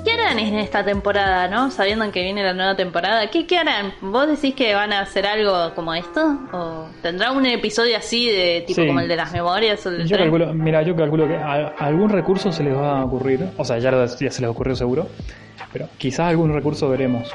¿Qué 0.04 0.12
harán 0.12 0.38
en 0.38 0.58
esta 0.58 0.84
temporada, 0.84 1.48
no? 1.48 1.70
Sabiendo 1.70 2.10
que 2.12 2.22
viene 2.22 2.42
la 2.42 2.54
nueva 2.54 2.76
temporada. 2.76 3.28
¿Qué, 3.30 3.46
¿Qué 3.46 3.58
harán? 3.58 3.92
¿Vos 4.00 4.28
decís 4.28 4.54
que 4.54 4.74
van 4.74 4.92
a 4.92 5.00
hacer 5.00 5.26
algo 5.26 5.74
como 5.74 5.92
esto? 5.94 6.38
¿O 6.52 6.86
tendrá 7.02 7.32
un 7.32 7.44
episodio 7.44 7.96
así 7.96 8.30
de 8.30 8.64
tipo 8.66 8.80
Sí. 8.82 8.86
como 8.86 9.00
el 9.00 9.08
de 9.08 9.16
las 9.16 9.32
memorias 9.32 9.84
o 9.84 9.90
el 9.90 10.06
Yo 10.06 10.16
tren? 10.16 10.30
calculo, 10.30 10.54
mira, 10.54 10.82
yo 10.82 10.94
calculo 10.96 11.26
que 11.28 11.36
a- 11.36 11.74
algún 11.78 12.08
recurso 12.08 12.50
se 12.52 12.62
les 12.62 12.74
va 12.74 13.00
a 13.00 13.04
ocurrir, 13.04 13.46
o 13.56 13.64
sea, 13.64 13.78
ya, 13.78 14.06
se 14.06 14.24
les 14.24 14.42
ocurrió 14.44 14.74
seguro, 14.76 15.08
pero 15.72 15.88
quizás 15.98 16.28
algún 16.28 16.54
recurso 16.54 16.88
veremos. 16.88 17.28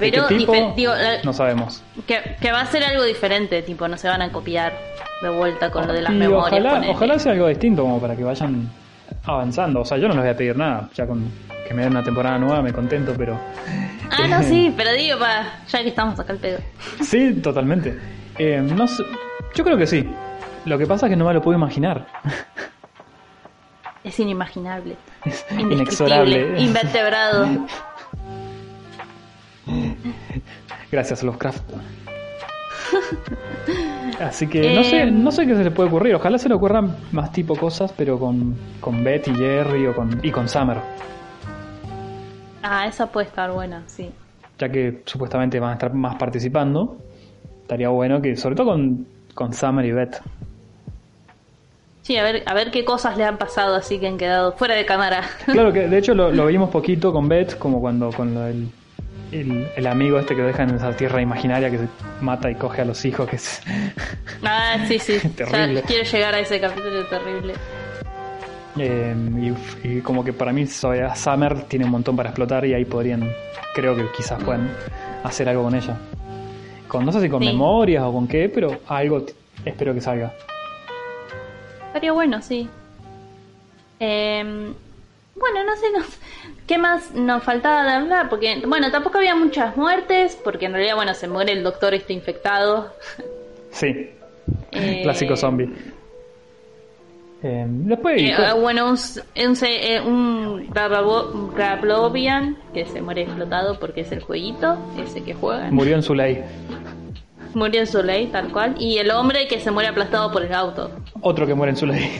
¿De 0.00 0.10
Pero 0.10 0.26
tipo? 0.26 0.72
digo, 0.74 0.92
No 1.22 1.32
sabemos. 1.32 1.82
que, 2.08 2.36
que 2.40 2.50
va 2.50 2.60
a 2.62 2.66
ser 2.66 2.82
algo 2.82 3.04
diferente, 3.04 3.62
tipo, 3.62 3.86
no 3.86 3.96
se 3.96 4.08
van 4.08 4.22
a 4.22 4.32
copiar 4.32 4.72
de 5.22 5.28
vuelta 5.28 5.70
con 5.70 5.86
lo 5.86 5.92
de 5.92 6.02
las 6.02 6.12
y 6.12 6.16
memorias. 6.16 6.46
ojalá, 6.48 6.74
ponele. 6.74 6.92
ojalá 6.92 7.18
sea 7.18 7.32
algo 7.32 7.48
distinto 7.48 7.82
como 7.82 8.00
para 8.00 8.16
que 8.16 8.24
vayan 8.24 8.68
avanzando. 9.24 9.80
O 9.80 9.84
sea, 9.84 9.98
yo 9.98 10.08
no 10.08 10.14
les 10.14 10.22
voy 10.22 10.30
a 10.30 10.36
pedir 10.36 10.56
nada, 10.56 10.88
ya 10.94 11.06
con 11.06 11.30
que 11.66 11.74
me 11.74 11.82
den 11.82 11.92
una 11.92 12.02
temporada 12.02 12.38
nueva 12.38 12.60
me 12.62 12.72
contento, 12.72 13.14
pero 13.16 13.38
Ah, 14.10 14.26
no, 14.28 14.42
sí, 14.48 14.72
pero 14.76 14.92
digo, 14.92 15.18
pa, 15.18 15.60
ya 15.68 15.82
que 15.82 15.88
estamos 15.88 16.18
acá 16.18 16.32
al 16.32 16.38
pedo. 16.38 16.58
sí, 17.02 17.34
totalmente. 17.34 17.98
Eh, 18.38 18.60
no 18.60 18.86
sé, 18.86 19.04
yo 19.54 19.64
creo 19.64 19.76
que 19.76 19.86
sí. 19.86 20.08
Lo 20.64 20.78
que 20.78 20.86
pasa 20.86 21.06
es 21.06 21.10
que 21.10 21.16
no 21.16 21.24
me 21.24 21.34
lo 21.34 21.42
puedo 21.42 21.56
imaginar. 21.56 22.06
Es 24.04 24.18
inimaginable. 24.18 24.96
Es 25.24 25.44
inexorable. 25.50 26.60
Invertebrado. 26.60 27.46
Gracias, 30.90 31.22
Lovecraft. 31.22 31.62
Así 34.20 34.46
que 34.46 34.74
no 34.74 34.84
sé, 34.84 35.10
no 35.10 35.30
sé 35.32 35.46
qué 35.46 35.56
se 35.56 35.64
le 35.64 35.70
puede 35.70 35.88
ocurrir. 35.88 36.14
Ojalá 36.14 36.38
se 36.38 36.48
le 36.48 36.54
ocurran 36.54 36.96
más 37.12 37.32
tipo 37.32 37.56
cosas, 37.56 37.92
pero 37.96 38.18
con, 38.18 38.54
con 38.80 39.02
Beth 39.02 39.28
y 39.28 39.34
Jerry 39.34 39.86
o 39.86 39.94
con, 39.94 40.20
y 40.22 40.30
con 40.30 40.48
Summer. 40.48 40.78
Ah, 42.62 42.86
esa 42.86 43.06
puede 43.10 43.26
estar 43.26 43.50
buena, 43.50 43.82
sí. 43.86 44.10
Ya 44.58 44.68
que 44.70 45.02
supuestamente 45.06 45.58
van 45.58 45.70
a 45.70 45.72
estar 45.74 45.92
más 45.94 46.14
participando. 46.16 46.96
Estaría 47.62 47.88
bueno 47.88 48.20
que, 48.22 48.36
sobre 48.36 48.54
todo 48.54 48.68
con, 48.68 49.06
con 49.34 49.52
Summer 49.52 49.84
y 49.84 49.92
Beth. 49.92 50.20
Sí, 52.02 52.16
a 52.16 52.22
ver, 52.24 52.42
a 52.46 52.54
ver 52.54 52.70
qué 52.70 52.84
cosas 52.84 53.16
le 53.16 53.24
han 53.24 53.38
pasado 53.38 53.76
así 53.76 53.98
que 53.98 54.08
han 54.08 54.18
quedado 54.18 54.52
fuera 54.52 54.74
de 54.74 54.84
cámara. 54.84 55.22
Claro 55.46 55.72
que 55.72 55.88
de 55.88 55.98
hecho 55.98 56.14
lo, 56.14 56.30
lo 56.32 56.46
vimos 56.46 56.70
poquito 56.70 57.12
con 57.12 57.28
Beth, 57.28 57.58
como 57.58 57.80
cuando 57.80 58.10
con 58.10 58.34
del- 58.34 58.68
el, 59.32 59.68
el 59.76 59.86
amigo 59.86 60.18
este 60.18 60.36
que 60.36 60.42
dejan 60.42 60.70
en 60.70 60.76
esa 60.76 60.94
tierra 60.96 61.20
imaginaria 61.22 61.70
que 61.70 61.78
se 61.78 61.88
mata 62.20 62.50
y 62.50 62.54
coge 62.54 62.82
a 62.82 62.84
los 62.84 63.04
hijos, 63.04 63.28
que 63.28 63.36
es 63.36 63.60
Ah, 64.44 64.76
sí, 64.86 64.98
sí. 64.98 65.18
Terrible. 65.36 65.80
Ya 65.80 65.82
quiero 65.82 66.04
llegar 66.04 66.34
a 66.34 66.38
ese 66.40 66.60
capítulo 66.60 67.06
terrible. 67.06 67.54
Eh, 68.78 69.14
y, 69.84 69.88
y 69.88 70.00
como 70.00 70.24
que 70.24 70.32
para 70.32 70.52
mí 70.52 70.66
Summer 70.66 71.62
tiene 71.64 71.84
un 71.84 71.90
montón 71.90 72.16
para 72.16 72.30
explotar 72.30 72.64
y 72.64 72.72
ahí 72.74 72.84
podrían, 72.86 73.30
creo 73.74 73.94
que 73.94 74.04
quizás 74.16 74.42
puedan 74.42 74.70
hacer 75.24 75.48
algo 75.48 75.64
con 75.64 75.74
ella. 75.74 75.96
Con, 76.88 77.04
no 77.06 77.12
sé 77.12 77.20
si 77.20 77.28
con 77.28 77.40
Sí. 77.42 77.46
memorias 77.48 78.02
o 78.04 78.12
con 78.12 78.26
qué, 78.28 78.48
pero 78.48 78.80
algo 78.88 79.24
espero 79.64 79.94
que 79.94 80.00
salga. 80.00 80.32
Estaría 81.88 82.12
bueno, 82.12 82.40
sí. 82.40 82.68
Eh, 84.00 84.42
bueno, 85.36 85.64
no 85.64 85.76
sé, 85.76 85.86
no 85.96 86.02
sé. 86.04 86.16
¿Qué 86.72 86.78
más 86.78 87.12
nos 87.12 87.42
faltaba 87.42 87.82
de 87.84 87.90
hablar? 87.90 88.30
Porque, 88.30 88.62
bueno, 88.66 88.90
tampoco 88.90 89.18
había 89.18 89.34
muchas 89.34 89.76
muertes, 89.76 90.40
porque 90.42 90.64
en 90.64 90.72
realidad, 90.72 90.94
bueno, 90.96 91.12
se 91.12 91.28
muere 91.28 91.52
el 91.52 91.62
doctor 91.62 91.92
este 91.92 92.14
infectado. 92.14 92.94
Sí, 93.72 94.10
Eh, 94.70 95.00
clásico 95.02 95.34
zombie. 95.36 95.68
Eh, 97.42 97.66
después, 97.68 98.22
Eh, 98.22 98.34
bueno, 98.60 98.86
un, 98.90 98.98
un, 98.98 99.56
eh, 99.62 100.68
Grablovian 101.54 102.56
que 102.72 102.84
se 102.86 103.00
muere 103.02 103.22
explotado 103.22 103.78
porque 103.78 104.02
es 104.02 104.12
el 104.12 104.20
jueguito, 104.20 104.76
ese 104.98 105.22
que 105.22 105.34
juegan. 105.34 105.74
murió 105.74 105.94
en 105.96 106.02
su 106.02 106.14
ley. 106.14 106.42
Murió 107.54 107.80
en 107.80 107.86
su 107.86 108.02
ley, 108.02 108.26
tal 108.28 108.50
cual. 108.52 108.76
Y 108.78 108.96
el 108.98 109.10
hombre 109.10 109.46
que 109.48 109.58
se 109.60 109.70
muere 109.70 109.88
aplastado 109.88 110.30
por 110.32 110.42
el 110.42 110.52
auto. 110.54 110.90
Otro 111.20 111.46
que 111.46 111.54
muere 111.54 111.70
en 111.70 111.76
su 111.76 111.86
ley. 111.86 112.10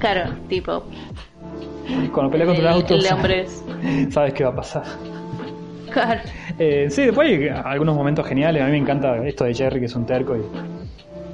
Claro, 0.00 0.32
tipo. 0.48 0.84
Cuando 2.12 2.30
pelea 2.30 2.46
contra 2.46 2.62
el 2.70 2.74
auto, 2.74 2.94
el 2.94 3.06
hombre 3.12 3.40
es. 3.42 3.64
sabes 4.10 4.34
qué 4.34 4.44
va 4.44 4.50
a 4.50 4.56
pasar. 4.56 4.84
Claro. 5.90 6.20
Eh, 6.58 6.86
sí, 6.90 7.02
después 7.02 7.28
hay 7.28 7.48
algunos 7.48 7.94
momentos 7.94 8.26
geniales. 8.26 8.62
A 8.62 8.66
mí 8.66 8.72
me 8.72 8.78
encanta 8.78 9.16
esto 9.26 9.44
de 9.44 9.54
Jerry, 9.54 9.80
que 9.80 9.86
es 9.86 9.94
un 9.94 10.06
terco 10.06 10.36
y 10.36 10.40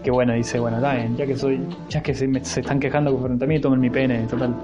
que 0.03 0.11
bueno, 0.11 0.33
dice, 0.33 0.59
bueno, 0.59 0.79
bien, 0.81 1.17
ya 1.17 1.27
que 1.27 1.37
soy, 1.37 1.61
ya 1.89 2.03
que 2.03 2.15
se, 2.15 2.27
me- 2.29 2.45
se 2.45 2.61
están 2.61 2.81
quejando 2.81 3.17
frente 3.19 3.45
a 3.45 3.49
mí, 3.49 3.61
tomen 3.61 3.81
mi 3.81 3.91
pene, 3.91 4.21
total. 4.29 4.55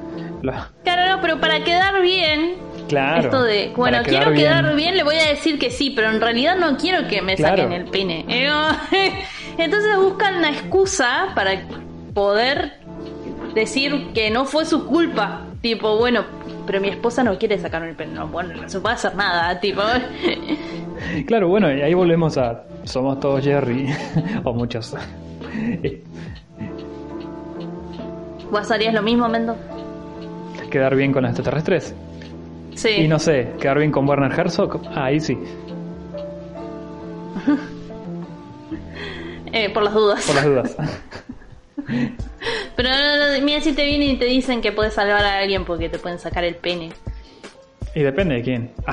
Lo- 0.43 0.53
Claro, 0.85 1.17
no, 1.17 1.21
pero 1.21 1.41
para 1.41 1.63
quedar 1.65 2.01
bien. 2.03 2.55
Claro. 2.89 3.23
Esto 3.23 3.43
de, 3.43 3.73
bueno, 3.77 3.99
para 3.99 4.09
quiero 4.09 4.33
quedar 4.33 4.35
quedar 4.35 4.65
bien. 4.65 4.77
bien. 4.77 4.97
le 4.97 5.05
voy 5.05 5.17
a 5.17 5.29
decir 5.29 5.59
que 5.59 5.71
sí, 5.71 5.91
pero 5.95 6.11
en 6.11 6.21
realidad 6.21 6.57
no 6.57 6.77
quiero 6.77 7.07
que 7.09 7.21
me 7.23 7.35
Claro. 7.37 7.57
saquen 7.63 7.73
el 7.73 7.85
pene. 7.91 8.25
Entonces 9.59 9.97
buscan 9.97 10.37
una 10.37 10.51
excusa 10.51 11.29
para 11.35 11.63
poder 12.15 12.75
decir 13.55 14.09
que 14.15 14.31
no 14.31 14.45
fue 14.45 14.65
su 14.65 14.87
culpa. 14.87 15.43
Tipo, 15.65 15.97
bueno, 15.97 16.27
pero 16.67 16.79
mi 16.79 16.89
esposa 16.89 17.25
no 17.25 17.39
quiere 17.39 17.59
sacarme 17.59 17.89
el 17.89 17.97
pene. 17.97 18.13
No, 18.13 18.29
bueno, 18.29 18.53
no 18.53 18.69
se 18.69 18.81
puede 18.81 18.97
hacer 18.97 19.15
nada, 19.15 19.59
tipo. 19.61 19.81
Claro, 21.27 21.49
bueno, 21.49 21.75
y 21.75 21.81
ahí 21.81 21.95
volvemos 21.95 22.37
a 22.37 22.65
somos 22.85 23.19
todos 23.19 23.43
Jerry, 23.43 23.89
o 24.45 24.53
muchos. 24.53 24.95
¿Vos 28.51 28.71
harías 28.71 28.93
lo 28.93 29.03
mismo, 29.03 29.27
Mendo? 29.27 29.57
quedar 30.71 30.95
bien 30.97 31.13
con 31.13 31.23
los 31.23 31.31
extraterrestres. 31.31 31.95
Sí. 32.75 32.91
Y 32.91 33.09
no 33.09 33.19
sé, 33.19 33.55
quedar 33.59 33.79
bien 33.79 33.91
con 33.91 34.07
Werner 34.07 34.39
Herzog, 34.39 34.83
ah, 34.95 35.07
ahí 35.07 35.19
sí, 35.19 35.39
Eh, 39.51 39.71
por 39.71 39.83
las 39.83 39.95
dudas. 39.95 40.27
por 40.27 40.35
las 40.35 40.45
dudas. 40.45 40.77
Pero 42.77 42.89
no, 42.91 43.39
no, 43.39 43.45
mira 43.45 43.61
si 43.61 43.73
te 43.73 43.85
vienen 43.85 44.11
y 44.11 44.17
te 44.19 44.25
dicen 44.27 44.61
que 44.61 44.73
puedes 44.73 44.95
salvar 44.95 45.25
a 45.25 45.39
alguien 45.39 45.65
porque 45.65 45.89
te 45.89 45.99
pueden 45.99 46.19
sacar 46.19 46.45
el 46.45 46.57
pene. 46.57 46.93
Y 47.95 48.03
depende 48.03 48.37
de 48.37 48.43
quién. 48.43 48.73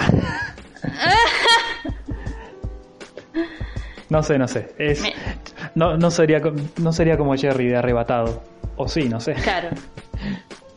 No 4.10 4.22
sé, 4.24 4.38
no 4.38 4.48
sé. 4.48 4.74
Es, 4.78 5.02
Me- 5.02 5.16
no, 5.76 5.96
no, 5.98 6.12
sería, 6.12 6.42
no 6.78 6.92
sería 6.92 7.18
como 7.18 7.34
Jerry 7.36 7.68
de 7.68 7.78
arrebatado. 7.78 8.44
O 8.76 8.88
sí, 8.88 9.08
no 9.08 9.20
sé. 9.20 9.34
Claro. 9.36 9.70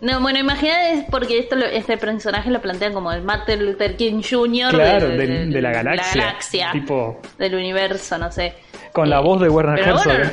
No, 0.01 0.21
bueno, 0.21 0.39
imagínate 0.39 1.07
porque 1.11 1.39
esto 1.39 1.57
lo- 1.57 1.65
este 1.65 1.97
personaje 1.97 2.51
lo 2.51 2.61
plantean 2.61 2.93
como 2.93 3.11
el 3.11 3.23
Martin 3.23 3.65
Luther 3.65 3.97
King 3.97 4.21
Jr. 4.23 4.69
Claro, 4.75 5.09
de 5.09 5.61
la 5.63 5.71
galaxia. 5.71 6.21
galaxia, 6.27 6.69
Tipo, 6.73 7.23
del 7.39 7.55
universo, 7.55 8.19
no 8.19 8.31
sé. 8.31 8.53
Con 8.95 9.11
la 9.11 9.19
voz 9.21 9.41
de 9.41 9.49
Werner 9.51 9.75
pero 9.79 9.97
Herzog. 9.99 10.13
bueno, 10.15 10.31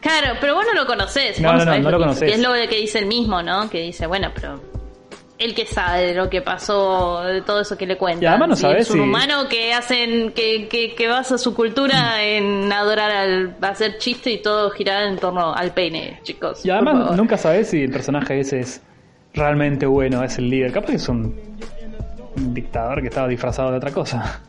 Claro, 0.00 0.36
pero 0.40 0.54
vos 0.54 0.64
no 0.72 0.80
lo 0.80 0.86
conocés. 0.86 1.40
No, 1.40 1.52
no, 1.54 1.64
no, 1.64 1.78
no 1.80 1.90
lo 1.90 1.98
conocés. 1.98 2.28
que 2.30 2.34
es 2.36 2.40
lo 2.40 2.52
que 2.52 2.76
dice 2.76 3.00
el 3.00 3.06
mismo, 3.06 3.42
¿no? 3.42 3.68
Que 3.68 3.80
dice, 3.80 4.06
bueno, 4.06 4.30
pero 4.34 4.60
él 5.38 5.52
que 5.56 5.66
sabe 5.66 6.06
de 6.06 6.14
lo 6.14 6.30
que 6.30 6.40
pasó, 6.42 7.22
de 7.24 7.42
todo 7.42 7.60
eso 7.60 7.76
que 7.76 7.84
le 7.86 7.98
cuentan. 7.98 8.22
Y 8.22 8.26
además 8.26 8.48
no 8.50 8.54
Si 8.56 8.62
sabés 8.62 8.82
Es 8.82 8.90
un 8.92 8.98
si- 8.98 9.02
humano 9.02 9.48
que 9.48 9.74
hacen, 9.74 10.30
que, 10.32 10.68
que, 10.68 10.94
que 10.94 11.08
basa 11.08 11.36
su 11.38 11.52
cultura 11.54 12.22
en 12.22 12.72
adorar 12.72 13.10
al, 13.10 13.56
hacer 13.62 13.98
chiste 13.98 14.30
y 14.30 14.40
todo 14.40 14.70
girar 14.70 15.02
en 15.08 15.16
torno 15.18 15.52
al 15.52 15.72
pene, 15.72 16.20
chicos. 16.22 16.64
Y 16.64 16.70
además 16.70 17.16
nunca 17.16 17.36
sabes 17.36 17.68
si 17.70 17.82
el 17.82 17.90
personaje 17.90 18.38
ese 18.38 18.60
es 18.60 18.80
realmente 19.34 19.86
bueno, 19.86 20.22
es 20.22 20.38
el 20.38 20.48
líder. 20.48 20.70
Capaz 20.72 20.90
que 20.90 20.96
es 20.96 21.08
un, 21.08 21.34
un 22.36 22.54
dictador 22.54 23.00
que 23.02 23.08
estaba 23.08 23.26
disfrazado 23.26 23.72
de 23.72 23.78
otra 23.78 23.90
cosa. 23.90 24.40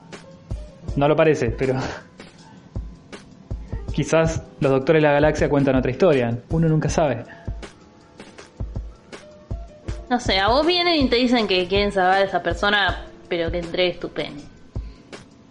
No 0.96 1.08
lo 1.08 1.16
parece, 1.16 1.50
pero... 1.50 1.74
Quizás 3.94 4.42
los 4.60 4.72
doctores 4.72 5.02
de 5.02 5.08
la 5.08 5.14
galaxia 5.14 5.48
cuentan 5.48 5.76
otra 5.76 5.92
historia. 5.92 6.36
Uno 6.50 6.68
nunca 6.68 6.90
sabe. 6.90 7.24
No 10.10 10.20
sé, 10.20 10.40
a 10.40 10.48
vos 10.48 10.66
vienen 10.66 10.96
y 10.96 11.10
te 11.10 11.18
dicen 11.18 11.48
que 11.48 11.68
quieren 11.68 11.92
salvar 11.92 12.16
a 12.16 12.24
esa 12.24 12.42
persona, 12.42 13.06
pero 13.30 13.52
que 13.52 13.60
entregues 13.60 14.00
tu 14.00 14.10
pene. 14.10 14.42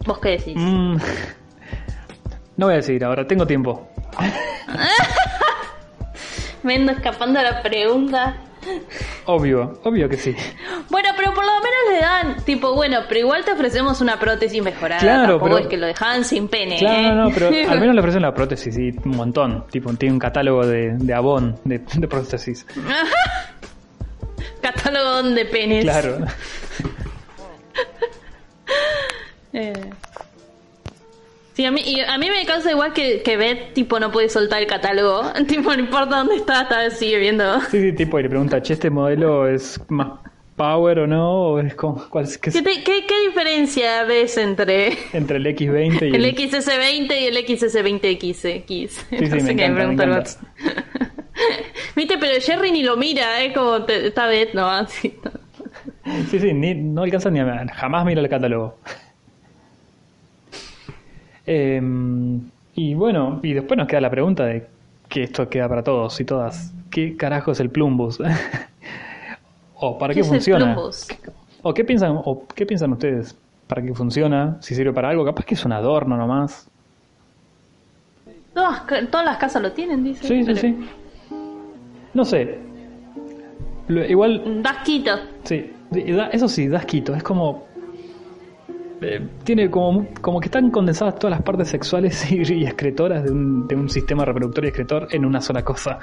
¿Vos 0.05 0.19
qué 0.19 0.31
decís? 0.31 0.55
Mm. 0.57 0.97
No 2.57 2.65
voy 2.67 2.73
a 2.73 2.77
decir 2.77 3.03
ahora, 3.03 3.25
tengo 3.25 3.47
tiempo. 3.47 3.87
Me 6.63 6.75
ando 6.75 6.91
escapando 6.91 7.39
a 7.39 7.43
la 7.43 7.61
pregunta. 7.61 8.35
Obvio, 9.25 9.79
obvio 9.83 10.09
que 10.09 10.17
sí. 10.17 10.35
Bueno, 10.89 11.09
pero 11.17 11.33
por 11.33 11.43
lo 11.45 11.51
menos 11.53 11.91
le 11.91 11.99
dan, 11.99 12.43
tipo, 12.45 12.73
bueno, 12.75 12.99
pero 13.07 13.19
igual 13.21 13.43
te 13.45 13.51
ofrecemos 13.53 14.01
una 14.01 14.19
prótesis 14.19 14.61
mejorada. 14.63 14.99
Claro, 15.01 15.21
Tampoco 15.33 15.45
pero- 15.45 15.57
es 15.59 15.67
que 15.67 15.77
lo 15.77 15.85
dejaban 15.87 16.23
sin 16.25 16.47
pene. 16.47 16.77
Claro, 16.77 16.99
¿eh? 16.99 17.03
no, 17.15 17.15
no, 17.29 17.31
pero 17.33 17.47
al 17.47 17.79
menos 17.79 17.95
le 17.95 17.99
ofrecen 18.01 18.21
la 18.21 18.33
prótesis 18.33 18.77
y 18.77 18.89
un 19.05 19.15
montón. 19.17 19.65
Tipo, 19.71 19.93
tiene 19.93 20.13
un 20.13 20.19
catálogo 20.19 20.65
de, 20.65 20.91
de 20.97 21.13
de, 21.63 21.79
de 21.95 22.07
prótesis. 22.07 22.65
Catálogo 24.61 25.23
de 25.23 25.45
penes. 25.45 25.83
Claro. 25.83 26.17
Eh. 29.55 29.71
Sí, 31.53 31.65
a 31.65 31.71
mí, 31.71 31.81
y 31.85 31.99
a 31.99 32.17
mí 32.17 32.29
me 32.29 32.45
causa 32.45 32.71
igual 32.71 32.93
que, 32.93 33.21
que 33.21 33.37
Beth, 33.37 33.73
tipo, 33.73 33.99
no 33.99 34.11
puede 34.11 34.27
soltar 34.29 34.61
el 34.61 34.67
catálogo. 34.67 35.21
Tipo, 35.47 35.73
no 35.75 35.79
importa 35.79 36.17
dónde 36.17 36.35
está, 36.37 36.67
vez 36.67 36.97
sigue 36.97 37.17
viendo. 37.19 37.61
Sí, 37.69 37.79
sí, 37.81 37.93
tipo, 37.93 38.19
y 38.19 38.23
le 38.23 38.29
pregunta, 38.29 38.61
che, 38.61 38.73
¿este 38.73 38.89
modelo 38.89 39.47
es 39.47 39.79
más 39.89 40.19
power 40.55 40.99
o 40.99 41.07
no? 41.07 41.31
¿O 41.31 41.59
es 41.59 41.75
como, 41.75 42.07
cuál 42.09 42.25
es, 42.25 42.37
qué 42.39 42.49
es 42.49 42.55
¿Qué, 42.55 42.61
te- 42.63 42.83
qué, 42.83 43.05
qué 43.07 43.21
diferencia 43.27 44.03
ves 44.03 44.37
entre 44.37 44.97
entre 45.13 45.37
el 45.37 45.45
X20 45.45 46.01
y 46.11 46.15
el 46.15 46.25
el... 46.25 46.35
XS20 46.35 47.21
y 47.21 47.25
el 47.25 47.37
XS20X? 47.37 48.87
sí, 48.87 49.05
no 49.11 49.27
sé 49.39 49.51
encanta, 49.51 49.87
me 49.87 49.93
encanta. 49.93 50.23
Viste, 51.95 52.17
pero 52.17 52.39
Jerry 52.41 52.71
ni 52.71 52.83
lo 52.83 52.97
mira, 52.97 53.41
es 53.41 53.53
como 53.53 53.83
te- 53.83 54.07
esta 54.07 54.27
vez 54.27 54.53
no 54.53 54.69
así. 54.69 55.15
Sí, 56.29 56.39
sí, 56.39 56.53
ni- 56.53 56.75
no 56.75 57.03
alcanza 57.03 57.29
ni 57.29 57.39
a... 57.39 57.65
Jamás 57.75 58.05
mira 58.05 58.21
el 58.21 58.29
catálogo. 58.29 58.77
Em, 61.45 62.41
y 62.75 62.93
bueno, 62.93 63.39
y 63.43 63.53
después 63.53 63.77
nos 63.77 63.87
queda 63.87 64.01
la 64.01 64.09
pregunta 64.09 64.45
de 64.45 64.65
que 65.09 65.23
esto 65.23 65.49
queda 65.49 65.67
para 65.69 65.83
todos 65.83 66.19
y 66.19 66.25
todas. 66.25 66.73
¿Qué 66.89 67.15
carajo 67.17 67.51
es 67.51 67.59
el 67.59 67.69
Plumbus? 67.69 68.19
¿O 69.75 69.97
para 69.97 70.13
qué, 70.13 70.21
es 70.21 70.27
el 70.27 70.33
funciona? 70.33 70.75
¿O 71.61 71.73
qué 71.73 71.83
piensan, 71.83 72.19
o 72.23 72.45
qué 72.55 72.65
piensan 72.65 72.91
ustedes? 72.93 73.35
¿Para 73.67 73.81
qué 73.81 73.93
funciona? 73.93 74.57
¿Si 74.61 74.75
sirve 74.75 74.93
para 74.93 75.09
algo? 75.09 75.25
Capaz 75.25 75.45
que 75.45 75.55
es 75.55 75.65
un 75.65 75.71
adorno 75.73 76.15
nomás. 76.17 76.69
Todas, 78.53 78.83
todas 79.09 79.25
las 79.25 79.37
casas 79.37 79.61
lo 79.61 79.71
tienen, 79.71 80.03
dice. 80.03 80.27
Sí, 80.27 80.39
sí, 80.39 80.45
pero- 80.45 80.57
sí. 80.59 80.77
No 82.13 82.23
sé. 82.25 82.59
Lo- 83.87 84.05
Igual, 84.05 84.61
Das 84.61 84.77
quito. 84.85 85.11
sí, 85.43 85.71
da- 85.91 86.27
eso 86.29 86.47
sí, 86.47 86.67
da 86.67 86.77
asquito. 86.79 87.15
Es 87.15 87.23
como. 87.23 87.65
Eh, 89.03 89.21
tiene 89.43 89.69
como, 89.69 90.07
como 90.21 90.39
que 90.39 90.45
están 90.47 90.71
condensadas 90.71 91.15
todas 91.15 91.31
las 91.37 91.41
partes 91.43 91.67
sexuales 91.67 92.31
y, 92.31 92.41
y 92.53 92.65
excretoras 92.65 93.23
de 93.23 93.31
un, 93.31 93.67
de 93.67 93.75
un 93.75 93.89
sistema 93.89 94.25
reproductor 94.25 94.63
y 94.65 94.67
excretor 94.69 95.07
en 95.11 95.25
una 95.25 95.41
sola 95.41 95.63
cosa. 95.63 95.99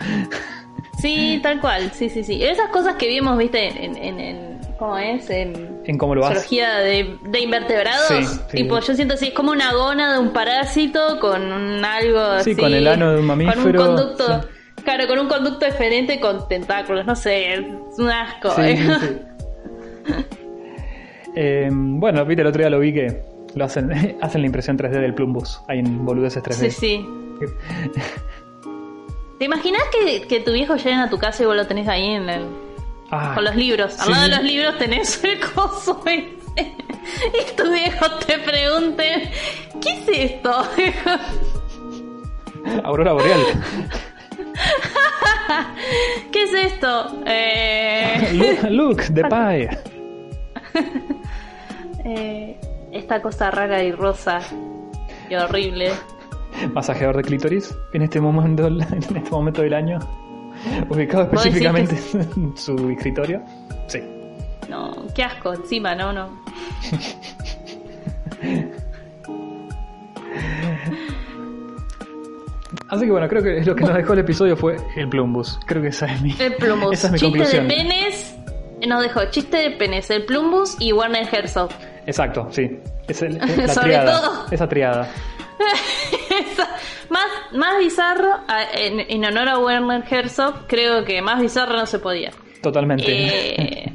Sí, 1.01 1.41
tal 1.43 1.61
cual, 1.61 1.91
sí, 1.93 2.09
sí, 2.11 2.23
sí. 2.23 2.43
Esas 2.43 2.69
cosas 2.69 2.97
que 2.97 3.09
vimos, 3.09 3.37
viste, 3.39 3.69
en, 3.85 3.97
en, 3.97 4.21
en- 4.21 4.61
¿cómo 4.79 4.97
es? 4.99 5.29
En 5.31 5.81
En 5.85 5.99
cómo 5.99 6.15
lo 6.15 6.25
hace. 6.25 6.35
zoología 6.35 6.79
de, 6.79 7.17
de 7.29 7.41
invertebrados. 7.41 8.09
Sí, 8.09 8.25
sí. 8.25 8.57
Tipo, 8.59 8.79
yo 8.81 8.95
siento 8.95 9.15
así, 9.15 9.29
es 9.29 9.35
como 9.35 9.53
una 9.53 9.73
gona 9.73 10.13
de 10.13 10.19
un 10.19 10.33
parásito 10.33 11.19
con 11.21 11.41
un 11.53 11.85
algo 11.85 12.41
Sí, 12.41 12.53
así. 12.53 12.57
con 12.61 12.73
el 12.75 12.87
ano 12.87 13.13
de 13.13 13.21
un 13.21 13.27
mamífero, 13.27 13.63
Con 13.81 13.91
un 13.91 13.97
conducto, 13.97 14.43
sí. 14.43 14.83
claro, 14.85 15.07
con 15.07 15.19
un 15.19 15.29
conducto 15.29 15.67
diferente 15.67 16.19
con 16.21 16.47
tentáculos, 16.49 17.05
no 17.07 17.15
sé, 17.17 17.55
es 17.55 17.61
un 17.99 18.09
asco. 18.11 18.51
Sí, 18.51 18.63
¿eh? 18.63 19.23
Eh, 21.37 21.69
bueno, 21.73 22.25
viste, 22.25 22.43
el 22.43 22.49
otro 22.49 22.61
día 22.61 22.71
lo 22.71 22.79
vi 22.81 22.93
que 22.93 23.23
lo 23.55 23.65
hacen, 23.65 24.17
hacen 24.21 24.41
la 24.41 24.47
impresión 24.47 24.77
3D 24.79 25.01
del 25.01 25.15
Plumbus. 25.15 25.61
Hay 25.69 25.79
en 25.81 26.05
boludeces 26.05 26.43
3D. 26.43 26.71
Sí, 26.71 26.71
sí. 26.71 27.07
¿Te 29.39 29.45
imaginas 29.47 29.83
que, 29.93 30.23
que 30.27 30.41
tu 30.41 30.53
viejo 30.53 30.77
lleguen 30.77 30.99
a 30.99 31.09
tu 31.09 31.19
casa 31.19 31.43
y 31.43 31.47
vos 31.47 31.57
lo 31.57 31.67
tenés 31.67 31.89
ahí 31.89 32.07
en 32.07 32.29
el, 32.29 32.45
Ah, 33.11 33.33
con 33.35 33.45
los 33.45 33.57
libros? 33.57 33.99
Al 33.99 34.07
sí. 34.07 34.13
lado 34.13 34.23
de 34.25 34.29
los 34.37 34.43
libros 34.45 34.79
tenés 34.79 35.25
el 35.25 35.41
coso 35.41 36.03
ese. 36.07 36.37
Y 37.27 37.57
tu 37.57 37.71
viejo 37.73 38.07
te 38.27 38.39
pregunte, 38.39 39.31
¿qué 39.81 39.91
es 39.91 40.09
esto? 40.33 40.65
Aurora 42.85 43.13
Boreal. 43.15 43.41
¿Qué 46.31 46.43
es 46.45 46.53
esto? 46.73 47.23
Eh, 47.27 48.31
look, 48.35 48.71
look, 48.71 49.15
the 49.15 49.25
pie. 49.25 49.71
Eh, 52.05 52.57
esta 52.93 53.23
cosa 53.23 53.51
rara 53.51 53.83
y 53.83 53.93
rosa 53.93 54.41
y 55.29 55.35
horrible. 55.35 55.91
Masajeador 56.73 57.17
de 57.19 57.23
clítoris 57.23 57.75
en 57.93 58.03
este 58.03 58.21
momento, 58.21 58.67
en 58.69 58.81
este 58.83 59.31
momento 59.31 59.63
del 59.63 59.75
año. 59.75 59.99
Ubicado 60.91 61.27
¿Vos 61.27 61.43
decís 61.45 61.63
específicamente 61.63 61.97
en 62.37 62.57
su 62.57 62.91
escritorio. 62.91 63.43
Sí. 63.87 64.01
No, 64.69 64.93
qué 65.15 65.23
asco, 65.25 65.55
encima, 65.55 65.95
no, 65.95 66.13
no. 66.13 66.29
Así 72.89 73.05
que 73.05 73.11
bueno, 73.11 73.29
creo 73.29 73.43
que 73.43 73.61
lo 73.65 73.75
que 73.75 73.85
nos 73.85 73.95
dejó 73.95 74.13
el 74.15 74.21
episodio 74.21 74.57
fue 74.57 74.77
el 74.97 75.09
Plumbus. 75.09 75.59
Creo 75.67 75.83
que 75.83 75.89
esa 75.89 76.07
es 76.07 76.21
mi, 76.23 76.35
El 76.39 76.55
Plumbus. 76.57 76.93
esa 76.93 77.07
es 77.09 77.13
mi 77.15 77.19
Chiste 77.19 77.39
conclusión. 77.39 77.69
de 77.69 77.75
penes. 77.75 78.37
Nos 78.87 79.03
dejó 79.03 79.25
chiste 79.31 79.57
de 79.59 79.71
penes, 79.73 80.09
el 80.11 80.25
Plumbus 80.25 80.77
y 80.81 80.93
Warner 80.93 81.29
Herzog. 81.31 81.71
Exacto, 82.07 82.49
sí. 82.51 82.79
Es 83.09 83.23
el- 83.23 83.39
la 83.57 83.69
Sobre 83.69 83.89
triada. 83.89 84.21
todo. 84.21 84.47
Esa 84.51 84.69
triada. 84.69 85.09
Esa- 86.31 86.69
más, 87.11 87.27
más 87.53 87.79
bizarro, 87.79 88.31
a- 88.49 88.65
en, 88.73 89.01
en 89.01 89.25
honor 89.25 89.49
a 89.49 89.59
Werner 89.59 90.03
Herzog, 90.09 90.67
creo 90.67 91.05
que 91.05 91.21
más 91.23 91.41
bizarro 91.41 91.75
no 91.77 91.87
se 91.87 91.99
podía. 91.99 92.31
Totalmente. 92.63 93.05
Eh, 93.09 93.93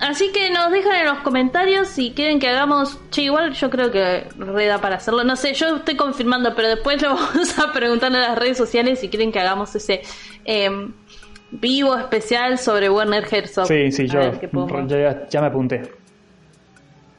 así 0.00 0.30
que 0.32 0.50
nos 0.50 0.70
dejan 0.70 0.94
en 0.96 1.04
los 1.06 1.18
comentarios 1.18 1.88
si 1.88 2.12
quieren 2.12 2.38
que 2.38 2.48
hagamos. 2.48 2.98
Che, 3.10 3.22
igual 3.22 3.52
yo 3.52 3.70
creo 3.70 3.90
que 3.90 4.24
reda 4.38 4.78
para 4.80 4.96
hacerlo. 4.96 5.24
No 5.24 5.36
sé, 5.36 5.52
yo 5.54 5.76
estoy 5.76 5.96
confirmando, 5.96 6.54
pero 6.54 6.68
después 6.68 7.00
lo 7.02 7.14
vamos 7.14 7.58
a 7.58 7.72
preguntar 7.72 8.12
en 8.12 8.20
las 8.20 8.38
redes 8.38 8.56
sociales 8.56 9.00
si 9.00 9.08
quieren 9.08 9.30
que 9.32 9.40
hagamos 9.40 9.74
ese 9.74 10.02
em, 10.44 10.92
vivo 11.50 11.96
especial 11.96 12.58
sobre 12.58 12.88
Werner 12.90 13.26
Herzog. 13.30 13.66
sí, 13.66 13.90
sí, 13.92 14.02
A 14.02 14.06
yo 14.06 14.18
ver 14.18 15.28
ya 15.28 15.40
me 15.40 15.46
apunté. 15.48 15.82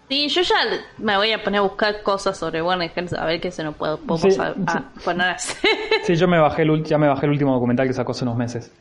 Sí, 0.09 0.29
yo 0.29 0.41
ya 0.41 0.55
me 0.99 1.17
voy 1.17 1.33
a 1.33 1.43
poner 1.43 1.59
a 1.59 1.63
buscar 1.63 2.01
cosas 2.01 2.37
sobre 2.37 2.61
Werner 2.61 2.89
Herzog 2.95 3.19
a 3.19 3.25
ver 3.25 3.41
qué 3.41 3.51
se 3.51 3.61
nos 3.63 3.75
puede, 3.75 3.97
podemos 3.97 4.33
Sí, 4.33 4.39
a- 4.39 4.53
a 4.65 4.73
sí. 4.73 4.79
poner. 5.03 5.35
Sí, 6.03 6.15
yo 6.15 6.27
me 6.29 6.39
bajé 6.39 6.61
el, 6.61 6.83
ya 6.85 6.97
me 6.97 7.07
bajé 7.09 7.25
el 7.25 7.31
último 7.33 7.53
documental 7.53 7.87
que 7.87 7.93
sacó 7.93 8.13
hace 8.13 8.23
unos 8.23 8.37
meses. 8.37 8.71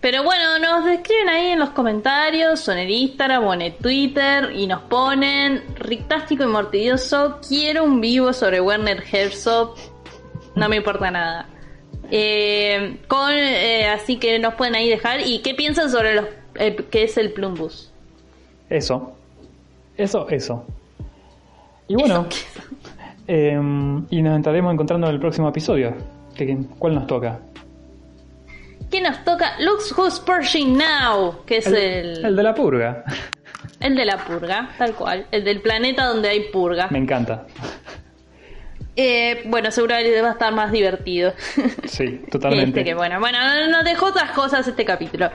Pero 0.00 0.24
bueno, 0.24 0.58
nos 0.58 0.86
escriben 0.88 1.28
ahí 1.28 1.46
en 1.48 1.58
los 1.58 1.70
comentarios, 1.70 2.66
o 2.66 2.72
en 2.72 2.78
el 2.78 2.90
Instagram, 2.90 3.44
o 3.46 3.52
en 3.54 3.60
el 3.62 3.74
Twitter, 3.74 4.50
y 4.54 4.66
nos 4.66 4.80
ponen 4.82 5.62
Rictástico 5.76 6.42
y 6.42 6.46
Mortidioso, 6.46 7.38
quiero 7.46 7.84
un 7.84 8.00
vivo 8.00 8.32
sobre 8.32 8.60
Werner 8.62 9.04
Herzog, 9.12 9.74
no 10.56 10.68
me 10.70 10.76
importa 10.76 11.10
nada. 11.10 11.46
Eh, 12.10 12.98
con, 13.08 13.30
eh, 13.34 13.88
así 13.88 14.16
que 14.18 14.38
nos 14.38 14.54
pueden 14.54 14.74
ahí 14.74 14.88
dejar, 14.88 15.20
y 15.20 15.40
qué 15.42 15.54
piensan 15.54 15.90
sobre 15.90 16.14
los, 16.14 16.24
el- 16.54 16.86
qué 16.86 17.04
es 17.04 17.18
el 17.18 17.32
Plumbus. 17.32 17.92
Eso. 18.70 19.12
Eso, 20.00 20.26
eso. 20.30 20.64
Y 21.88 21.94
bueno, 21.94 22.26
eh, 23.26 23.60
y 24.10 24.22
nos 24.22 24.38
estaremos 24.38 24.72
encontrando 24.72 25.06
en 25.08 25.14
el 25.14 25.20
próximo 25.20 25.48
episodio. 25.48 25.94
¿Qué- 26.34 26.56
¿Cuál 26.78 26.94
nos 26.94 27.06
toca? 27.06 27.38
¿Qué 28.90 29.00
nos 29.00 29.22
toca? 29.24 29.58
Looks 29.60 29.96
Who's 29.96 30.18
Purging 30.20 30.76
Now, 30.78 31.44
que 31.44 31.58
es 31.58 31.66
el, 31.66 32.24
el 32.24 32.34
de 32.36 32.42
la 32.42 32.54
purga. 32.54 33.04
el 33.80 33.94
de 33.94 34.04
la 34.04 34.16
purga, 34.24 34.70
tal 34.78 34.94
cual, 34.94 35.26
el 35.30 35.44
del 35.44 35.60
planeta 35.60 36.06
donde 36.06 36.28
hay 36.28 36.50
purga. 36.50 36.88
Me 36.90 36.98
encanta. 36.98 37.46
Eh, 38.96 39.42
bueno, 39.46 39.70
seguramente 39.70 40.20
va 40.20 40.28
a 40.30 40.32
estar 40.32 40.52
más 40.52 40.72
divertido. 40.72 41.32
Sí, 41.86 42.22
totalmente. 42.30 42.80
Este, 42.80 42.84
que 42.84 42.94
bueno, 42.94 43.18
bueno, 43.20 43.38
nos 43.70 43.84
dejó 43.84 44.06
otras 44.06 44.30
cosas 44.32 44.66
este 44.66 44.84
capítulo. 44.84 45.30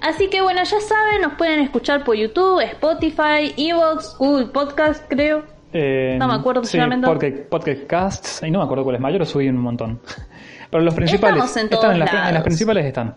Así 0.00 0.28
que 0.28 0.40
bueno, 0.40 0.62
ya 0.62 0.80
saben, 0.80 1.22
nos 1.22 1.34
pueden 1.34 1.60
escuchar 1.60 2.04
por 2.04 2.16
YouTube, 2.16 2.60
Spotify, 2.60 3.54
Evox, 3.56 4.16
Google 4.18 4.46
Podcast, 4.46 5.04
creo. 5.08 5.44
Eh, 5.72 6.16
No 6.18 6.28
me 6.28 6.34
acuerdo 6.34 6.62
sí, 6.64 6.70
sinceramente. 6.72 7.30
Podcast, 7.50 7.84
Casts, 7.86 8.42
y 8.46 8.50
no 8.50 8.58
me 8.60 8.64
acuerdo 8.64 8.84
cuál 8.84 8.96
es 8.96 9.02
mayor, 9.02 9.26
subí 9.26 9.48
un 9.48 9.58
montón. 9.58 10.00
Pero 10.70 10.82
los 10.82 10.94
principales 10.94 11.44
Estamos 11.44 11.56
en 11.56 11.72
están 11.74 11.92
en, 11.92 11.98
las- 12.00 12.10
en 12.12 12.16
las 12.20 12.30
lados. 12.32 12.44
principales 12.44 12.84
están. 12.86 13.16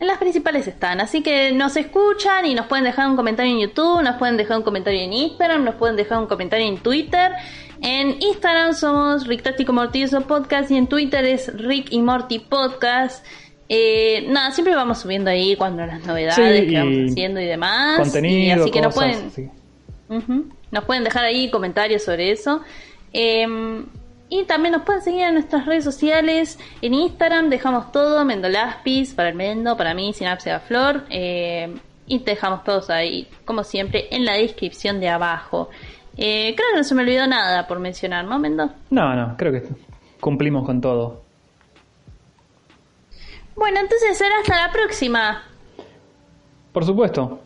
En 0.00 0.08
las 0.08 0.18
principales 0.18 0.66
están, 0.66 1.00
así 1.00 1.22
que 1.22 1.52
nos 1.52 1.76
escuchan 1.76 2.44
y 2.46 2.54
nos 2.54 2.66
pueden 2.66 2.84
dejar 2.84 3.08
un 3.08 3.16
comentario 3.16 3.52
en 3.52 3.60
YouTube, 3.60 4.02
nos 4.02 4.16
pueden 4.16 4.36
dejar 4.36 4.58
un 4.58 4.64
comentario 4.64 5.00
en 5.00 5.12
Instagram, 5.12 5.64
nos 5.64 5.76
pueden 5.76 5.94
dejar 5.96 6.18
un 6.18 6.26
comentario 6.26 6.66
en 6.66 6.78
Twitter. 6.78 7.30
En 7.80 8.20
Instagram 8.22 8.74
somos 8.74 9.26
Rick 9.26 9.42
Táctico 9.42 9.72
Mortioso 9.72 10.20
Podcast 10.22 10.70
y 10.70 10.76
en 10.76 10.86
Twitter 10.86 11.24
es 11.24 11.52
Rick 11.56 11.88
y 11.90 12.00
Morty 12.00 12.38
Podcast. 12.38 13.24
Eh, 13.68 14.26
nada, 14.28 14.50
siempre 14.52 14.74
vamos 14.74 14.98
subiendo 15.00 15.30
ahí 15.30 15.56
cuando 15.56 15.84
las 15.86 16.04
novedades 16.04 16.34
Sí, 16.60 16.70
que 16.70 16.78
vamos 16.78 17.10
haciendo 17.10 17.40
y 17.40 17.46
demás. 17.46 17.98
Contenido, 18.00 18.38
y 18.38 18.50
así 18.60 18.70
que 18.70 18.80
nos 18.80 18.94
cosas, 18.94 19.16
pueden, 19.16 19.30
sí. 19.30 19.50
Nos 20.70 20.84
pueden 20.84 21.04
dejar 21.04 21.24
ahí 21.24 21.50
comentarios 21.50 22.02
sobre 22.02 22.30
eso. 22.30 22.60
Eh, 23.12 23.46
y 24.28 24.44
también 24.44 24.72
nos 24.72 24.82
pueden 24.82 25.02
seguir 25.02 25.22
en 25.22 25.34
nuestras 25.34 25.66
redes 25.66 25.84
sociales. 25.84 26.58
En 26.82 26.94
Instagram 26.94 27.50
dejamos 27.50 27.92
todo, 27.92 28.24
Mendolaspis, 28.24 29.14
para 29.14 29.28
el 29.28 29.34
Mendo, 29.34 29.76
para 29.76 29.94
mí, 29.94 30.12
Sinapsia 30.12 30.60
Flor. 30.60 31.04
eh, 31.10 31.74
y 32.06 32.18
te 32.18 32.32
dejamos 32.32 32.64
todos 32.64 32.90
ahí, 32.90 33.28
como 33.46 33.64
siempre, 33.64 34.08
en 34.10 34.26
la 34.26 34.34
descripción 34.34 35.00
de 35.00 35.08
abajo. 35.08 35.70
Eh, 36.16 36.54
creo 36.56 36.68
que 36.72 36.76
no 36.78 36.84
se 36.84 36.94
me 36.94 37.02
olvidó 37.02 37.26
nada 37.26 37.66
por 37.66 37.80
mencionar, 37.80 38.24
¿no, 38.24 38.38
Mendo? 38.38 38.70
No, 38.90 39.14
no, 39.14 39.36
creo 39.36 39.52
que 39.52 39.62
cumplimos 40.20 40.64
con 40.64 40.80
todo. 40.80 41.22
Bueno, 43.56 43.80
entonces 43.80 44.16
será 44.16 44.38
hasta 44.40 44.66
la 44.66 44.72
próxima. 44.72 45.42
Por 46.72 46.84
supuesto. 46.84 47.40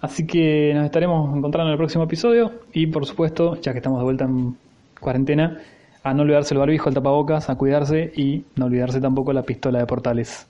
Así 0.00 0.26
que 0.26 0.72
nos 0.74 0.84
estaremos 0.84 1.36
encontrando 1.36 1.70
en 1.70 1.72
el 1.72 1.78
próximo 1.78 2.04
episodio. 2.04 2.52
Y 2.72 2.86
por 2.86 3.06
supuesto, 3.06 3.60
ya 3.60 3.72
que 3.72 3.78
estamos 3.78 3.98
de 3.98 4.04
vuelta 4.04 4.24
en 4.24 4.56
cuarentena, 5.00 5.60
a 6.02 6.14
no 6.14 6.22
olvidarse 6.22 6.54
el 6.54 6.60
barbijo, 6.60 6.88
el 6.88 6.94
tapabocas, 6.94 7.48
a 7.48 7.56
cuidarse 7.56 8.12
y 8.14 8.44
no 8.56 8.66
olvidarse 8.66 9.00
tampoco 9.00 9.32
la 9.32 9.42
pistola 9.42 9.78
de 9.78 9.86
portales. 9.86 10.46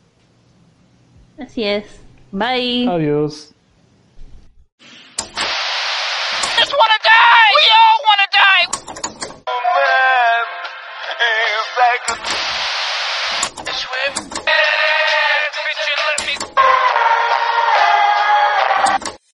Así 1.38 1.64
es. 1.64 2.00
Bye. 2.32 2.88
Adiós. 2.88 3.53